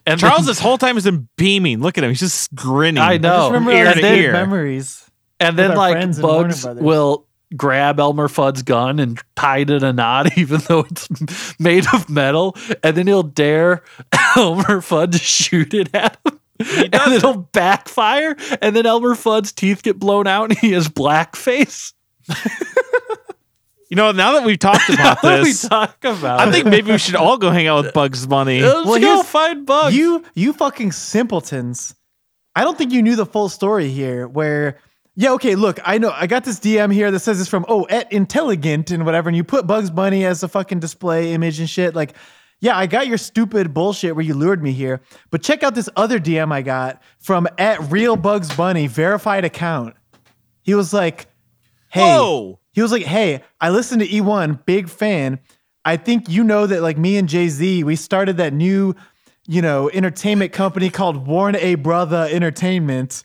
and 0.06 0.20
Charles 0.20 0.40
then- 0.40 0.46
this 0.46 0.60
whole 0.60 0.78
time 0.78 0.96
has 0.96 1.04
been 1.04 1.28
beaming. 1.36 1.80
Look 1.80 1.96
at 1.98 2.04
him. 2.04 2.10
He's 2.10 2.20
just 2.20 2.54
grinning. 2.54 3.02
I 3.02 3.16
know. 3.16 3.32
I 3.34 3.38
just 3.38 3.52
remember 3.52 3.72
ear 3.72 3.86
our 3.88 3.94
to 3.94 4.14
ear. 4.14 4.32
memories. 4.32 5.02
And 5.40 5.58
then 5.58 5.74
like 5.76 5.92
friends 5.92 6.18
Bugs 6.20 6.64
will 6.66 7.26
grab 7.56 8.00
Elmer 8.00 8.28
Fudd's 8.28 8.62
gun 8.62 8.98
and 8.98 9.20
tie 9.36 9.58
it 9.58 9.70
in 9.70 9.84
a 9.84 9.92
knot, 9.92 10.36
even 10.38 10.60
though 10.68 10.80
it's 10.90 11.08
made 11.60 11.86
of 11.92 12.08
metal, 12.08 12.56
and 12.82 12.96
then 12.96 13.06
he'll 13.06 13.22
dare 13.22 13.82
Elmer 14.36 14.80
Fudd 14.80 15.12
to 15.12 15.18
shoot 15.18 15.74
it 15.74 15.94
at 15.94 16.18
him. 16.26 16.40
and 16.58 17.12
it'll 17.12 17.36
backfire, 17.52 18.34
and 18.62 18.74
then 18.74 18.86
Elmer 18.86 19.14
Fudd's 19.14 19.52
teeth 19.52 19.82
get 19.82 19.98
blown 19.98 20.26
out, 20.26 20.50
and 20.50 20.58
he 20.58 20.72
has 20.72 20.88
blackface. 20.88 21.92
You 23.88 23.94
know, 23.96 24.10
now 24.10 24.32
that 24.32 24.42
we've 24.44 24.58
talked 24.58 24.88
about 24.92 25.22
What 25.22 25.36
do 25.36 25.42
we 25.42 25.50
this, 25.50 25.68
talk 25.68 26.02
about? 26.04 26.40
I 26.40 26.50
think 26.50 26.66
maybe 26.66 26.90
we 26.90 26.98
should 26.98 27.14
all 27.14 27.38
go 27.38 27.50
hang 27.50 27.68
out 27.68 27.84
with 27.84 27.94
Bugs 27.94 28.26
Bunny. 28.26 28.60
Let's 28.60 28.84
Well, 28.88 28.98
go 29.00 29.06
here's- 29.14 29.28
find 29.28 29.64
Bugs. 29.64 29.94
You 29.96 30.24
you 30.34 30.52
fucking 30.52 30.90
simpletons. 30.92 31.94
I 32.56 32.64
don't 32.64 32.76
think 32.76 32.90
you 32.92 33.00
knew 33.02 33.14
the 33.14 33.26
full 33.26 33.48
story 33.48 33.90
here 33.90 34.26
where 34.26 34.78
yeah, 35.18 35.32
okay, 35.32 35.54
look, 35.54 35.80
I 35.82 35.96
know 35.96 36.10
I 36.10 36.26
got 36.26 36.44
this 36.44 36.60
DM 36.60 36.92
here 36.92 37.10
that 37.10 37.20
says 37.20 37.40
it's 37.40 37.48
from 37.48 37.64
oh 37.68 37.86
at 37.88 38.12
intelligent 38.12 38.90
and 38.90 39.06
whatever, 39.06 39.30
and 39.30 39.36
you 39.36 39.44
put 39.44 39.66
Bugs 39.66 39.90
Bunny 39.90 40.26
as 40.26 40.42
a 40.42 40.48
fucking 40.48 40.78
display 40.78 41.32
image 41.32 41.58
and 41.58 41.68
shit. 41.68 41.94
Like, 41.94 42.14
yeah, 42.60 42.76
I 42.76 42.86
got 42.86 43.06
your 43.06 43.16
stupid 43.16 43.72
bullshit 43.72 44.14
where 44.14 44.24
you 44.24 44.34
lured 44.34 44.62
me 44.62 44.72
here, 44.72 45.00
but 45.30 45.42
check 45.42 45.62
out 45.62 45.74
this 45.74 45.88
other 45.96 46.20
DM 46.20 46.52
I 46.52 46.60
got 46.60 47.02
from 47.18 47.48
at 47.56 47.90
Real 47.90 48.16
Bugs 48.16 48.54
Bunny 48.54 48.88
verified 48.88 49.46
account. 49.46 49.96
He 50.60 50.74
was 50.74 50.92
like, 50.92 51.28
"Hey, 51.88 52.00
Whoa. 52.02 52.60
he 52.72 52.82
was 52.82 52.92
like, 52.92 53.04
"Hey, 53.04 53.42
I 53.58 53.70
listened 53.70 54.02
to 54.02 54.08
E1, 54.08 54.66
big 54.66 54.90
fan. 54.90 55.38
I 55.82 55.96
think 55.96 56.28
you 56.28 56.44
know 56.44 56.66
that 56.66 56.82
like 56.82 56.98
me 56.98 57.16
and 57.16 57.26
Jay 57.26 57.48
Z, 57.48 57.84
we 57.84 57.96
started 57.96 58.36
that 58.36 58.52
new, 58.52 58.94
you 59.46 59.62
know, 59.62 59.88
entertainment 59.88 60.52
company 60.52 60.90
called 60.90 61.26
Warren 61.26 61.56
A. 61.56 61.76
Brother 61.76 62.28
Entertainment." 62.30 63.24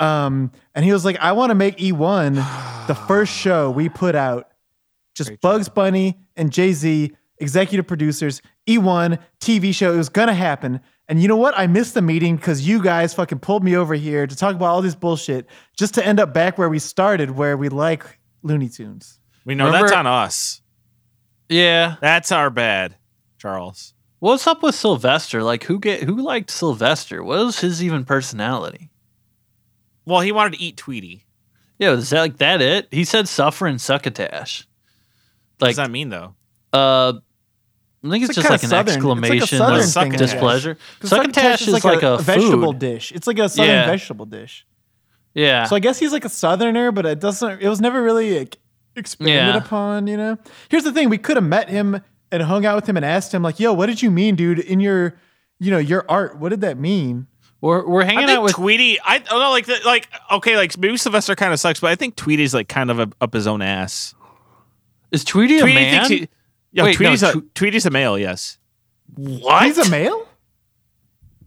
Um, 0.00 0.52
and 0.74 0.84
he 0.84 0.92
was 0.92 1.04
like, 1.04 1.18
"I 1.18 1.32
want 1.32 1.50
to 1.50 1.54
make 1.54 1.78
E1 1.78 2.86
the 2.86 2.94
first 2.94 3.32
show 3.36 3.70
we 3.70 3.88
put 3.88 4.14
out, 4.14 4.48
just 5.14 5.40
Bugs 5.40 5.68
Bunny 5.68 6.18
and 6.36 6.52
Jay 6.52 6.72
Z, 6.72 7.12
executive 7.38 7.86
producers, 7.86 8.42
E1 8.68 9.18
TV 9.40 9.74
show. 9.74 9.92
It 9.92 9.96
was 9.96 10.08
gonna 10.08 10.34
happen." 10.34 10.80
And 11.10 11.22
you 11.22 11.28
know 11.28 11.36
what? 11.36 11.58
I 11.58 11.66
missed 11.66 11.94
the 11.94 12.02
meeting 12.02 12.36
because 12.36 12.68
you 12.68 12.82
guys 12.82 13.14
fucking 13.14 13.38
pulled 13.38 13.64
me 13.64 13.74
over 13.76 13.94
here 13.94 14.26
to 14.26 14.36
talk 14.36 14.54
about 14.54 14.66
all 14.66 14.82
this 14.82 14.94
bullshit 14.94 15.46
just 15.76 15.94
to 15.94 16.04
end 16.06 16.20
up 16.20 16.34
back 16.34 16.58
where 16.58 16.68
we 16.68 16.78
started, 16.78 17.30
where 17.30 17.56
we 17.56 17.70
like 17.70 18.18
Looney 18.42 18.68
Tunes. 18.68 19.18
We 19.46 19.54
know 19.54 19.64
Remember- 19.66 19.86
that's 19.88 19.96
on 19.96 20.06
us. 20.06 20.60
Yeah. 21.48 21.96
That's 22.02 22.30
our 22.30 22.50
bad, 22.50 22.96
Charles. 23.38 23.94
What's 24.18 24.46
up 24.46 24.62
with 24.62 24.74
Sylvester? 24.74 25.42
Like 25.42 25.64
who 25.64 25.78
get 25.78 26.02
who 26.02 26.20
liked 26.20 26.50
Sylvester? 26.50 27.24
What 27.24 27.38
was 27.38 27.60
his 27.60 27.82
even 27.82 28.04
personality? 28.04 28.90
Well, 30.08 30.20
he 30.20 30.32
wanted 30.32 30.54
to 30.54 30.62
eat 30.62 30.76
Tweety. 30.76 31.24
Yeah, 31.78 31.92
is 31.92 32.10
that 32.10 32.20
like 32.20 32.38
that 32.38 32.60
it? 32.62 32.88
He 32.90 33.04
said 33.04 33.28
suffer 33.28 33.66
and 33.66 33.80
succotash. 33.80 34.66
What 35.58 35.66
Like 35.66 35.70
does 35.70 35.76
that 35.76 35.90
mean, 35.90 36.08
though? 36.08 36.34
uh 36.72 37.12
I 38.04 38.10
think 38.10 38.22
it's, 38.24 38.30
It's 38.30 38.36
just 38.36 38.50
like 38.50 38.62
an 38.62 38.68
southern- 38.68 38.94
it's 38.94 39.04
like 39.04 39.18
exclamation 39.18 39.58
southern 39.58 39.80
of 39.80 39.92
thing, 39.92 40.02
I 40.02 40.08
guess. 40.10 40.18
displeasure. 40.20 40.78
'Cause 41.00 41.10
Succotash 41.10 41.62
is 41.68 41.84
like, 41.84 42.02
a, 42.02 42.18
vegetable 42.18 42.72
food. 42.72 42.78
dish. 42.78 43.10
It's 43.12 43.26
like 43.26 43.38
a 43.40 43.48
southern 43.48 43.70
Yeah. 43.74 43.86
vegetable 43.86 44.24
dish. 44.26 44.64
Yeah. 45.34 45.64
So 45.64 45.74
I 45.74 45.80
guess 45.80 45.98
he's 45.98 46.12
like 46.12 46.24
a 46.24 46.28
southerner, 46.28 46.92
but 46.92 47.04
it 47.06 47.18
doesn't. 47.20 47.60
It 47.60 47.68
was 47.68 47.80
never 47.80 48.00
really 48.02 48.38
like, 48.38 48.58
expanded 48.96 49.34
Yeah. 49.54 49.56
upon. 49.56 50.06
You 50.06 50.16
know. 50.16 50.38
Here's 50.68 50.84
the 50.84 50.92
thing: 50.92 51.08
we 51.10 51.18
could 51.18 51.36
have 51.36 51.44
met 51.44 51.68
him 51.68 52.00
and 52.32 52.42
hung 52.44 52.64
out 52.64 52.76
with 52.76 52.88
him 52.88 52.96
and 52.96 53.04
asked 53.04 53.34
him 53.34 53.42
like, 53.42 53.58
"Yo, 53.60 53.72
what 53.72 53.86
did 53.86 54.00
you 54.00 54.10
mean, 54.12 54.36
dude? 54.36 54.58
In 54.60 54.78
your, 54.80 55.16
you 55.58 55.70
know, 55.72 55.78
your 55.78 56.04
art, 56.08 56.38
what 56.38 56.48
did 56.50 56.60
that 56.62 56.78
mean?" 56.78 57.26
We're 57.60 57.86
we're 57.86 58.02
I 58.02 58.06
hanging 58.06 58.26
think 58.26 58.38
out 58.38 58.44
with 58.44 58.54
Tweety. 58.54 59.00
I 59.00 59.16
oh, 59.16 59.20
don't 59.20 59.40
know, 59.40 59.50
like, 59.50 59.66
the, 59.66 59.80
like 59.84 60.08
okay, 60.32 60.56
like 60.56 60.76
maybe 60.78 60.96
Sylvester 60.96 61.34
kind 61.34 61.52
of 61.52 61.60
sucks, 61.60 61.80
but 61.80 61.90
I 61.90 61.96
think 61.96 62.16
Tweety's 62.16 62.54
like 62.54 62.68
kind 62.68 62.90
of 62.90 63.00
a, 63.00 63.10
up 63.20 63.32
his 63.34 63.46
own 63.46 63.62
ass. 63.62 64.14
Is 65.10 65.24
Tweety 65.24 65.58
a 65.58 65.66
man? 65.66 66.08
he, 66.08 66.28
yeah, 66.72 66.84
Wait, 66.84 66.90
no, 66.92 66.96
Tweety's, 66.96 67.22
a, 67.22 67.32
Tw- 67.40 67.54
Tweety's 67.54 67.86
a 67.86 67.90
male. 67.90 68.18
Yes. 68.18 68.58
what? 69.14 69.64
He's 69.64 69.78
a 69.78 69.88
male. 69.90 70.28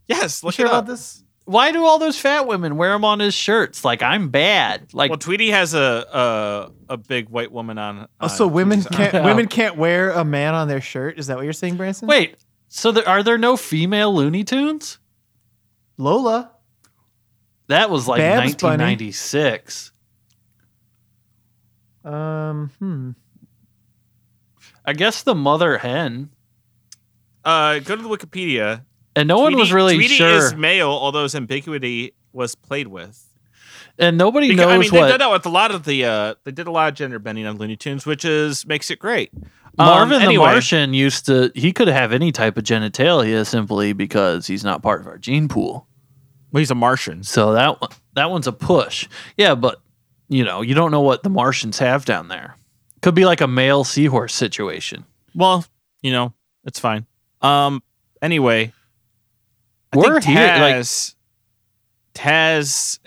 Yes. 0.07 0.41
You 0.41 0.47
Look 0.47 0.55
sure 0.55 0.65
about 0.65 0.87
this? 0.87 1.23
Why 1.45 1.71
do 1.71 1.83
all 1.83 1.97
those 1.99 2.19
fat 2.19 2.47
women 2.47 2.77
wear 2.77 2.93
him 2.93 3.03
on 3.03 3.19
his 3.19 3.33
shirts? 3.33 3.83
Like 3.83 4.03
I'm 4.03 4.29
bad. 4.29 4.93
Like 4.93 5.09
Well, 5.09 5.17
Tweety 5.17 5.51
has 5.51 5.73
a 5.73 6.69
a, 6.89 6.93
a 6.93 6.97
big 6.97 7.29
white 7.29 7.51
woman 7.51 7.77
on. 7.77 8.07
Oh, 8.19 8.25
on 8.25 8.29
so 8.29 8.47
women 8.47 8.83
can't 8.83 9.13
Yeah. 9.13 9.25
women 9.25 9.47
can't 9.47 9.75
wear 9.77 10.11
a 10.11 10.23
man 10.23 10.53
on 10.53 10.67
their 10.67 10.81
shirt? 10.81 11.17
Is 11.17 11.27
that 11.27 11.37
what 11.37 11.43
you're 11.43 11.53
saying, 11.53 11.77
Branson? 11.77 12.07
wait. 12.07 12.35
So 12.73 12.93
there, 12.93 13.07
are 13.07 13.21
there 13.21 13.37
no 13.37 13.57
female 13.57 14.15
Looney 14.15 14.45
Tunes? 14.45 14.97
Lola. 16.01 16.51
That 17.67 17.89
was 17.89 18.07
like 18.07 18.17
Babs 18.19 18.55
Bunny. 18.55 18.83
1996. 18.83 19.91
Um, 22.03 22.71
hmm. 22.79 23.11
I 24.83 24.93
guess 24.93 25.23
the 25.23 25.35
mother 25.35 25.77
hen. 25.77 26.29
Uh, 27.45 27.79
go 27.79 27.95
to 27.95 28.01
the 28.01 28.09
Wikipedia. 28.09 28.83
And 29.15 29.27
no 29.27 29.39
one 29.39 29.53
was 29.55 29.69
Tweety- 29.69 29.73
really 29.75 29.95
Tweety 29.95 30.15
sure. 30.15 30.37
is 30.37 30.55
male, 30.55 30.89
although 30.89 31.23
his 31.23 31.35
ambiguity 31.35 32.13
was 32.33 32.55
played 32.55 32.87
with. 32.87 33.27
and 33.99 34.17
nobody 34.17 34.47
Because, 34.49 34.65
knows 34.65 34.73
I 34.73 34.77
mean, 34.79 34.91
they 34.91 34.99
what 34.99 35.11
did 35.11 35.21
that 35.21 35.31
with 35.31 35.45
a 35.45 35.49
lot 35.49 35.71
of 35.71 35.83
the. 35.85 36.05
Uh, 36.05 36.35
they 36.43 36.51
did 36.51 36.65
a 36.67 36.71
lot 36.71 36.89
of 36.89 36.95
gender 36.95 37.19
bending 37.19 37.45
on 37.45 37.57
Looney 37.57 37.75
Tunes, 37.75 38.05
which 38.05 38.25
is 38.25 38.65
makes 38.65 38.89
it 38.89 38.97
great. 38.99 39.31
Um, 39.77 39.85
Marvin 39.87 40.21
anyway, 40.21 40.45
the 40.47 40.51
Martian 40.53 40.93
used 40.93 41.25
to. 41.27 41.51
He 41.55 41.71
could 41.73 41.87
have 41.89 42.11
any 42.13 42.31
type 42.31 42.57
of 42.57 42.63
genitalia 42.63 43.45
simply 43.45 43.93
because 43.93 44.47
he's 44.47 44.63
not 44.63 44.81
part 44.81 45.01
of 45.01 45.07
our 45.07 45.17
gene 45.17 45.47
pool. 45.47 45.87
Well, 46.51 46.59
he's 46.59 46.71
a 46.71 46.75
Martian. 46.75 47.23
So 47.23 47.53
that 47.53 47.79
one, 47.81 47.89
that 48.13 48.29
one's 48.29 48.47
a 48.47 48.51
push. 48.51 49.07
Yeah, 49.37 49.55
but 49.55 49.81
you 50.29 50.43
know, 50.43 50.61
you 50.61 50.73
don't 50.75 50.91
know 50.91 51.01
what 51.01 51.23
the 51.23 51.29
Martians 51.29 51.79
have 51.79 52.05
down 52.05 52.27
there. 52.27 52.55
Could 53.01 53.15
be 53.15 53.25
like 53.25 53.41
a 53.41 53.47
male 53.47 53.83
seahorse 53.83 54.33
situation. 54.33 55.05
Well, 55.33 55.65
you 56.01 56.11
know, 56.11 56.33
it's 56.65 56.79
fine. 56.79 57.05
Um. 57.41 57.81
Anyway, 58.21 58.71
I 59.93 59.97
We're 59.97 60.21
think 60.21 60.37
here, 60.37 60.57
like- 60.59 60.75
Taz, 60.75 61.15
Taz, 62.13 62.99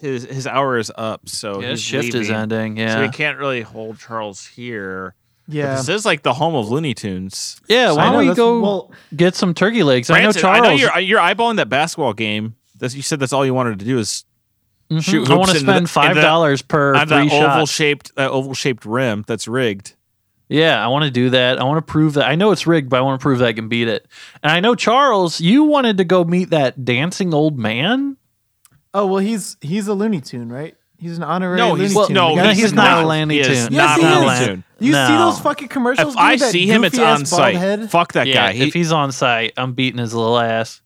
his 0.00 0.24
his 0.24 0.46
hour 0.46 0.78
is 0.78 0.90
up, 0.96 1.28
so 1.28 1.60
yeah, 1.60 1.70
he's 1.70 1.80
shift 1.82 2.08
is 2.08 2.14
leaving. 2.14 2.34
ending. 2.36 2.76
So 2.76 2.82
Yeah, 2.82 3.00
we 3.02 3.08
can't 3.10 3.38
really 3.38 3.62
hold 3.62 3.98
Charles 3.98 4.46
here. 4.46 5.14
But 5.46 5.54
Yeah. 5.54 5.76
This 5.76 5.88
is 5.88 6.04
like 6.06 6.22
the 6.22 6.34
home 6.34 6.54
of 6.54 6.68
Looney 6.70 6.94
Tunes. 6.94 7.60
yeah. 7.68 7.90
I 7.90 7.94
Why 7.94 8.12
don't 8.12 8.26
we 8.28 8.34
go 8.34 8.60
well- 8.60 8.92
get 9.16 9.34
some 9.34 9.54
turkey 9.54 9.82
legs? 9.82 10.10
I 10.10 10.18
know 10.18 10.24
Branson, 10.24 10.42
Charles. 10.42 10.58
I 10.58 10.62
know 10.68 10.70
you're 10.74 10.98
you're 10.98 11.20
eyeballing 11.20 11.56
that 11.56 11.68
basketball 11.68 12.12
game. 12.14 12.56
That's, 12.78 12.94
you 12.94 13.02
said 13.02 13.20
that's 13.20 13.32
all 13.32 13.44
you 13.44 13.54
wanted 13.54 13.78
to 13.80 13.84
do 13.84 13.98
is 13.98 14.24
Mhm. 14.90 15.02
shoot 15.02 15.30
I 15.30 15.34
want 15.34 15.48
to 15.50 15.52
hoops 15.52 15.60
into 15.60 15.66
the- 15.66 15.72
spend 15.72 15.90
five 15.90 16.16
dollars 16.16 16.62
per 16.62 16.94
have 16.94 17.08
three 17.08 17.28
that 17.28 17.32
oval 17.32 17.66
shots. 17.66 17.70
shaped 17.72 18.14
that 18.16 18.30
oval 18.30 18.54
shaped 18.54 18.84
rim 18.86 19.24
that's 19.26 19.46
rigged. 19.46 19.94
Yeah, 20.48 20.82
I 20.82 20.88
want 20.88 21.04
to 21.04 21.10
do 21.10 21.28
that. 21.30 21.60
I 21.60 21.64
want 21.64 21.76
to 21.86 21.92
prove 21.92 22.14
that. 22.14 22.26
I 22.26 22.34
know 22.34 22.52
it's 22.52 22.66
rigged, 22.66 22.88
but 22.88 22.96
I 22.96 23.00
want 23.02 23.20
to 23.20 23.22
prove 23.22 23.40
that 23.40 23.48
I 23.48 23.52
can 23.52 23.68
beat 23.68 23.86
it. 23.86 24.06
And 24.42 24.50
I 24.50 24.60
know 24.60 24.74
Charles, 24.74 25.42
you 25.42 25.64
wanted 25.64 25.98
to 25.98 26.04
go 26.04 26.24
meet 26.24 26.48
that 26.50 26.86
dancing 26.86 27.34
old 27.34 27.58
man. 27.58 28.16
Oh 28.94 29.06
well, 29.06 29.18
he's 29.18 29.58
he's 29.60 29.88
a 29.88 29.94
Looney 29.94 30.22
Tune, 30.22 30.50
right? 30.50 30.74
He's 30.96 31.18
an 31.18 31.22
honorary 31.22 31.58
No, 31.58 31.74
he's 31.74 31.94
Tune. 31.94 32.12
no, 32.14 32.34
he's, 32.36 32.58
he's 32.58 32.72
not, 32.72 33.02
not. 33.02 33.04
a 33.04 33.06
Looney 33.06 33.42
Tune. 33.42 33.52
Yes, 33.52 33.70
not 33.70 34.00
he 34.00 34.06
a 34.06 34.08
is. 34.08 34.24
Looney 34.40 34.46
Tune. 34.46 34.64
You 34.80 34.92
see 34.94 35.16
those 35.16 35.38
fucking 35.40 35.68
commercials? 35.68 36.14
If 36.14 36.18
I 36.18 36.32
dude? 36.32 36.40
That 36.40 36.50
see 36.52 36.66
him, 36.66 36.82
it's 36.82 36.98
on 36.98 37.26
site. 37.26 37.56
head? 37.56 37.90
Fuck 37.90 38.14
that 38.14 38.26
Yeah, 38.26 38.46
guy. 38.48 38.52
He, 38.54 38.66
if 38.68 38.72
he's 38.74 38.90
on 38.90 39.12
site, 39.12 39.52
I'm 39.58 39.74
beating 39.74 39.98
his 40.00 40.14
little 40.14 40.38
ass. 40.38 40.80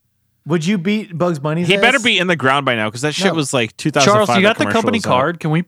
Would 0.45 0.65
you 0.65 0.77
beat 0.77 1.17
Bugs 1.17 1.39
Bunny's? 1.39 1.67
he 1.67 1.77
better 1.77 1.99
be 1.99 2.17
in 2.19 2.27
the 2.27 2.35
ground 2.35 2.65
by 2.65 2.75
now 2.75 2.89
because 2.89 3.01
that 3.01 3.15
shit 3.15 3.27
No. 3.27 3.33
was 3.33 3.53
like 3.53 3.75
2005. 3.77 4.03
Charles, 4.27 4.35
you 4.37 4.41
got 4.41 4.57
the 4.57 4.63
commercial 4.65 4.81
company 4.81 4.97
was 4.97 5.05
out. 5.05 5.09
card? 5.09 5.39
Can 5.39 5.51
we 5.51 5.63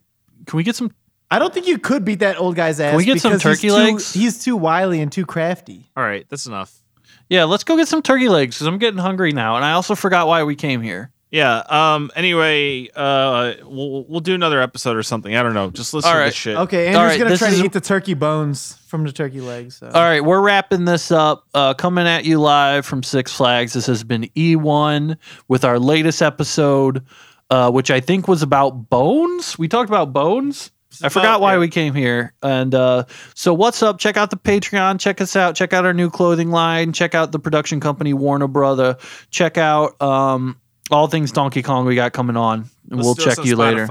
can 0.46 0.58
we 0.58 0.64
get 0.64 0.76
some 0.76 0.92
I 1.32 1.40
don't 1.40 1.54
think 1.54 1.68
you 1.68 1.78
could 1.80 2.06
beat 2.06 2.20
that 2.20 2.38
old 2.40 2.56
guy's 2.56 2.80
ass. 2.80 2.92
Can 2.92 2.98
we 2.98 3.06
get 3.06 3.20
some 3.20 3.40
turkey 3.40 3.62
he's 3.64 3.72
too- 3.74 3.78
legs? 3.78 4.14
He's 4.14 4.44
too 4.44 4.56
wily 4.58 5.02
and 5.02 5.12
too 5.12 5.26
crafty. 5.26 5.90
All 5.98 6.04
right, 6.04 6.26
that's 6.30 6.46
enough. 6.46 6.82
Yeah, 7.30 7.46
let's 7.46 7.64
go 7.64 7.76
get 7.78 7.88
some 7.88 8.04
turkey 8.04 8.30
legs 8.30 8.56
because 8.56 8.68
I'm 8.68 8.78
getting 8.78 9.00
hungry 9.00 9.32
now, 9.32 9.56
and 9.56 9.66
I 9.66 9.72
also 9.72 9.96
forgot 9.96 10.28
why 10.28 10.44
we 10.44 10.56
came 10.56 10.82
here. 10.84 11.10
Yeah. 11.32 11.64
Um. 11.68 12.12
Anyway, 12.16 12.88
uh, 12.96 13.54
we'll 13.64 14.06
we'll 14.06 14.20
do 14.22 14.36
another 14.36 14.62
episode 14.62 14.96
or 14.96 15.04
something. 15.04 15.36
I 15.36 15.44
don't 15.44 15.54
know. 15.54 15.70
Just 15.70 15.94
listen 15.94 16.08
All 16.08 16.14
to 16.14 16.20
right. 16.20 16.26
this 16.28 16.36
shit. 16.36 16.56
Okay, 16.56 16.88
Andrew's 16.88 17.10
right, 17.12 17.18
gonna 17.18 17.30
this 17.32 17.40
try 17.40 17.50
is- 17.50 17.60
to 17.60 17.66
eat 17.66 17.74
the 17.74 17.82
turkey 17.82 18.14
bones 18.14 18.78
from 18.88 19.04
the 19.04 19.12
turkey 19.12 19.42
legs. 19.42 19.78
So. 19.78 19.88
All 19.88 20.02
right, 20.02 20.24
we're 20.24 20.42
wrapping 20.42 20.86
this 20.86 21.12
up. 21.12 21.46
Uh, 21.54 21.74
coming 21.74 22.08
at 22.08 22.26
you 22.26 22.40
live 22.40 22.86
from 22.86 23.04
Six 23.04 23.34
Flags. 23.34 23.74
This 23.74 23.88
has 23.88 24.04
been 24.04 24.24
E1 24.36 25.18
with 25.48 25.66
our 25.66 25.80
latest 25.80 26.22
episode, 26.22 27.04
uh, 27.50 27.70
which 27.72 27.92
I 27.92 28.00
think 28.00 28.28
was 28.28 28.42
about 28.42 28.90
bones. 28.90 29.58
We 29.58 29.68
talked 29.68 29.90
about 29.90 30.14
bones. 30.14 30.72
I 31.04 31.10
forgot 31.10 31.42
why 31.42 31.58
we 31.58 31.68
came 31.68 31.94
here. 31.94 32.34
And 32.42 32.74
uh, 32.74 33.04
so, 33.34 33.54
what's 33.54 33.84
up? 33.84 34.00
Check 34.00 34.16
out 34.16 34.30
the 34.30 34.38
Patreon. 34.38 35.00
Check 35.00 35.20
us 35.20 35.36
out. 35.36 35.56
Check 35.56 35.74
out 35.74 35.86
our 35.86 35.94
new 35.94 36.10
clothing 36.10 36.52
line. 36.52 36.94
Check 36.94 37.14
out 37.14 37.34
the 37.34 37.40
production 37.40 37.82
company 37.82 38.14
Warner 38.14 38.48
Brother. 38.48 38.96
Check 39.30 39.58
out 39.58 40.02
um, 40.02 40.58
all 40.92 41.08
things 41.08 41.32
Donkey 41.32 41.62
Kong 41.62 41.86
we 41.86 41.96
got 41.96 42.14
coming 42.14 42.38
on. 42.38 42.70
And 42.90 43.00
we'll 43.02 43.16
check 43.16 43.44
you 43.44 43.56
later. 43.56 43.88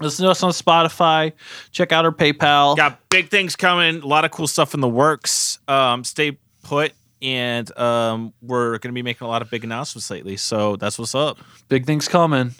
Listen 0.00 0.24
to 0.26 0.30
us 0.30 0.42
on 0.42 0.50
Spotify. 0.50 1.32
Check 1.70 1.90
out 1.92 2.04
our 2.04 2.12
PayPal. 2.12 2.76
Got 2.76 3.08
big 3.08 3.30
things 3.30 3.56
coming. 3.56 4.02
A 4.02 4.06
lot 4.06 4.26
of 4.26 4.30
cool 4.30 4.46
stuff 4.46 4.74
in 4.74 4.80
the 4.80 4.88
works. 4.88 5.58
Um, 5.68 6.04
stay 6.04 6.38
put, 6.62 6.92
and 7.22 7.76
um, 7.78 8.34
we're 8.42 8.72
going 8.72 8.90
to 8.90 8.92
be 8.92 9.02
making 9.02 9.26
a 9.26 9.30
lot 9.30 9.40
of 9.40 9.50
big 9.50 9.64
announcements 9.64 10.10
lately. 10.10 10.36
So 10.36 10.76
that's 10.76 10.98
what's 10.98 11.14
up. 11.14 11.38
Big 11.68 11.86
things 11.86 12.08
coming. 12.08 12.54